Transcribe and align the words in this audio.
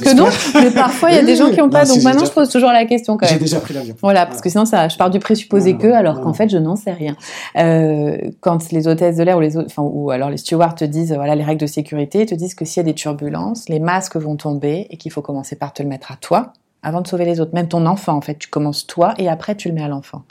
Parce 0.00 0.12
que 0.12 0.16
non, 0.16 0.26
mais 0.54 0.70
parfois 0.70 1.10
il 1.10 1.16
y 1.16 1.18
a 1.18 1.22
des 1.26 1.36
gens 1.36 1.50
qui 1.50 1.58
n'ont 1.58 1.70
pas. 1.70 1.84
donc 1.84 2.02
maintenant, 2.02 2.24
je 2.24 2.30
pose 2.30 2.48
toujours 2.48 2.70
la 2.70 2.84
question 2.84 3.16
quand 3.16 3.26
même. 3.26 3.34
J'ai 3.34 3.40
déjà 3.40 3.60
pris 3.60 3.74
l'avion. 3.74 3.94
Voilà, 4.02 4.26
parce 4.26 4.40
que 4.40 4.48
sinon, 4.48 4.64
ça, 4.64 4.88
je 4.88 4.96
pars 4.96 5.10
du 5.10 5.18
présupposé 5.18 5.76
que, 5.76 5.88
alors 5.88 6.20
qu'en 6.20 6.32
fait, 6.32 6.48
je 6.48 6.58
n'en 6.58 6.76
sais 6.76 6.92
rien. 6.92 7.16
Euh, 7.56 8.16
quand 8.40 8.72
les 8.72 8.88
hôtesses 8.88 9.16
de 9.16 9.22
l'air 9.22 9.36
ou 9.36 9.40
les, 9.40 9.56
enfin, 9.56 9.82
ou 9.82 10.10
alors 10.10 10.30
les 10.30 10.36
stewards 10.36 10.74
te 10.74 10.84
disent, 10.84 11.12
voilà, 11.12 11.34
les 11.34 11.44
règles 11.44 11.60
de 11.60 11.66
sécurité, 11.66 12.22
ils 12.22 12.26
te 12.26 12.34
disent 12.34 12.54
que 12.54 12.64
s'il 12.64 12.78
y 12.78 12.80
a 12.80 12.84
des 12.84 12.94
turbulences, 12.94 13.68
les 13.68 13.80
masques 13.80 14.16
vont 14.16 14.36
tomber 14.36 14.86
et 14.90 14.96
qu'il 14.96 15.12
faut 15.12 15.22
commencer 15.22 15.56
par 15.56 15.72
te 15.72 15.82
le 15.82 15.88
mettre 15.88 16.12
à 16.12 16.16
toi 16.16 16.52
avant 16.82 17.00
de 17.00 17.06
sauver 17.06 17.24
les 17.24 17.40
autres. 17.40 17.54
Même 17.54 17.68
ton 17.68 17.86
enfant, 17.86 18.14
en 18.14 18.20
fait, 18.20 18.38
tu 18.38 18.48
commences 18.48 18.86
toi 18.86 19.14
et 19.18 19.28
après 19.28 19.54
tu 19.54 19.68
le 19.68 19.74
mets 19.74 19.82
à 19.82 19.88
l'enfant. 19.88 20.22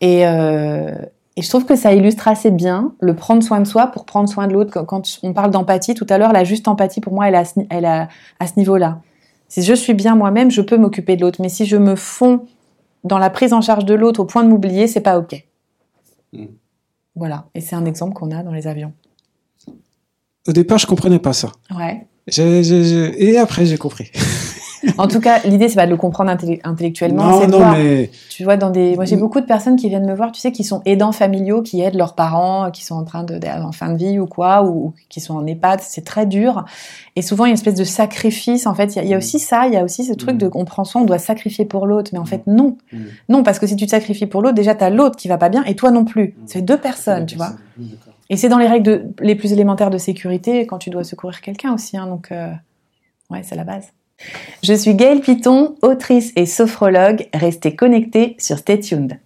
Et, 0.00 0.26
euh, 0.26 0.92
et 1.36 1.42
je 1.42 1.48
trouve 1.50 1.66
que 1.66 1.76
ça 1.76 1.92
illustre 1.92 2.28
assez 2.28 2.50
bien 2.50 2.94
le 3.00 3.14
prendre 3.14 3.42
soin 3.42 3.60
de 3.60 3.66
soi 3.66 3.88
pour 3.88 4.06
prendre 4.06 4.28
soin 4.28 4.46
de 4.46 4.54
l'autre. 4.54 4.82
Quand 4.84 5.02
on 5.22 5.34
parle 5.34 5.50
d'empathie 5.50 5.94
tout 5.94 6.06
à 6.08 6.16
l'heure, 6.16 6.32
la 6.32 6.44
juste 6.44 6.66
empathie 6.66 7.02
pour 7.02 7.12
moi, 7.12 7.28
elle 7.28 7.34
est 7.34 7.38
à 7.38 7.44
ce, 7.44 7.60
elle 7.68 7.84
a, 7.84 8.08
à 8.40 8.46
ce 8.46 8.54
niveau-là. 8.56 9.02
Si 9.48 9.62
je 9.62 9.74
suis 9.74 9.92
bien 9.92 10.16
moi-même, 10.16 10.50
je 10.50 10.62
peux 10.62 10.78
m'occuper 10.78 11.14
de 11.14 11.20
l'autre. 11.20 11.42
Mais 11.42 11.50
si 11.50 11.66
je 11.66 11.76
me 11.76 11.94
fonds 11.94 12.46
dans 13.04 13.18
la 13.18 13.28
prise 13.28 13.52
en 13.52 13.60
charge 13.60 13.84
de 13.84 13.92
l'autre 13.92 14.20
au 14.20 14.24
point 14.24 14.44
de 14.44 14.48
m'oublier, 14.48 14.86
c'est 14.86 15.02
pas 15.02 15.18
ok. 15.18 15.44
Mm. 16.32 16.46
Voilà. 17.16 17.44
Et 17.54 17.60
c'est 17.60 17.76
un 17.76 17.84
exemple 17.84 18.14
qu'on 18.14 18.30
a 18.30 18.42
dans 18.42 18.52
les 18.52 18.66
avions. 18.66 18.92
Au 20.48 20.52
départ, 20.52 20.78
je 20.78 20.86
comprenais 20.86 21.18
pas 21.18 21.34
ça. 21.34 21.52
Ouais. 21.76 22.06
Et 22.38 23.36
après, 23.36 23.66
j'ai 23.66 23.76
compris. 23.76 24.10
en 24.98 25.08
tout 25.08 25.20
cas, 25.20 25.40
l'idée, 25.44 25.68
c'est 25.68 25.76
pas 25.76 25.86
de 25.86 25.90
le 25.90 25.96
comprendre 25.96 26.30
intellectuellement. 26.30 27.40
Non, 27.40 27.48
non, 27.48 27.72
mais... 27.72 28.10
Tu 28.30 28.44
vois, 28.44 28.56
dans 28.56 28.70
des... 28.70 28.94
Moi, 28.96 29.04
j'ai 29.04 29.16
beaucoup 29.16 29.40
de 29.40 29.46
personnes 29.46 29.76
qui 29.76 29.88
viennent 29.88 30.06
me 30.06 30.14
voir, 30.14 30.32
tu 30.32 30.40
sais, 30.40 30.52
qui 30.52 30.64
sont 30.64 30.82
aidants 30.84 31.12
familiaux, 31.12 31.62
qui 31.62 31.80
aident 31.80 31.96
leurs 31.96 32.14
parents, 32.14 32.70
qui 32.70 32.84
sont 32.84 32.94
en 32.94 33.04
train 33.04 33.24
de... 33.24 33.40
en 33.46 33.72
fin 33.72 33.90
de 33.90 33.96
vie 33.96 34.18
ou 34.18 34.26
quoi, 34.26 34.64
ou, 34.64 34.94
qui 35.08 35.20
sont 35.20 35.34
en 35.34 35.46
EHPAD. 35.46 35.80
C'est 35.82 36.04
très 36.04 36.26
dur. 36.26 36.64
Et 37.16 37.22
souvent, 37.22 37.44
il 37.44 37.48
y 37.48 37.50
a 37.50 37.52
une 37.52 37.54
espèce 37.54 37.74
de 37.74 37.84
sacrifice. 37.84 38.66
En 38.66 38.74
fait, 38.74 38.96
il 38.96 39.06
y, 39.06 39.14
a, 39.14 39.18
aussi 39.18 39.38
ça, 39.38 39.66
il 39.66 39.74
y 39.74 39.76
a 39.76 39.84
aussi 39.84 40.04
ce 40.04 40.12
truc 40.12 40.36
de, 40.36 40.50
on 40.54 40.64
prend 40.64 40.84
soin, 40.84 41.02
on 41.02 41.06
doit 41.06 41.18
sacrifier 41.18 41.64
pour 41.64 41.86
l'autre. 41.86 42.10
Mais 42.12 42.18
en 42.18 42.26
fait, 42.26 42.46
non. 42.46 42.76
Non, 43.28 43.42
parce 43.42 43.58
que 43.58 43.66
si 43.66 43.76
tu 43.76 43.86
te 43.86 43.90
sacrifies 43.90 44.26
pour 44.26 44.42
l'autre, 44.42 44.54
déjà, 44.54 44.74
t'as 44.74 44.90
l'autre 44.90 45.16
qui 45.16 45.28
va 45.28 45.38
pas 45.38 45.48
bien 45.48 45.64
et 45.64 45.74
toi 45.74 45.90
non 45.90 46.04
plus. 46.04 46.34
C'est 46.46 46.62
deux 46.62 46.78
personnes, 46.78 47.26
tu 47.26 47.36
vois. 47.36 47.52
Et 48.28 48.36
c'est 48.36 48.48
dans 48.48 48.58
les 48.58 48.66
règles 48.66 49.10
les 49.20 49.34
plus 49.34 49.52
élémentaires 49.52 49.90
de 49.90 49.98
sécurité 49.98 50.66
quand 50.66 50.78
tu 50.78 50.90
dois 50.90 51.04
secourir 51.04 51.40
quelqu'un 51.40 51.72
aussi. 51.72 51.96
Hein, 51.96 52.06
donc, 52.06 52.32
euh, 52.32 52.52
ouais, 53.30 53.42
c'est 53.42 53.54
la 53.54 53.64
base. 53.64 53.92
Je 54.62 54.74
suis 54.74 54.94
Gaëlle 54.94 55.20
Piton, 55.20 55.76
autrice 55.82 56.32
et 56.34 56.46
sophrologue. 56.46 57.28
Restez 57.32 57.76
connectés 57.76 58.36
sur 58.38 58.58
Stay 58.58 58.80
Tuned. 58.80 59.20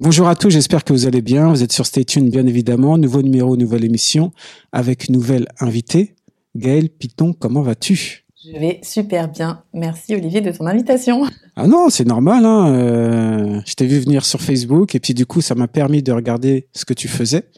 Bonjour 0.00 0.28
à 0.28 0.36
tous, 0.36 0.50
j'espère 0.50 0.84
que 0.84 0.92
vous 0.92 1.06
allez 1.06 1.22
bien. 1.22 1.48
Vous 1.48 1.62
êtes 1.62 1.72
sur 1.72 1.86
Stay 1.86 2.04
Tuned, 2.04 2.30
bien 2.30 2.46
évidemment. 2.46 2.98
Nouveau 2.98 3.22
numéro, 3.22 3.56
nouvelle 3.56 3.84
émission 3.84 4.32
avec 4.70 5.08
nouvelle 5.08 5.48
invitée. 5.60 6.14
Gaëlle 6.54 6.90
Piton, 6.90 7.32
comment 7.32 7.62
vas-tu? 7.62 8.23
Je 8.44 8.58
vais 8.58 8.80
super 8.82 9.28
bien. 9.28 9.62
Merci 9.72 10.14
Olivier 10.14 10.40
de 10.40 10.50
ton 10.50 10.66
invitation. 10.66 11.24
Ah 11.56 11.66
non, 11.66 11.88
c'est 11.88 12.04
normal. 12.04 12.44
Hein. 12.44 12.74
Euh, 12.74 13.60
je 13.64 13.74
t'ai 13.74 13.86
vu 13.86 14.00
venir 14.00 14.24
sur 14.24 14.40
Facebook 14.40 14.94
et 14.94 15.00
puis 15.00 15.14
du 15.14 15.24
coup, 15.24 15.40
ça 15.40 15.54
m'a 15.54 15.68
permis 15.68 16.02
de 16.02 16.12
regarder 16.12 16.68
ce 16.74 16.84
que 16.84 16.92
tu 16.92 17.08
faisais. 17.08 17.48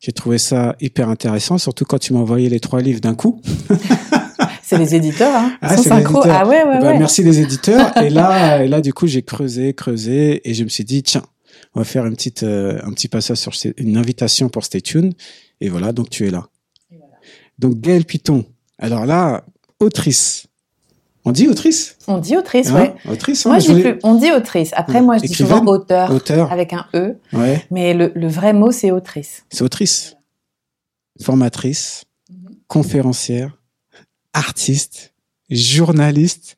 J'ai 0.00 0.12
trouvé 0.12 0.38
ça 0.38 0.76
hyper 0.80 1.08
intéressant, 1.08 1.58
surtout 1.58 1.84
quand 1.84 1.98
tu 1.98 2.12
m'as 2.12 2.20
envoyé 2.20 2.48
les 2.48 2.60
trois 2.60 2.80
livres 2.80 3.00
d'un 3.00 3.16
coup. 3.16 3.42
c'est 4.62 4.78
les 4.78 4.94
éditeurs, 4.94 5.34
hein. 5.34 5.56
Ah, 5.60 5.74
Ah 5.76 6.46
ouais, 6.46 6.62
ouais, 6.62 6.64
bah, 6.64 6.80
ouais. 6.82 6.98
Merci 6.98 7.24
les 7.24 7.40
éditeurs. 7.40 7.96
et 8.02 8.08
là, 8.08 8.62
et 8.62 8.68
là, 8.68 8.80
du 8.80 8.92
coup, 8.92 9.08
j'ai 9.08 9.22
creusé, 9.22 9.74
creusé, 9.74 10.48
et 10.48 10.54
je 10.54 10.62
me 10.62 10.68
suis 10.68 10.84
dit, 10.84 11.02
tiens, 11.02 11.24
on 11.74 11.80
va 11.80 11.84
faire 11.84 12.06
une 12.06 12.14
petite, 12.14 12.44
euh, 12.44 12.78
un 12.84 12.92
petit 12.92 13.08
passage 13.08 13.38
sur 13.38 13.52
une 13.76 13.96
invitation 13.96 14.48
pour 14.48 14.64
Stay 14.64 14.82
Tuned. 14.82 15.14
Et 15.60 15.68
voilà, 15.68 15.92
donc 15.92 16.10
tu 16.10 16.28
es 16.28 16.30
là. 16.30 16.46
Voilà. 16.90 17.14
Donc 17.58 17.80
Gaël 17.80 18.04
Piton. 18.04 18.44
Alors 18.78 19.04
là, 19.04 19.44
autrice. 19.80 20.46
On 21.24 21.32
dit 21.32 21.48
autrice? 21.48 21.96
On 22.06 22.18
dit 22.18 22.36
autrice, 22.36 22.70
hein 22.70 22.74
ouais. 22.74 22.94
Autrice, 23.10 23.44
hein, 23.44 23.50
moi, 23.50 23.58
je 23.58 23.72
dis 23.72 23.82
plus, 23.82 23.98
on 24.02 24.14
dit 24.14 24.32
autrice. 24.32 24.70
Après, 24.74 25.02
moi, 25.02 25.18
je 25.18 25.24
dis 25.24 25.34
souvent 25.34 25.64
auteur, 25.66 26.10
auteur, 26.10 26.50
avec 26.50 26.72
un 26.72 26.86
E. 26.94 27.18
Ouais. 27.32 27.66
Mais 27.70 27.92
le, 27.92 28.28
vrai 28.28 28.52
mot, 28.52 28.70
c'est 28.70 28.90
autrice. 28.90 29.44
C'est 29.50 29.62
autrice. 29.62 30.16
Formatrice, 31.20 32.04
conférencière, 32.66 33.58
artiste, 34.32 35.12
journaliste, 35.50 36.56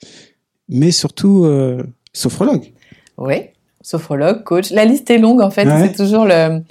mais 0.69 0.92
surtout 0.92 1.44
euh, 1.47 1.82
sophrologue. 2.12 2.72
Oui, 3.19 3.48
sophrologue, 3.80 4.44
coach. 4.44 4.70
La 4.70 4.84
liste 4.84 5.10
est 5.10 5.19
longue, 5.19 5.41
en 5.41 5.50
fait. 5.50 5.64
C'est 5.64 5.97
toujours 5.97 6.26
le 6.26 6.62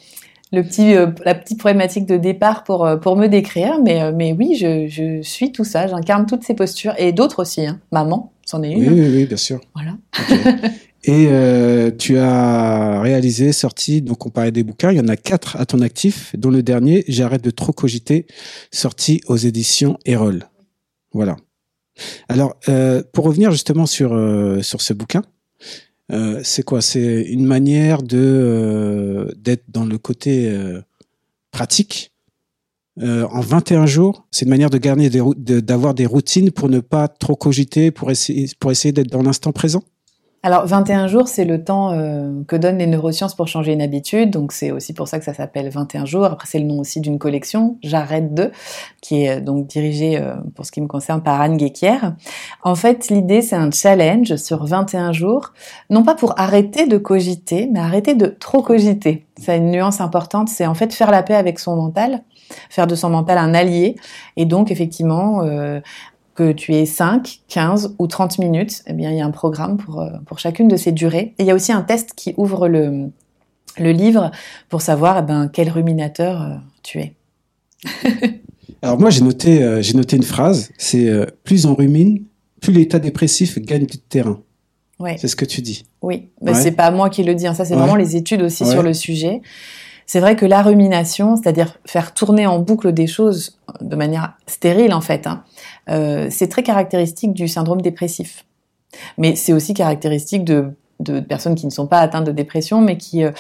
le 0.52 0.64
petit, 0.64 0.96
euh, 0.96 1.08
la 1.26 1.36
petite 1.36 1.60
problématique 1.60 2.06
de 2.06 2.18
départ 2.18 2.64
pour, 2.64 2.86
euh, 2.86 2.98
pour 2.98 3.16
me 3.16 3.28
décrire. 3.28 3.80
Mais, 3.84 4.02
euh, 4.02 4.12
mais 4.16 4.34
oui, 4.34 4.56
je, 4.56 4.88
je 4.88 5.22
suis 5.22 5.52
tout 5.52 5.64
ça, 5.64 5.88
j'incarne 5.88 6.26
toutes 6.26 6.44
ces 6.44 6.56
postures 6.56 6.94
et 6.98 7.12
d'autres 7.12 7.42
aussi. 7.42 7.66
Hein. 7.66 7.80
Maman, 7.92 8.34
c'en 8.46 8.64
est 8.64 8.72
une. 8.72 8.80
Oui, 8.80 8.88
hein. 8.88 8.94
oui, 8.94 9.18
oui, 9.18 9.26
bien 9.26 9.38
sûr. 9.38 9.60
Voilà. 9.76 9.98
et 11.04 11.98
tu 11.98 12.18
as 12.18 13.02
réalisé, 13.02 13.52
sorti, 13.52 14.02
donc 14.02 14.26
on 14.26 14.30
parlait 14.30 14.52
des 14.52 14.64
bouquins, 14.64 14.92
il 14.92 14.98
y 14.98 15.02
en 15.02 15.08
a 15.08 15.16
quatre 15.16 15.56
à 15.58 15.66
ton 15.66 15.82
actif, 15.82 16.36
dont 16.38 16.50
le 16.50 16.64
dernier, 16.64 17.06
J'arrête 17.08 17.44
de 17.44 17.52
trop 17.52 17.72
cogiter, 17.72 18.26
sorti 18.72 19.22
aux 19.28 19.38
éditions 19.38 19.98
Erol. 20.06 20.46
Voilà. 21.14 21.38
Alors, 22.28 22.56
pour 23.14 23.26
revenir 23.26 23.52
justement 23.52 23.86
sur, 23.86 24.10
sur 24.62 24.82
ce 24.82 24.94
bouquin, 24.94 25.24
euh, 26.12 26.42
c'est 26.44 26.64
quoi? 26.64 26.82
C'est 26.82 27.22
une 27.22 27.46
manière 27.46 28.02
de 28.02 28.18
euh, 28.18 29.32
d'être 29.38 29.66
dans 29.70 29.86
le 29.86 29.98
côté 29.98 30.50
euh, 30.50 30.82
pratique. 31.52 32.12
en 33.02 33.40
21 33.40 33.86
jours, 33.86 34.28
c'est 34.32 34.44
une 34.44 34.50
manière 34.50 34.70
de 34.70 34.78
garder 34.78 35.10
d'avoir 35.10 35.94
des 35.94 36.06
routines 36.06 36.52
pour 36.52 36.68
ne 36.68 36.80
pas 36.80 37.08
trop 37.08 37.36
cogiter, 37.36 37.92
pour 37.92 38.12
essayer 38.12 38.50
pour 38.60 38.72
essayer 38.72 38.92
d'être 38.92 39.12
dans 39.12 39.24
l'instant 39.24 39.52
présent. 39.52 39.84
Alors, 40.42 40.66
21 40.66 41.08
jours, 41.08 41.28
c'est 41.28 41.44
le 41.44 41.66
temps 41.66 41.92
euh, 41.92 42.44
que 42.48 42.56
donnent 42.56 42.78
les 42.78 42.88
neurosciences 42.88 43.36
pour 43.36 43.50
changer 43.50 43.74
une 43.74 43.82
habitude. 43.82 44.30
Donc, 44.30 44.54
c'est 44.54 44.72
aussi 44.72 44.94
pour 44.94 45.10
ça 45.10 45.20
que 45.20 45.26
ça 45.26 45.34
s'appelle 45.34 45.70
21 45.70 46.06
jours. 46.06 46.24
Après, 46.24 46.48
c'est 46.48 46.60
le 46.60 46.66
nom 46.66 46.80
aussi 46.80 47.02
d'une 47.02 47.20
collection, 47.20 47.78
J'arrête 47.84 48.34
de, 48.34 48.52
qui 49.02 49.24
est 49.24 49.38
euh, 49.38 49.42
donc 49.42 49.68
dirigée, 49.68 50.18
euh, 50.18 50.36
pour 50.56 50.66
ce 50.66 50.72
qui 50.72 50.80
me 50.80 50.88
concerne, 50.88 51.22
par 51.22 51.42
Anne 51.42 51.58
Guéquière. 51.58 52.16
En 52.64 52.76
fait, 52.76 53.10
l'idée, 53.10 53.42
c'est 53.42 53.58
un 53.58 53.70
challenge 53.70 54.38
sur 54.38 54.66
21 54.66 55.12
jours. 55.12 55.52
Non 55.90 56.04
pas 56.04 56.16
pour 56.16 56.40
arrêter 56.40 56.88
de 56.88 56.98
cogiter, 56.98 57.68
mais 57.70 57.82
arrêter 57.82 58.16
de 58.16 58.28
trop 58.28 58.62
cogiter. 58.62 59.26
C'est 59.38 59.58
une 59.58 59.72
nuance 59.72 60.00
importante. 60.00 60.48
C'est 60.48 60.66
en 60.66 60.74
fait 60.74 60.94
faire 60.94 61.12
la 61.12 61.22
paix 61.22 61.36
avec 61.36 61.60
son 61.60 61.76
mental 61.76 62.24
faire 62.72 62.88
de 62.88 62.96
son 62.96 63.12
mental 63.12 63.38
un 63.38 63.54
allié 63.54 63.96
et 64.36 64.46
donc 64.46 64.72
effectivement 64.72 65.44
que 66.40 66.54
tu 66.54 66.74
aies 66.74 66.86
5, 66.86 67.42
15 67.50 67.96
ou 68.00 68.08
30 68.08 68.40
minutes, 68.40 68.82
eh 68.88 68.94
bien, 68.94 69.12
il 69.12 69.18
y 69.18 69.20
a 69.20 69.26
un 69.26 69.32
programme 69.32 69.76
pour, 69.76 70.00
euh, 70.00 70.10
pour 70.26 70.40
chacune 70.40 70.70
de 70.70 70.78
ces 70.78 70.94
durées. 70.94 71.34
Et 71.38 71.44
il 71.44 71.46
y 71.46 71.52
a 71.52 71.56
aussi 71.56 71.74
un 71.74 71.82
test 71.82 72.14
qui 72.16 72.34
ouvre 72.38 72.70
le, 72.70 73.10
le 73.78 73.92
livre 73.92 74.32
pour 74.70 74.82
savoir 74.82 75.18
eh 75.18 75.22
ben, 75.22 75.50
quel 75.52 75.70
ruminateur 75.70 76.42
euh, 76.42 76.56
tu 76.82 77.00
es. 77.00 77.14
Alors 78.82 78.98
moi, 78.98 79.10
j'ai 79.10 79.20
noté, 79.20 79.62
euh, 79.62 79.82
j'ai 79.82 79.96
noté 79.96 80.16
une 80.16 80.24
phrase, 80.24 80.72
c'est 80.78 81.10
plus 81.44 81.66
on 81.66 81.76
rumine, 81.76 82.24
plus 82.62 82.72
l'état 82.72 83.00
dépressif 83.00 83.60
gagne 83.60 83.86
du 83.86 83.98
terrain. 83.98 84.40
Ouais. 84.98 85.18
C'est 85.20 85.28
ce 85.28 85.36
que 85.36 85.46
tu 85.46 85.62
dis. 85.62 85.86
Oui, 86.02 86.30
mais 86.42 86.54
c'est 86.54 86.72
pas 86.72 86.90
moi 86.90 87.10
qui 87.10 87.24
le 87.24 87.36
dis, 87.36 87.48
hein. 87.48 87.54
ça 87.54 87.66
c'est 87.66 87.76
vraiment 87.76 87.96
les 87.96 88.16
études 88.16 88.42
aussi 88.44 88.66
sur 88.66 88.82
le 88.82 88.94
sujet. 88.94 89.42
C'est 90.06 90.22
vrai 90.22 90.36
que 90.36 90.46
la 90.46 90.64
rumination, 90.64 91.36
c'est-à-dire 91.36 91.78
faire 91.86 92.16
tourner 92.16 92.48
en 92.48 92.58
boucle 92.58 92.94
des 92.94 93.06
choses 93.06 93.60
de 93.80 93.96
manière 93.96 94.34
stérile 94.48 94.94
en 94.94 95.02
fait, 95.02 95.28
hein, 95.28 95.44
euh, 95.90 96.28
c'est 96.30 96.48
très 96.48 96.64
caractéristique 96.64 97.34
du 97.34 97.48
syndrome 97.48 97.82
dépressif. 97.82 98.46
Mais 99.18 99.36
c'est 99.36 99.54
aussi 99.54 99.74
caractéristique 99.74 100.44
de, 100.44 100.74
personnes 101.28 101.56
qui 101.56 101.66
ne 101.66 101.72
sont 101.72 101.88
pas 101.88 102.00
atteintes 102.00 102.26
de 102.26 102.32
dépression, 102.32 102.82
mais 102.82 102.98
qui, 102.98 103.24
euh, 103.24 103.32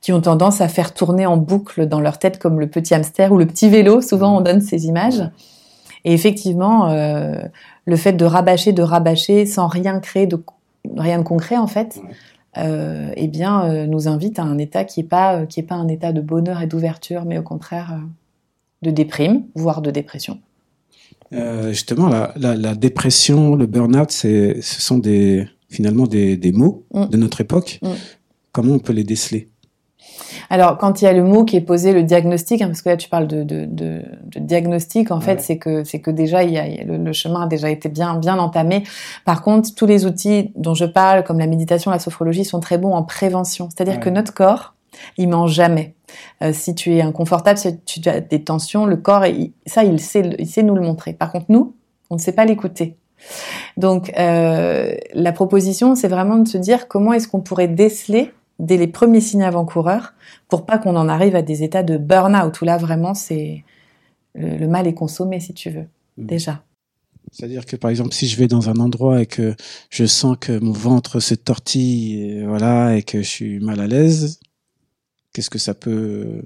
qui 0.00 0.12
ont 0.12 0.20
tendance 0.20 0.60
à 0.60 0.68
faire 0.68 0.94
tourner 0.94 1.26
en 1.26 1.36
boucle 1.36 1.86
dans 1.86 2.00
leur 2.00 2.18
tête 2.18 2.38
comme 2.38 2.60
le 2.60 2.68
petit 2.68 2.94
hamster 2.94 3.32
ou 3.32 3.38
le 3.38 3.46
petit 3.46 3.68
vélo. 3.68 4.00
Souvent, 4.00 4.36
on 4.36 4.40
donne 4.40 4.60
ces 4.60 4.86
images. 4.86 5.22
Et 6.04 6.12
effectivement, 6.12 6.90
euh, 6.90 7.40
le 7.86 7.96
fait 7.96 8.12
de 8.12 8.24
rabâcher, 8.24 8.72
de 8.72 8.82
rabâcher 8.82 9.46
sans 9.46 9.68
rien 9.68 10.00
créer, 10.00 10.26
de 10.26 10.42
rien 10.96 11.18
de 11.18 11.24
concret 11.24 11.56
en 11.56 11.66
fait, 11.66 12.00
eh 12.56 13.26
bien, 13.26 13.86
nous 13.86 14.06
invite 14.06 14.38
à 14.38 14.42
un 14.44 14.58
état 14.58 14.84
qui 14.84 15.00
n'est 15.00 15.08
pas 15.08 15.44
qui 15.46 15.58
est 15.58 15.64
pas 15.64 15.74
un 15.74 15.88
état 15.88 16.12
de 16.12 16.20
bonheur 16.20 16.62
et 16.62 16.68
d'ouverture, 16.68 17.24
mais 17.24 17.36
au 17.36 17.42
contraire 17.42 17.98
de 18.82 18.90
déprime, 18.90 19.44
voire 19.56 19.82
de 19.82 19.90
dépression. 19.90 20.38
Euh, 21.34 21.70
justement, 21.70 22.10
la, 22.36 22.74
dépression, 22.74 23.56
le 23.56 23.66
burn-out, 23.66 24.10
ce 24.10 24.56
sont 24.60 24.98
des, 24.98 25.48
finalement 25.68 26.06
des, 26.06 26.52
mots 26.52 26.84
mm. 26.92 27.06
de 27.06 27.16
notre 27.16 27.40
époque. 27.40 27.78
Mm. 27.82 27.88
Comment 28.52 28.74
on 28.74 28.78
peut 28.78 28.92
les 28.92 29.04
déceler? 29.04 29.50
Alors, 30.50 30.78
quand 30.78 31.00
il 31.00 31.06
y 31.06 31.08
a 31.08 31.12
le 31.12 31.24
mot 31.24 31.44
qui 31.44 31.56
est 31.56 31.60
posé, 31.60 31.92
le 31.92 32.02
diagnostic, 32.02 32.62
hein, 32.62 32.66
parce 32.66 32.82
que 32.82 32.88
là 32.88 32.96
tu 32.96 33.08
parles 33.08 33.26
de, 33.26 33.42
de, 33.42 33.64
de, 33.64 34.02
de 34.26 34.40
diagnostic, 34.40 35.10
en 35.10 35.20
fait, 35.20 35.40
c'est 35.40 35.58
que 35.58 35.84
c'est 35.84 36.00
que 36.00 36.10
déjà 36.10 36.44
il 36.44 36.52
y 36.52 36.58
a, 36.58 36.84
le, 36.84 37.12
chemin 37.12 37.42
a 37.42 37.46
déjà 37.46 37.70
été 37.70 37.88
bien 37.88 38.16
bien 38.18 38.38
entamé. 38.38 38.84
Par 39.24 39.42
contre, 39.42 39.74
tous 39.74 39.86
les 39.86 40.06
outils 40.06 40.52
dont 40.54 40.74
je 40.74 40.84
parle, 40.84 41.24
comme 41.24 41.38
la 41.38 41.46
méditation, 41.46 41.90
la 41.90 41.98
sophrologie, 41.98 42.44
sont 42.44 42.60
très 42.60 42.78
bons 42.78 42.92
en 42.92 43.02
prévention. 43.02 43.68
C'est-à-dire 43.74 44.00
que 44.00 44.10
notre 44.10 44.34
corps, 44.34 44.73
il 45.16 45.28
ment 45.28 45.46
jamais. 45.46 45.94
Euh, 46.42 46.52
si 46.52 46.74
tu 46.74 46.94
es 46.94 47.02
inconfortable, 47.02 47.58
si 47.58 47.78
tu 47.84 48.08
as 48.08 48.20
des 48.20 48.42
tensions, 48.42 48.86
le 48.86 48.96
corps, 48.96 49.24
ça, 49.66 49.84
il 49.84 50.00
sait, 50.00 50.34
il 50.38 50.46
sait 50.46 50.62
nous 50.62 50.74
le 50.74 50.82
montrer. 50.82 51.12
Par 51.12 51.32
contre, 51.32 51.46
nous, 51.48 51.74
on 52.10 52.14
ne 52.16 52.20
sait 52.20 52.32
pas 52.32 52.44
l'écouter. 52.44 52.96
Donc, 53.76 54.12
euh, 54.18 54.94
la 55.14 55.32
proposition, 55.32 55.94
c'est 55.94 56.08
vraiment 56.08 56.36
de 56.36 56.48
se 56.48 56.58
dire 56.58 56.88
comment 56.88 57.12
est-ce 57.12 57.28
qu'on 57.28 57.40
pourrait 57.40 57.68
déceler 57.68 58.32
dès 58.58 58.76
les 58.76 58.86
premiers 58.86 59.20
signes 59.20 59.42
avant-coureurs 59.42 60.14
pour 60.48 60.64
pas 60.66 60.78
qu'on 60.78 60.96
en 60.96 61.08
arrive 61.08 61.36
à 61.36 61.42
des 61.42 61.62
états 61.62 61.82
de 61.82 61.96
burn-out 61.96 62.60
où 62.60 62.64
là 62.64 62.76
vraiment 62.76 63.14
c'est 63.14 63.64
le, 64.34 64.66
mal 64.66 64.86
est 64.86 64.94
consommé 64.94 65.40
si 65.40 65.54
tu 65.54 65.70
veux 65.70 65.86
mmh. 66.18 66.26
déjà. 66.26 66.62
C'est-à-dire 67.32 67.66
que 67.66 67.74
par 67.74 67.90
exemple 67.90 68.12
si 68.12 68.28
je 68.28 68.36
vais 68.36 68.46
dans 68.46 68.68
un 68.70 68.76
endroit 68.76 69.20
et 69.20 69.26
que 69.26 69.56
je 69.90 70.04
sens 70.04 70.36
que 70.38 70.58
mon 70.60 70.72
ventre 70.72 71.18
se 71.18 71.34
tortille 71.34 72.22
et 72.22 72.46
voilà 72.46 72.96
et 72.96 73.02
que 73.02 73.22
je 73.22 73.28
suis 73.28 73.60
mal 73.60 73.80
à 73.80 73.86
l'aise, 73.86 74.38
qu'est-ce 75.34 75.50
que 75.50 75.58
ça 75.58 75.74
peut 75.74 76.42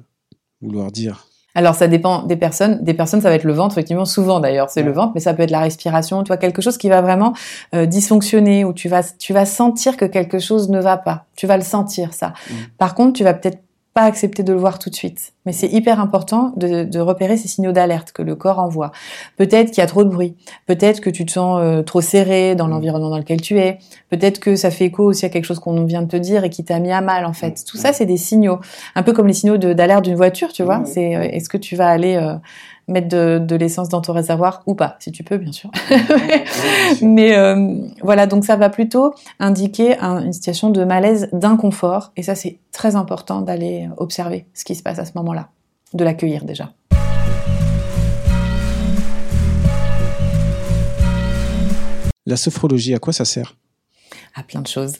vouloir 0.60 0.90
dire? 0.90 1.28
Alors 1.54 1.74
ça 1.74 1.88
dépend 1.88 2.22
des 2.22 2.36
personnes. 2.36 2.82
Des 2.82 2.94
personnes, 2.94 3.20
ça 3.20 3.28
va 3.28 3.34
être 3.34 3.44
le 3.44 3.52
ventre, 3.52 3.74
effectivement, 3.74 4.04
souvent 4.04 4.40
d'ailleurs, 4.40 4.70
c'est 4.70 4.82
le 4.82 4.92
ventre, 4.92 5.12
mais 5.14 5.20
ça 5.20 5.34
peut 5.34 5.42
être 5.42 5.50
la 5.50 5.60
respiration, 5.60 6.22
tu 6.22 6.28
vois, 6.28 6.36
quelque 6.36 6.62
chose 6.62 6.78
qui 6.78 6.88
va 6.88 7.00
vraiment 7.00 7.32
euh, 7.74 7.86
dysfonctionner, 7.86 8.64
où 8.64 8.72
tu 8.72 8.88
vas, 8.88 9.02
tu 9.02 9.32
vas 9.32 9.44
sentir 9.44 9.96
que 9.96 10.04
quelque 10.04 10.38
chose 10.38 10.68
ne 10.68 10.80
va 10.80 10.96
pas. 10.96 11.26
Tu 11.36 11.46
vas 11.46 11.56
le 11.56 11.62
sentir, 11.62 12.14
ça. 12.14 12.28
Mmh. 12.28 12.54
Par 12.78 12.94
contre, 12.94 13.14
tu 13.14 13.24
vas 13.24 13.34
peut-être 13.34 13.60
accepter 13.96 14.42
de 14.42 14.52
le 14.52 14.58
voir 14.58 14.78
tout 14.78 14.90
de 14.90 14.94
suite. 14.94 15.32
Mais 15.46 15.52
c'est 15.52 15.68
hyper 15.68 16.00
important 16.00 16.52
de, 16.56 16.98
repérer 16.98 17.36
ces 17.36 17.48
signaux 17.48 17.72
d'alerte 17.72 18.12
que 18.12 18.22
le 18.22 18.34
corps 18.34 18.58
envoie. 18.58 18.92
Peut-être 19.36 19.70
qu'il 19.70 19.78
y 19.78 19.84
a 19.84 19.86
trop 19.86 20.04
de 20.04 20.08
bruit. 20.08 20.36
Peut-être 20.66 21.00
que 21.00 21.10
tu 21.10 21.24
te 21.24 21.32
sens 21.32 21.60
euh, 21.60 21.82
trop 21.82 22.00
serré 22.00 22.54
dans 22.54 22.66
l'environnement 22.66 23.10
dans 23.10 23.18
lequel 23.18 23.40
tu 23.40 23.58
es. 23.58 23.78
Peut-être 24.10 24.40
que 24.40 24.56
ça 24.56 24.70
fait 24.70 24.86
écho 24.86 25.04
aussi 25.04 25.24
à 25.26 25.28
quelque 25.28 25.44
chose 25.44 25.58
qu'on 25.58 25.84
vient 25.84 26.02
de 26.02 26.08
te 26.08 26.16
dire 26.16 26.44
et 26.44 26.50
qui 26.50 26.64
t'a 26.64 26.78
mis 26.80 26.92
à 26.92 27.00
mal, 27.00 27.24
en 27.24 27.32
fait. 27.32 27.64
Tout 27.66 27.76
ça, 27.76 27.92
c'est 27.92 28.06
des 28.06 28.16
signaux. 28.16 28.58
Un 28.94 29.02
peu 29.02 29.12
comme 29.12 29.26
les 29.26 29.32
signaux 29.32 29.56
d'alerte 29.56 30.04
d'une 30.04 30.16
voiture, 30.16 30.52
tu 30.52 30.62
vois. 30.62 30.82
C'est, 30.84 31.16
euh, 31.16 31.22
est-ce 31.22 31.48
que 31.48 31.58
tu 31.58 31.76
vas 31.76 31.88
aller 31.88 32.16
euh, 32.16 32.34
mettre 32.88 33.08
de, 33.08 33.56
l'essence 33.56 33.88
dans 33.88 34.00
ton 34.00 34.12
réservoir 34.12 34.62
ou 34.66 34.74
pas, 34.74 34.96
si 34.98 35.12
tu 35.12 35.22
peux, 35.22 35.38
bien 35.38 35.52
sûr. 35.52 35.70
Mais 37.02 37.36
euh, 37.36 37.78
voilà, 38.02 38.26
donc 38.26 38.44
ça 38.44 38.56
va 38.56 38.70
plutôt 38.70 39.14
indiquer 39.38 39.98
une 40.00 40.32
situation 40.32 40.70
de 40.70 40.84
malaise, 40.84 41.28
d'inconfort, 41.32 42.12
et 42.16 42.22
ça 42.22 42.34
c'est 42.34 42.58
très 42.72 42.96
important 42.96 43.42
d'aller 43.42 43.88
observer 43.98 44.46
ce 44.54 44.64
qui 44.64 44.74
se 44.74 44.82
passe 44.82 44.98
à 44.98 45.04
ce 45.04 45.12
moment-là, 45.16 45.48
de 45.94 46.04
l'accueillir 46.04 46.44
déjà. 46.44 46.70
La 52.26 52.36
sophrologie, 52.36 52.94
à 52.94 52.98
quoi 52.98 53.12
ça 53.12 53.24
sert? 53.24 53.56
À 54.38 54.42
plein 54.42 54.60
de 54.60 54.66
choses. 54.66 54.96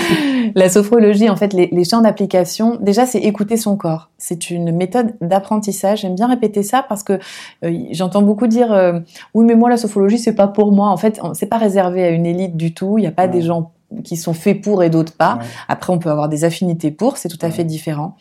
la 0.54 0.68
sophrologie, 0.68 1.28
en 1.28 1.36
fait, 1.36 1.52
les, 1.52 1.84
champs 1.84 2.00
d'application, 2.00 2.78
déjà, 2.80 3.06
c'est 3.06 3.18
écouter 3.18 3.56
son 3.56 3.76
corps. 3.76 4.10
C'est 4.18 4.50
une 4.50 4.72
méthode 4.72 5.14
d'apprentissage. 5.20 6.02
J'aime 6.02 6.14
bien 6.14 6.28
répéter 6.28 6.62
ça 6.62 6.84
parce 6.88 7.02
que 7.02 7.18
euh, 7.64 7.78
j'entends 7.90 8.22
beaucoup 8.22 8.46
dire 8.46 8.72
euh, 8.72 9.00
oui, 9.34 9.44
mais 9.44 9.54
moi, 9.54 9.68
la 9.68 9.76
sophrologie, 9.76 10.18
c'est 10.18 10.34
pas 10.34 10.46
pour 10.46 10.72
moi. 10.72 10.88
En 10.88 10.96
fait, 10.96 11.20
c'est 11.34 11.46
pas 11.46 11.58
réservé 11.58 12.04
à 12.04 12.10
une 12.10 12.26
élite 12.26 12.56
du 12.56 12.74
tout. 12.74 12.98
Il 12.98 13.02
n'y 13.02 13.06
a 13.08 13.12
pas 13.12 13.28
des 13.28 13.42
gens 13.42 13.72
qui 14.04 14.16
sont 14.16 14.34
faits 14.34 14.60
pour 14.60 14.82
et 14.82 14.90
d'autres 14.90 15.12
pas. 15.12 15.38
Après, 15.68 15.92
on 15.92 15.98
peut 15.98 16.10
avoir 16.10 16.28
des 16.28 16.44
affinités 16.44 16.90
pour, 16.90 17.16
c'est 17.16 17.28
tout 17.28 17.38
à 17.42 17.50
fait 17.50 17.64
différent. 17.64 18.16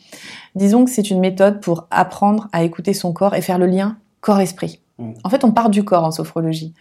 Disons 0.55 0.85
que 0.85 0.91
c'est 0.91 1.09
une 1.09 1.19
méthode 1.19 1.59
pour 1.59 1.87
apprendre 1.91 2.47
à 2.53 2.63
écouter 2.63 2.93
son 2.93 3.13
corps 3.13 3.35
et 3.35 3.41
faire 3.41 3.57
le 3.57 3.65
lien 3.65 3.97
corps-esprit. 4.21 4.79
En 4.97 5.29
fait, 5.29 5.43
on 5.43 5.51
part 5.51 5.69
du 5.69 5.83
corps 5.83 6.05
en 6.05 6.11
sophrologie. 6.11 6.73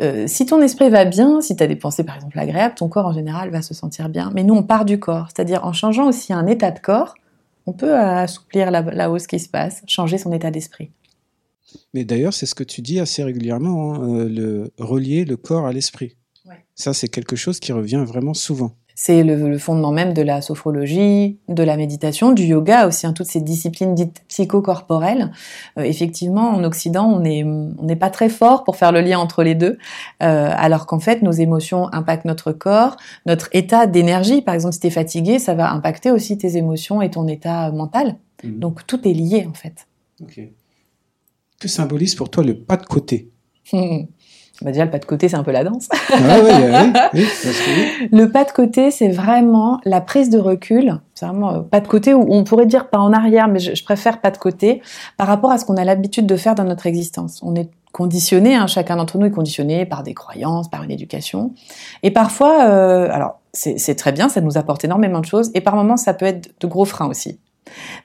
Euh, 0.00 0.26
si 0.26 0.44
ton 0.44 0.60
esprit 0.60 0.90
va 0.90 1.06
bien, 1.06 1.40
si 1.40 1.56
tu 1.56 1.62
as 1.62 1.66
des 1.66 1.76
pensées 1.76 2.04
par 2.04 2.16
exemple 2.16 2.38
agréables, 2.38 2.74
ton 2.74 2.88
corps 2.88 3.06
en 3.06 3.12
général 3.12 3.48
va 3.50 3.62
se 3.62 3.72
sentir 3.72 4.10
bien. 4.10 4.30
Mais 4.34 4.42
nous, 4.44 4.54
on 4.54 4.62
part 4.62 4.84
du 4.84 4.98
corps. 4.98 5.28
C'est-à-dire 5.34 5.64
en 5.64 5.72
changeant 5.72 6.06
aussi 6.06 6.34
un 6.34 6.46
état 6.46 6.70
de 6.70 6.78
corps, 6.78 7.14
on 7.64 7.72
peut 7.72 7.96
assouplir 7.96 8.70
la, 8.70 9.10
hausse 9.10 9.26
qui 9.26 9.38
se 9.38 9.48
passe, 9.48 9.82
changer 9.86 10.18
son 10.18 10.32
état 10.32 10.50
d'esprit. 10.50 10.90
Mais 11.94 12.04
d'ailleurs, 12.04 12.34
c'est 12.34 12.46
ce 12.46 12.54
que 12.54 12.62
tu 12.62 12.82
dis 12.82 13.00
assez 13.00 13.24
régulièrement, 13.24 13.94
hein, 13.94 14.18
euh, 14.18 14.28
le 14.28 14.70
relier 14.78 15.24
le 15.24 15.36
corps 15.36 15.66
à 15.66 15.72
l'esprit. 15.72 16.16
Ça, 16.74 16.92
c'est 16.92 17.08
quelque 17.08 17.36
chose 17.36 17.58
qui 17.58 17.72
revient 17.72 18.04
vraiment 18.06 18.34
souvent. 18.34 18.72
C'est 18.98 19.22
le, 19.22 19.58
fondement 19.58 19.92
même 19.92 20.14
de 20.14 20.22
la 20.22 20.40
sophrologie, 20.40 21.38
de 21.48 21.62
la 21.62 21.76
méditation, 21.76 22.32
du 22.32 22.44
yoga 22.44 22.86
aussi, 22.86 23.06
hein, 23.06 23.12
toutes 23.12 23.26
ces 23.26 23.42
disciplines 23.42 23.94
dites 23.94 24.24
psychocorporelles. 24.26 25.32
Euh, 25.78 25.82
effectivement, 25.82 26.48
en 26.48 26.64
Occident, 26.64 27.04
on 27.04 27.20
n'est 27.20 27.44
on 27.44 27.96
pas 27.96 28.08
très 28.08 28.30
fort 28.30 28.64
pour 28.64 28.76
faire 28.76 28.92
le 28.92 29.02
lien 29.02 29.18
entre 29.18 29.42
les 29.42 29.54
deux, 29.54 29.76
euh, 30.22 30.50
alors 30.50 30.86
qu'en 30.86 30.98
fait, 30.98 31.20
nos 31.20 31.30
émotions 31.30 31.92
impactent 31.92 32.24
notre 32.24 32.52
corps, 32.52 32.96
notre 33.26 33.50
état 33.52 33.86
d'énergie. 33.86 34.40
Par 34.40 34.54
exemple, 34.54 34.72
si 34.72 34.80
tu 34.80 34.86
es 34.86 34.90
fatigué, 34.90 35.38
ça 35.38 35.52
va 35.52 35.70
impacter 35.70 36.10
aussi 36.10 36.38
tes 36.38 36.56
émotions 36.56 37.02
et 37.02 37.10
ton 37.10 37.28
état 37.28 37.70
mental. 37.72 38.16
Mhm. 38.44 38.58
Donc, 38.60 38.86
tout 38.86 39.06
est 39.06 39.12
lié, 39.12 39.46
en 39.46 39.52
fait. 39.52 39.86
Que 41.60 41.68
symbolise 41.68 42.14
pour 42.14 42.30
toi 42.30 42.42
le 42.42 42.56
pas 42.56 42.78
de 42.78 42.86
côté? 42.86 43.30
Bah 44.62 44.70
déjà, 44.70 44.84
le 44.86 44.90
pas 44.90 44.98
de 44.98 45.04
côté, 45.04 45.28
c'est 45.28 45.36
un 45.36 45.42
peu 45.42 45.52
la 45.52 45.64
danse. 45.64 45.88
Ah 46.10 46.16
le 47.12 48.24
pas 48.26 48.44
de 48.44 48.50
côté, 48.52 48.90
c'est 48.90 49.08
vraiment 49.08 49.80
la 49.84 50.00
prise 50.00 50.30
de 50.30 50.38
recul. 50.38 50.98
C'est 51.14 51.26
vraiment 51.26 51.52
euh, 51.52 51.60
pas 51.60 51.80
de 51.80 51.88
côté, 51.88 52.14
ou 52.14 52.26
on 52.30 52.42
pourrait 52.44 52.66
dire 52.66 52.88
pas 52.88 52.98
en 52.98 53.12
arrière, 53.12 53.48
mais 53.48 53.58
je, 53.58 53.84
préfère 53.84 54.20
pas 54.20 54.30
de 54.30 54.38
côté, 54.38 54.80
par 55.18 55.26
rapport 55.26 55.50
à 55.50 55.58
ce 55.58 55.66
qu'on 55.66 55.76
a 55.76 55.84
l'habitude 55.84 56.26
de 56.26 56.36
faire 56.36 56.54
dans 56.54 56.64
notre 56.64 56.86
existence. 56.86 57.40
On 57.42 57.54
est 57.54 57.68
conditionné, 57.92 58.54
hein, 58.54 58.66
chacun 58.66 58.96
d'entre 58.96 59.18
nous 59.18 59.26
est 59.26 59.30
conditionné 59.30 59.84
par 59.84 60.02
des 60.02 60.14
croyances, 60.14 60.68
par 60.68 60.82
une 60.82 60.90
éducation. 60.90 61.52
Et 62.02 62.10
parfois, 62.10 62.64
euh, 62.64 63.08
alors 63.10 63.40
c'est 63.52 63.94
très 63.94 64.12
bien, 64.12 64.28
ça 64.28 64.42
nous 64.42 64.58
apporte 64.58 64.84
énormément 64.84 65.20
de 65.20 65.24
choses, 65.24 65.50
et 65.54 65.62
par 65.62 65.76
moments, 65.76 65.96
ça 65.96 66.12
peut 66.12 66.26
être 66.26 66.50
de 66.60 66.66
gros 66.66 66.84
freins 66.84 67.08
aussi. 67.08 67.38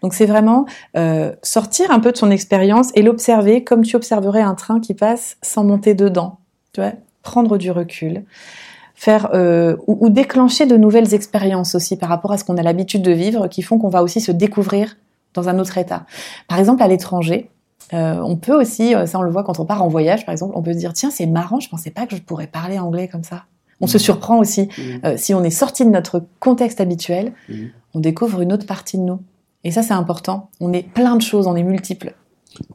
Donc 0.01 0.13
c'est 0.13 0.25
vraiment 0.25 0.65
euh, 0.97 1.33
sortir 1.43 1.91
un 1.91 1.99
peu 1.99 2.11
de 2.11 2.17
son 2.17 2.31
expérience 2.31 2.89
et 2.95 3.01
l'observer 3.01 3.63
comme 3.63 3.83
tu 3.83 3.95
observerais 3.95 4.41
un 4.41 4.55
train 4.55 4.79
qui 4.79 4.93
passe 4.93 5.37
sans 5.41 5.63
monter 5.63 5.93
dedans 5.93 6.40
tu 6.73 6.81
vois, 6.81 6.93
prendre 7.23 7.57
du 7.57 7.71
recul, 7.71 8.23
faire 8.95 9.29
euh, 9.33 9.77
ou, 9.87 10.09
déclencher 10.09 10.65
de 10.65 10.77
nouvelles 10.77 11.13
expériences 11.13 11.75
aussi 11.75 11.97
par 11.97 12.09
rapport 12.09 12.31
à 12.31 12.37
ce 12.37 12.43
qu'on 12.43 12.57
a 12.57 12.61
l'habitude 12.61 13.01
de 13.01 13.11
vivre, 13.11 13.47
qui 13.47 13.61
font 13.61 13.77
qu'on 13.77 13.89
va 13.89 14.03
aussi 14.03 14.21
se 14.21 14.31
découvrir 14.31 14.97
dans 15.33 15.49
un 15.49 15.59
autre 15.59 15.77
état. 15.77 16.05
Par 16.47 16.59
exemple, 16.59 16.83
à 16.83 16.87
l'étranger, 16.87 17.49
euh, 17.93 18.21
on 18.21 18.35
peut 18.35 18.53
aussi, 18.53 18.95
euh, 18.95 19.05
ça 19.05 19.19
on 19.19 19.23
le 19.23 19.31
voit 19.31 19.43
quand 19.43 19.59
on 19.59 19.65
part 19.65 19.81
en 19.83 19.87
voyage, 19.87 20.25
par 20.25 20.33
exemple, 20.33 20.53
on 20.55 20.61
peut 20.61 20.73
se 20.73 20.77
dire 20.77 20.93
tiens 20.93 21.09
c'est 21.09 21.25
marrant, 21.25 21.59
je 21.59 21.69
pensais 21.69 21.89
pas 21.89 22.05
que 22.05 22.15
je 22.15 22.21
pourrais 22.21 22.47
parler 22.47 22.79
anglais 22.79 23.07
comme 23.07 23.23
ça. 23.23 23.45
On 23.83 23.87
se 23.87 23.97
mmh. 23.97 24.01
surprend 24.01 24.37
aussi. 24.37 24.69
Mmh. 24.77 25.17
si 25.17 25.33
on 25.33 25.43
est 25.43 25.49
sorti 25.49 25.83
de 25.83 25.89
notre 25.89 26.23
contexte 26.39 26.79
habituel, 26.79 27.33
mmh. 27.49 27.53
on 27.95 27.99
découvre 27.99 28.41
une 28.41 28.53
autre 28.53 28.67
partie 28.67 28.97
de 28.97 29.03
nous. 29.03 29.19
Et 29.63 29.71
ça 29.71 29.81
c'est 29.81 29.93
important. 29.93 30.51
On 30.59 30.71
est 30.73 30.83
plein 30.83 31.15
de 31.15 31.21
choses, 31.21 31.47
on 31.47 31.55
est 31.55 31.63
multiples. 31.63 32.13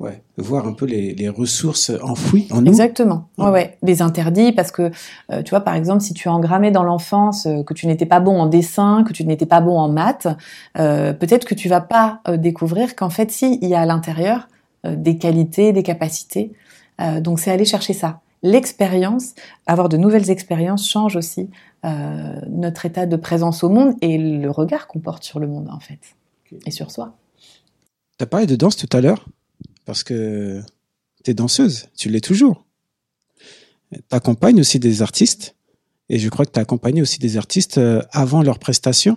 Ouais, 0.00 0.22
voir 0.38 0.66
un 0.66 0.72
peu 0.72 0.86
les, 0.86 1.14
les, 1.14 1.28
ressources 1.28 1.90
enfouies 2.02 2.48
en 2.50 2.62
nous. 2.62 2.68
Exactement. 2.68 3.28
Ouais, 3.36 3.50
ouais. 3.50 3.78
Les 3.82 4.00
interdits, 4.00 4.52
parce 4.52 4.70
que 4.70 4.90
euh, 5.30 5.42
tu 5.42 5.50
vois, 5.50 5.60
par 5.60 5.74
exemple, 5.74 6.00
si 6.02 6.14
tu 6.14 6.28
as 6.28 6.32
engrammé 6.32 6.70
dans 6.70 6.82
l'enfance 6.82 7.46
euh, 7.46 7.62
que 7.62 7.74
tu 7.74 7.86
n'étais 7.86 8.06
pas 8.06 8.20
bon 8.20 8.40
en 8.40 8.46
dessin, 8.46 9.04
que 9.04 9.12
tu 9.12 9.24
n'étais 9.24 9.46
pas 9.46 9.60
bon 9.60 9.78
en 9.78 9.88
maths, 9.88 10.28
euh, 10.78 11.12
peut-être 11.12 11.44
que 11.44 11.54
tu 11.54 11.68
vas 11.68 11.80
pas 11.80 12.20
découvrir 12.38 12.96
qu'en 12.96 13.10
fait, 13.10 13.30
si, 13.30 13.58
il 13.60 13.68
y 13.68 13.74
a 13.74 13.80
à 13.80 13.86
l'intérieur 13.86 14.48
des 14.84 15.18
qualités, 15.18 15.72
des 15.72 15.82
capacités. 15.82 16.52
donc, 17.20 17.40
c'est 17.40 17.50
aller 17.50 17.64
chercher 17.64 17.92
ça. 17.92 18.20
L'expérience, 18.42 19.34
avoir 19.66 19.88
de 19.88 19.96
nouvelles 19.96 20.30
expériences, 20.30 20.88
change 20.88 21.16
aussi 21.16 21.50
notre 22.48 22.86
état 22.86 23.06
de 23.06 23.16
présence 23.16 23.64
au 23.64 23.68
monde 23.68 23.94
et 24.00 24.16
le 24.16 24.50
regard 24.50 24.86
qu'on 24.86 25.00
porte 25.00 25.24
sur 25.24 25.40
le 25.40 25.48
monde, 25.48 25.68
en 25.70 25.80
fait, 25.80 25.98
et 26.66 26.70
sur 26.70 26.90
soi. 26.90 27.14
Tu 28.18 28.22
as 28.22 28.26
parlé 28.26 28.46
de 28.46 28.56
danse 28.56 28.76
tout 28.76 28.88
à 28.96 29.00
l'heure 29.00 29.26
parce 29.86 30.04
que 30.04 30.60
tu 31.24 31.30
es 31.30 31.34
danseuse, 31.34 31.88
tu 31.96 32.10
l'es 32.10 32.20
toujours. 32.20 32.66
Tu 33.92 33.98
accompagnes 34.10 34.60
aussi 34.60 34.78
des 34.78 35.00
artistes, 35.00 35.54
et 36.10 36.18
je 36.18 36.28
crois 36.28 36.44
que 36.44 36.52
tu 36.52 36.58
as 36.58 36.62
accompagné 36.62 37.00
aussi 37.00 37.18
des 37.18 37.38
artistes 37.38 37.78
euh, 37.78 38.02
avant 38.12 38.42
leur 38.42 38.58
prestation. 38.58 39.16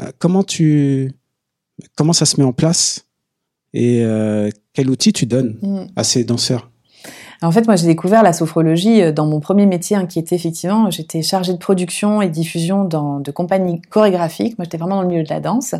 Euh, 0.00 0.10
comment, 0.18 0.42
tu, 0.42 1.12
comment 1.94 2.12
ça 2.12 2.26
se 2.26 2.38
met 2.38 2.44
en 2.44 2.52
place 2.52 3.06
et 3.74 4.02
euh, 4.02 4.50
quel 4.72 4.90
outil 4.90 5.12
tu 5.12 5.26
donnes 5.26 5.58
mm. 5.62 5.86
à 5.96 6.04
ces 6.04 6.24
danseurs? 6.24 6.70
En 7.40 7.52
fait, 7.52 7.66
moi, 7.66 7.76
j'ai 7.76 7.86
découvert 7.86 8.22
la 8.22 8.32
sophrologie 8.32 9.00
euh, 9.00 9.12
dans 9.12 9.26
mon 9.26 9.38
premier 9.38 9.66
métier, 9.66 9.96
hein, 9.96 10.06
qui 10.06 10.18
était 10.18 10.34
effectivement, 10.34 10.90
j'étais 10.90 11.22
chargée 11.22 11.52
de 11.52 11.58
production 11.58 12.20
et 12.20 12.28
diffusion 12.28 12.84
dans 12.84 13.20
de 13.20 13.30
compagnies 13.30 13.80
chorégraphiques. 13.80 14.58
Moi, 14.58 14.64
j'étais 14.64 14.76
vraiment 14.76 14.96
dans 14.96 15.02
le 15.02 15.08
milieu 15.08 15.22
de 15.22 15.30
la 15.30 15.40
danse 15.40 15.74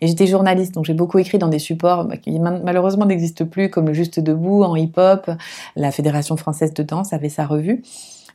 et 0.00 0.08
j'étais 0.08 0.26
journaliste, 0.26 0.74
donc 0.74 0.84
j'ai 0.84 0.94
beaucoup 0.94 1.18
écrit 1.18 1.38
dans 1.38 1.48
des 1.48 1.60
supports 1.60 2.04
bah, 2.04 2.16
qui 2.16 2.38
malheureusement 2.40 3.06
n'existent 3.06 3.46
plus, 3.46 3.70
comme 3.70 3.86
le 3.86 3.92
Juste 3.92 4.18
Debout 4.18 4.64
en 4.64 4.74
hip-hop. 4.74 5.30
La 5.76 5.92
Fédération 5.92 6.36
française 6.36 6.74
de 6.74 6.82
danse 6.82 7.12
avait 7.12 7.28
sa 7.28 7.46
revue. 7.46 7.82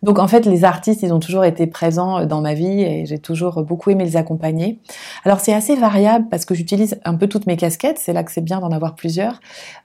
Donc 0.02 0.20
en 0.20 0.28
fait, 0.28 0.46
les 0.46 0.64
artistes, 0.64 1.02
ils 1.04 1.14
ont 1.14 1.20
toujours 1.20 1.44
été 1.44 1.68
présents 1.68 2.26
dans 2.26 2.42
ma 2.42 2.54
vie 2.54 2.82
et 2.82 3.06
j'ai 3.06 3.20
toujours 3.20 3.64
beaucoup 3.64 3.90
aimé 3.90 4.06
les 4.06 4.18
accompagner. 4.18 4.80
Alors 5.26 5.40
c'est 5.40 5.54
assez 5.54 5.76
variable 5.76 6.28
parce 6.30 6.46
que 6.46 6.56
j'utilise 6.56 7.00
un 7.04 7.16
peu 7.16 7.28
toutes 7.28 7.48
mes 7.48 7.58
casquettes. 7.58 8.00
C'est 8.00 8.14
là 8.14 8.24
que 8.24 8.32
c'est 8.32 8.42
bien 8.42 8.60
d'en 8.60 8.72
avoir 8.72 8.96
plusieurs 8.96 9.40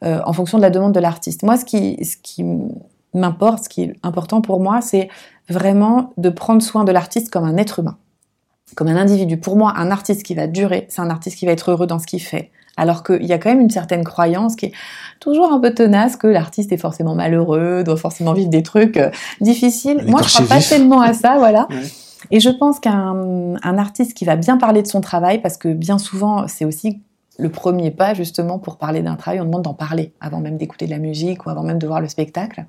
euh, 0.04 0.20
en 0.24 0.32
fonction 0.32 0.58
de 0.58 0.62
la 0.62 0.70
demande 0.70 0.92
de 0.92 1.00
l'artiste. 1.00 1.42
Moi, 1.42 1.56
ce 1.56 1.64
qui, 1.64 2.04
ce 2.04 2.16
qui 2.22 2.44
m'importe, 3.12 3.64
ce 3.64 3.68
qui 3.68 3.82
est 3.82 3.96
important 4.02 4.40
pour 4.40 4.60
moi, 4.60 4.80
c'est 4.80 5.08
vraiment 5.48 6.12
de 6.16 6.30
prendre 6.30 6.62
soin 6.62 6.84
de 6.84 6.92
l'artiste 6.92 7.30
comme 7.30 7.44
un 7.44 7.56
être 7.56 7.80
humain, 7.80 7.98
comme 8.76 8.88
un 8.88 8.96
individu. 8.96 9.38
Pour 9.38 9.56
moi, 9.56 9.72
un 9.76 9.90
artiste 9.90 10.22
qui 10.22 10.34
va 10.34 10.46
durer, 10.46 10.86
c'est 10.88 11.02
un 11.02 11.10
artiste 11.10 11.38
qui 11.38 11.46
va 11.46 11.52
être 11.52 11.70
heureux 11.70 11.86
dans 11.86 11.98
ce 11.98 12.06
qu'il 12.06 12.22
fait. 12.22 12.50
Alors 12.76 13.04
qu'il 13.04 13.24
y 13.24 13.32
a 13.32 13.38
quand 13.38 13.50
même 13.50 13.60
une 13.60 13.70
certaine 13.70 14.04
croyance 14.04 14.56
qui 14.56 14.66
est 14.66 14.72
toujours 15.20 15.52
un 15.52 15.60
peu 15.60 15.72
tenace 15.72 16.16
que 16.16 16.26
l'artiste 16.26 16.72
est 16.72 16.76
forcément 16.76 17.14
malheureux, 17.14 17.84
doit 17.84 17.96
forcément 17.96 18.32
vivre 18.32 18.50
des 18.50 18.62
trucs 18.62 18.96
euh, 18.96 19.10
difficiles. 19.40 20.04
Moi, 20.06 20.22
je 20.22 20.34
crois 20.34 20.46
pas 20.46 20.60
tellement 20.60 21.00
à 21.00 21.12
ça, 21.12 21.38
voilà. 21.38 21.68
Et 22.30 22.40
je 22.40 22.48
pense 22.48 22.80
qu'un 22.80 23.54
un 23.62 23.78
artiste 23.78 24.14
qui 24.14 24.24
va 24.24 24.36
bien 24.36 24.56
parler 24.56 24.82
de 24.82 24.86
son 24.86 25.00
travail, 25.00 25.40
parce 25.42 25.56
que 25.56 25.68
bien 25.68 25.98
souvent, 25.98 26.48
c'est 26.48 26.64
aussi 26.64 27.00
le 27.38 27.48
premier 27.48 27.90
pas 27.90 28.14
justement 28.14 28.58
pour 28.58 28.76
parler 28.76 29.02
d'un 29.02 29.16
travail, 29.16 29.40
on 29.40 29.44
demande 29.44 29.62
d'en 29.62 29.74
parler 29.74 30.12
avant 30.20 30.40
même 30.40 30.56
d'écouter 30.56 30.86
de 30.86 30.90
la 30.90 30.98
musique 30.98 31.46
ou 31.46 31.50
avant 31.50 31.62
même 31.62 31.78
de 31.78 31.86
voir 31.86 32.00
le 32.00 32.08
spectacle. 32.08 32.64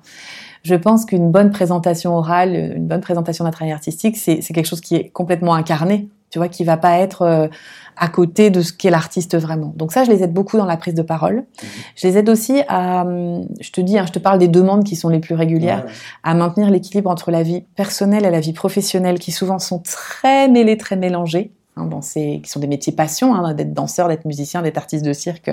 Je 0.62 0.74
pense 0.74 1.04
qu'une 1.04 1.30
bonne 1.30 1.50
présentation 1.50 2.16
orale, 2.16 2.72
une 2.76 2.86
bonne 2.86 3.00
présentation 3.00 3.44
d'un 3.44 3.52
travail 3.52 3.72
artistique, 3.72 4.16
c'est 4.16 4.40
quelque 4.40 4.66
chose 4.66 4.80
qui 4.80 4.96
est 4.96 5.08
complètement 5.10 5.54
incarné, 5.54 6.08
tu 6.30 6.38
vois, 6.38 6.48
qui 6.48 6.64
va 6.64 6.76
pas 6.76 6.98
être 6.98 7.22
euh, 7.22 7.48
à 7.96 8.08
côté 8.08 8.50
de 8.50 8.60
ce 8.62 8.72
qu'est 8.72 8.90
l'artiste 8.90 9.36
vraiment. 9.36 9.72
Donc 9.76 9.92
ça, 9.92 10.04
je 10.04 10.10
les 10.10 10.22
aide 10.22 10.32
beaucoup 10.32 10.58
dans 10.58 10.66
la 10.66 10.76
prise 10.76 10.94
de 10.94 11.02
parole. 11.02 11.36
Mhm. 11.36 11.68
Je 11.96 12.06
les 12.06 12.18
aide 12.18 12.28
aussi 12.28 12.62
à, 12.68 13.02
hum, 13.02 13.46
je 13.60 13.70
te 13.70 13.80
dis, 13.80 13.98
hein, 13.98 14.04
je 14.06 14.12
te 14.12 14.18
parle 14.18 14.38
des 14.38 14.48
demandes 14.48 14.84
qui 14.84 14.96
sont 14.96 15.08
les 15.08 15.20
plus 15.20 15.34
régulières, 15.34 15.86
à 16.22 16.34
maintenir 16.34 16.70
l'équilibre 16.70 17.10
entre 17.10 17.30
la 17.30 17.42
vie 17.42 17.64
personnelle 17.74 18.24
et 18.24 18.30
la 18.30 18.40
vie 18.40 18.52
professionnelle, 18.52 19.18
qui 19.18 19.32
souvent 19.32 19.58
sont 19.58 19.80
très 19.80 20.48
mêlées, 20.48 20.76
très 20.76 20.96
mélangées. 20.96 21.52
Hein, 21.78 21.84
dans 21.84 22.00
ces, 22.00 22.40
qui 22.42 22.50
sont 22.50 22.60
des 22.60 22.66
métiers 22.66 22.94
passion, 22.94 23.34
hein, 23.34 23.52
d'être 23.52 23.74
danseur, 23.74 24.08
d'être 24.08 24.24
musicien, 24.24 24.62
d'être 24.62 24.78
artiste 24.78 25.04
de 25.04 25.12
cirque. 25.12 25.50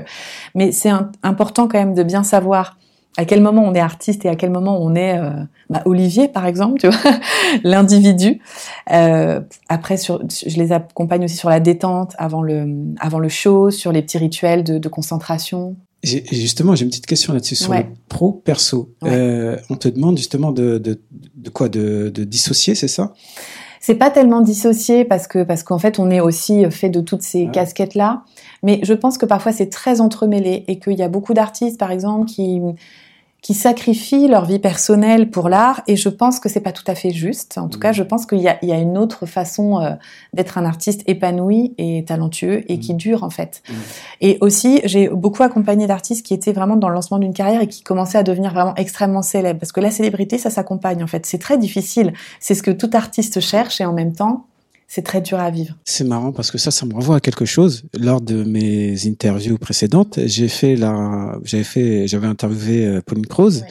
Mais 0.55 0.71
c'est 0.71 0.91
important 1.21 1.67
quand 1.67 1.77
même 1.77 1.93
de 1.93 2.03
bien 2.03 2.23
savoir 2.23 2.77
à 3.17 3.25
quel 3.25 3.41
moment 3.41 3.63
on 3.63 3.73
est 3.73 3.79
artiste 3.79 4.25
et 4.25 4.29
à 4.29 4.35
quel 4.35 4.49
moment 4.49 4.81
on 4.81 4.95
est 4.95 5.17
euh, 5.17 5.29
bah, 5.69 5.81
Olivier 5.85 6.27
par 6.27 6.45
exemple, 6.45 6.79
tu 6.79 6.87
vois, 6.87 7.11
l'individu. 7.63 8.41
Euh, 8.91 9.39
après, 9.69 9.97
sur, 9.97 10.21
je 10.29 10.57
les 10.57 10.71
accompagne 10.71 11.25
aussi 11.25 11.35
sur 11.35 11.49
la 11.49 11.59
détente 11.59 12.13
avant 12.17 12.41
le 12.41 12.65
avant 12.99 13.19
le 13.19 13.29
show, 13.29 13.69
sur 13.69 13.91
les 13.91 14.01
petits 14.01 14.17
rituels 14.17 14.63
de, 14.63 14.77
de 14.77 14.89
concentration. 14.89 15.75
Justement, 16.03 16.75
j'ai 16.75 16.83
une 16.83 16.89
petite 16.89 17.05
question 17.05 17.31
là-dessus 17.33 17.55
sur 17.55 17.73
le 17.73 17.83
pro 18.09 18.33
perso. 18.33 18.93
Euh, 19.05 19.57
on 19.69 19.75
te 19.75 19.87
demande 19.87 20.17
justement 20.17 20.51
de, 20.51 20.77
de, 20.77 20.99
de 21.35 21.49
quoi 21.49 21.69
de, 21.69 22.11
de 22.13 22.23
dissocier, 22.25 22.75
c'est 22.75 22.89
ça? 22.89 23.13
C'est 23.79 23.95
pas 23.95 24.09
tellement 24.09 24.41
dissocié 24.41 25.03
parce 25.03 25.27
que 25.27 25.43
parce 25.43 25.61
qu'en 25.61 25.77
fait 25.77 25.99
on 25.99 26.09
est 26.09 26.21
aussi 26.21 26.63
fait 26.71 26.89
de 26.89 27.01
toutes 27.01 27.21
ces 27.21 27.47
casquettes 27.47 27.95
là, 27.95 28.23
mais 28.63 28.79
je 28.83 28.93
pense 28.93 29.17
que 29.17 29.25
parfois 29.25 29.51
c'est 29.51 29.69
très 29.69 29.99
entremêlé 29.99 30.63
et 30.69 30.79
qu'il 30.79 30.97
y 30.97 31.03
a 31.03 31.09
beaucoup 31.09 31.33
d'artistes 31.33 31.77
par 31.77 31.91
exemple 31.91 32.25
qui 32.25 32.61
qui 33.43 33.53
sacrifient 33.53 34.29
leur 34.29 34.45
vie 34.45 34.57
personnelle 34.57 35.29
pour 35.29 35.49
l'art 35.49 35.81
et 35.85 35.97
je 35.97 36.07
pense 36.07 36.39
que 36.39 36.47
c'est 36.47 36.61
pas 36.61 36.71
tout 36.71 36.85
à 36.87 36.95
fait 36.95 37.11
juste. 37.11 37.57
En 37.57 37.67
tout 37.67 37.77
cas, 37.77 37.91
mmh. 37.91 37.95
je 37.95 38.03
pense 38.03 38.25
qu'il 38.25 38.39
y 38.39 38.47
a, 38.47 38.57
il 38.63 38.69
y 38.69 38.71
a 38.71 38.77
une 38.77 38.97
autre 38.97 39.25
façon 39.25 39.81
euh, 39.81 39.91
d'être 40.31 40.57
un 40.57 40.63
artiste 40.63 41.03
épanoui 41.07 41.75
et 41.77 42.05
talentueux 42.05 42.63
et 42.71 42.79
qui 42.79 42.93
mmh. 42.93 42.97
dure 42.97 43.23
en 43.23 43.29
fait. 43.29 43.61
Mmh. 43.67 43.73
Et 44.21 44.37
aussi, 44.39 44.79
j'ai 44.85 45.09
beaucoup 45.09 45.43
accompagné 45.43 45.87
d'artistes 45.87 46.25
qui 46.25 46.33
étaient 46.33 46.53
vraiment 46.53 46.77
dans 46.77 46.87
le 46.87 46.95
lancement 46.95 47.19
d'une 47.19 47.33
carrière 47.33 47.61
et 47.61 47.67
qui 47.67 47.83
commençaient 47.83 48.17
à 48.17 48.23
devenir 48.23 48.53
vraiment 48.53 48.75
extrêmement 48.75 49.21
célèbres 49.21 49.59
parce 49.59 49.73
que 49.73 49.81
la 49.81 49.91
célébrité, 49.91 50.37
ça 50.37 50.49
s'accompagne 50.49 51.03
en 51.03 51.07
fait. 51.07 51.25
C'est 51.25 51.37
très 51.37 51.57
difficile. 51.57 52.13
C'est 52.39 52.55
ce 52.55 52.63
que 52.63 52.71
tout 52.71 52.89
artiste 52.93 53.41
cherche 53.41 53.81
et 53.81 53.85
en 53.85 53.93
même 53.93 54.13
temps, 54.13 54.45
c'est 54.93 55.01
très 55.01 55.21
dur 55.21 55.39
à 55.39 55.49
vivre. 55.49 55.75
C'est 55.85 56.03
marrant 56.03 56.31
parce 56.31 56.51
que 56.51 56.59
ça, 56.59 56.69
ça 56.69 56.85
me 56.85 56.93
renvoie 56.93 57.15
à 57.15 57.19
quelque 57.19 57.45
chose. 57.45 57.81
Lors 57.97 58.21
de 58.21 58.43
mes 58.43 59.07
interviews 59.07 59.57
précédentes, 59.57 60.19
j'ai 60.25 60.47
fait 60.47 60.75
la, 60.75 61.39
j'avais 61.43 61.63
fait, 61.63 62.07
j'avais 62.07 62.27
interviewé 62.27 62.85
euh, 62.85 63.01
Pauline 63.01 63.25
Croze, 63.25 63.65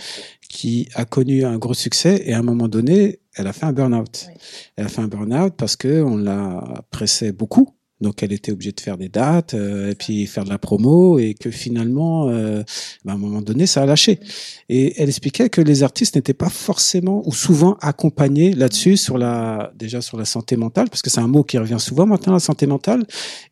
qui 0.49 0.89
a 0.95 1.05
connu 1.05 1.45
un 1.45 1.59
gros 1.59 1.75
succès 1.75 2.25
et 2.27 2.33
à 2.33 2.41
un 2.41 2.43
moment 2.43 2.67
donné, 2.67 3.21
elle 3.37 3.47
a 3.47 3.53
fait 3.53 3.67
un 3.67 3.73
burn-out. 3.73 4.27
Elle 4.75 4.87
a 4.87 4.89
fait 4.89 5.01
un 5.01 5.07
burn-out 5.07 5.55
parce 5.57 5.77
que 5.77 6.03
on 6.03 6.17
la 6.17 6.83
pressait 6.91 7.31
beaucoup 7.31 7.73
donc 8.03 8.23
elle 8.23 8.33
était 8.33 8.53
obligée 8.53 8.73
de 8.73 8.81
faire 8.81 8.99
des 8.99 9.09
dates 9.09 9.55
euh, 9.55 9.91
et 9.91 9.95
puis 9.95 10.27
faire 10.27 10.45
de 10.45 10.51
la 10.51 10.59
promo 10.59 11.19
et 11.19 11.35
que 11.35 11.51
finalement, 11.51 12.29
euh, 12.29 12.63
bah, 13.05 13.13
à 13.13 13.15
un 13.15 13.19
moment 13.19 13.41
donné, 13.41 13.67
ça 13.67 13.83
a 13.83 13.87
lâché. 13.87 14.19
Et 14.69 15.01
elle 15.01 15.09
expliquait 15.09 15.49
que 15.49 15.61
les 15.61 15.83
artistes 15.83 16.17
n'étaient 16.17 16.35
pas 16.35 16.49
forcément 16.49 17.23
ou 17.25 17.33
souvent 17.33 17.77
accompagnés 17.81 18.53
là-dessus 18.53 18.97
sur 18.97 19.17
la 19.17 19.73
déjà 19.77 20.01
sur 20.01 20.19
la 20.19 20.25
santé 20.25 20.57
mentale 20.57 20.89
parce 20.91 21.03
que 21.03 21.11
c'est 21.11 21.21
un 21.21 21.29
mot 21.29 21.45
qui 21.45 21.59
revient 21.59 21.79
souvent 21.79 22.07
maintenant 22.07 22.33
la 22.33 22.41
santé 22.41 22.67
mentale 22.67 23.05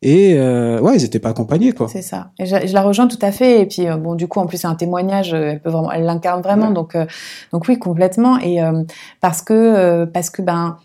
et 0.02 0.35
euh, 0.35 0.80
ouais 0.80 0.97
ils 0.97 1.02
n'étaient 1.02 1.19
pas 1.21 1.30
accompagnés 1.30 1.73
quoi. 1.73 1.88
C'est 1.88 2.02
ça. 2.02 2.33
Et 2.38 2.47
je, 2.47 2.73
la 2.73 2.83
rejoins 2.83 3.07
tout 3.07 3.19
à 3.23 3.33
fait 3.33 3.62
et 3.62 3.66
puis 3.66 3.87
euh, 3.87 3.97
bon 3.97 4.14
du 4.14 4.26
coup 4.26 4.40
en 4.40 4.47
plus 4.47 4.59
c'est 4.59 4.66
un 4.66 4.75
témoignage 4.75 5.33
elle 5.33 5.61
peut 5.61 5.71
vraiment 5.71 5.92
elle 5.92 6.04
l'incarne 6.04 6.42
vraiment 6.42 6.71
donc 6.71 6.97
donc 7.52 7.69
oui 7.69 7.78
complètement 7.78 8.38
et 8.38 8.59
parce 9.21 9.42
que 9.42 10.04
parce 10.07 10.30
que 10.30 10.42
ben 10.42 10.76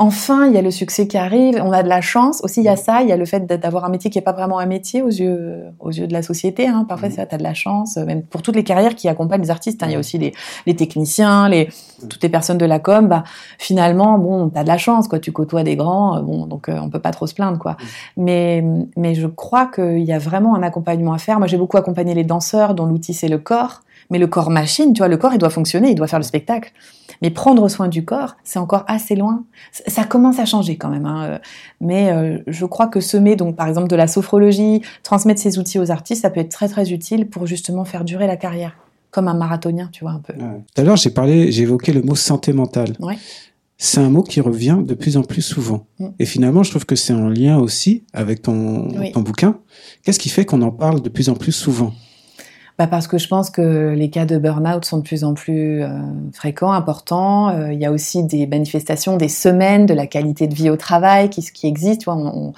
Enfin, 0.00 0.46
il 0.46 0.54
y 0.54 0.56
a 0.56 0.62
le 0.62 0.70
succès 0.70 1.08
qui 1.08 1.18
arrive, 1.18 1.60
on 1.60 1.72
a 1.72 1.82
de 1.82 1.88
la 1.88 2.00
chance. 2.00 2.40
Aussi, 2.44 2.60
il 2.60 2.64
y 2.64 2.68
a 2.68 2.76
ça, 2.76 3.02
il 3.02 3.08
y 3.08 3.12
a 3.12 3.16
le 3.16 3.24
fait 3.24 3.44
d'avoir 3.46 3.84
un 3.84 3.88
métier 3.88 4.10
qui 4.10 4.18
est 4.18 4.22
pas 4.22 4.32
vraiment 4.32 4.60
un 4.60 4.66
métier 4.66 5.02
aux 5.02 5.08
yeux, 5.08 5.64
aux 5.80 5.90
yeux 5.90 6.06
de 6.06 6.12
la 6.12 6.22
société. 6.22 6.68
Hein. 6.68 6.86
Parfois, 6.88 7.08
tu 7.08 7.18
as 7.18 7.26
de 7.26 7.42
la 7.42 7.52
chance, 7.52 7.96
même 7.96 8.22
pour 8.22 8.42
toutes 8.42 8.54
les 8.54 8.62
carrières 8.62 8.94
qui 8.94 9.08
accompagnent 9.08 9.42
les 9.42 9.50
artistes. 9.50 9.82
Hein. 9.82 9.86
Il 9.88 9.92
y 9.94 9.96
a 9.96 9.98
aussi 9.98 10.16
les, 10.16 10.32
les, 10.66 10.76
techniciens, 10.76 11.48
les 11.48 11.68
toutes 12.08 12.22
les 12.22 12.28
personnes 12.28 12.58
de 12.58 12.64
la 12.64 12.78
com. 12.78 13.08
Bah, 13.08 13.24
finalement, 13.58 14.18
bon, 14.18 14.50
tu 14.50 14.56
as 14.56 14.62
de 14.62 14.68
la 14.68 14.78
chance, 14.78 15.08
quoi. 15.08 15.18
Tu 15.18 15.32
côtoies 15.32 15.64
des 15.64 15.74
grands, 15.74 16.22
bon, 16.22 16.46
donc 16.46 16.68
euh, 16.68 16.78
on 16.80 16.90
peut 16.90 17.00
pas 17.00 17.10
trop 17.10 17.26
se 17.26 17.34
plaindre, 17.34 17.58
quoi. 17.58 17.76
Mais, 18.16 18.64
mais 18.96 19.16
je 19.16 19.26
crois 19.26 19.66
qu'il 19.66 20.04
y 20.04 20.12
a 20.12 20.18
vraiment 20.20 20.54
un 20.54 20.62
accompagnement 20.62 21.12
à 21.12 21.18
faire. 21.18 21.40
Moi, 21.40 21.48
j'ai 21.48 21.58
beaucoup 21.58 21.76
accompagné 21.76 22.14
les 22.14 22.24
danseurs, 22.24 22.76
dont 22.76 22.86
l'outil 22.86 23.14
c'est 23.14 23.28
le 23.28 23.38
corps. 23.38 23.80
Mais 24.10 24.18
le 24.18 24.26
corps 24.26 24.50
machine, 24.50 24.92
tu 24.92 24.98
vois, 24.98 25.08
le 25.08 25.16
corps, 25.16 25.32
il 25.32 25.38
doit 25.38 25.50
fonctionner, 25.50 25.90
il 25.90 25.94
doit 25.94 26.06
faire 26.06 26.18
le 26.18 26.24
spectacle. 26.24 26.72
Mais 27.20 27.30
prendre 27.30 27.68
soin 27.68 27.88
du 27.88 28.04
corps, 28.04 28.36
c'est 28.44 28.58
encore 28.58 28.84
assez 28.86 29.16
loin. 29.16 29.44
Ça 29.86 30.04
commence 30.04 30.38
à 30.38 30.46
changer 30.46 30.76
quand 30.76 30.88
même. 30.88 31.04
Hein. 31.04 31.24
Euh, 31.24 31.38
mais 31.80 32.10
euh, 32.10 32.38
je 32.46 32.64
crois 32.64 32.86
que 32.86 33.00
semer, 33.00 33.36
donc 33.36 33.56
par 33.56 33.66
exemple 33.66 33.88
de 33.88 33.96
la 33.96 34.06
sophrologie, 34.06 34.82
transmettre 35.02 35.40
ces 35.40 35.58
outils 35.58 35.78
aux 35.78 35.90
artistes, 35.90 36.22
ça 36.22 36.30
peut 36.30 36.40
être 36.40 36.50
très 36.50 36.68
très 36.68 36.92
utile 36.92 37.28
pour 37.28 37.46
justement 37.46 37.84
faire 37.84 38.04
durer 38.04 38.26
la 38.26 38.36
carrière, 38.36 38.76
comme 39.10 39.28
un 39.28 39.34
marathonien, 39.34 39.90
tu 39.92 40.04
vois 40.04 40.12
un 40.12 40.20
peu. 40.20 40.32
Tout 40.34 40.80
à 40.80 40.84
l'heure, 40.84 40.96
j'ai 40.96 41.10
parlé, 41.10 41.50
j'ai 41.52 41.62
évoqué 41.62 41.92
le 41.92 42.02
mot 42.02 42.14
santé 42.14 42.52
mentale. 42.52 42.94
Ouais. 43.00 43.18
C'est 43.80 44.00
un 44.00 44.10
mot 44.10 44.22
qui 44.22 44.40
revient 44.40 44.78
de 44.84 44.94
plus 44.94 45.16
en 45.16 45.22
plus 45.22 45.42
souvent. 45.42 45.86
Mm. 45.98 46.06
Et 46.18 46.26
finalement, 46.26 46.62
je 46.64 46.70
trouve 46.70 46.84
que 46.84 46.96
c'est 46.96 47.12
en 47.12 47.28
lien 47.28 47.58
aussi 47.58 48.04
avec 48.12 48.42
ton, 48.42 48.88
ton 49.12 49.20
bouquin. 49.20 49.58
Qu'est-ce 50.02 50.18
qui 50.18 50.30
fait 50.30 50.44
qu'on 50.44 50.62
en 50.62 50.72
parle 50.72 51.00
de 51.00 51.08
plus 51.08 51.28
en 51.28 51.34
plus 51.34 51.52
souvent? 51.52 51.92
Bah 52.78 52.86
parce 52.86 53.08
que 53.08 53.18
je 53.18 53.26
pense 53.26 53.50
que 53.50 53.92
les 53.96 54.08
cas 54.08 54.24
de 54.24 54.38
burn-out 54.38 54.84
sont 54.84 54.98
de 54.98 55.02
plus 55.02 55.24
en 55.24 55.34
plus 55.34 55.82
euh, 55.82 55.88
fréquents, 56.32 56.70
importants. 56.70 57.48
Euh, 57.48 57.72
il 57.72 57.80
y 57.80 57.84
a 57.84 57.90
aussi 57.90 58.22
des 58.22 58.46
manifestations, 58.46 59.16
des 59.16 59.28
semaines 59.28 59.84
de 59.84 59.94
la 59.94 60.06
qualité 60.06 60.46
de 60.46 60.54
vie 60.54 60.70
au 60.70 60.76
travail 60.76 61.28
qui, 61.28 61.42
qui 61.42 61.66
existent. 61.66 62.02
Tu 62.02 62.04
vois, 62.04 62.54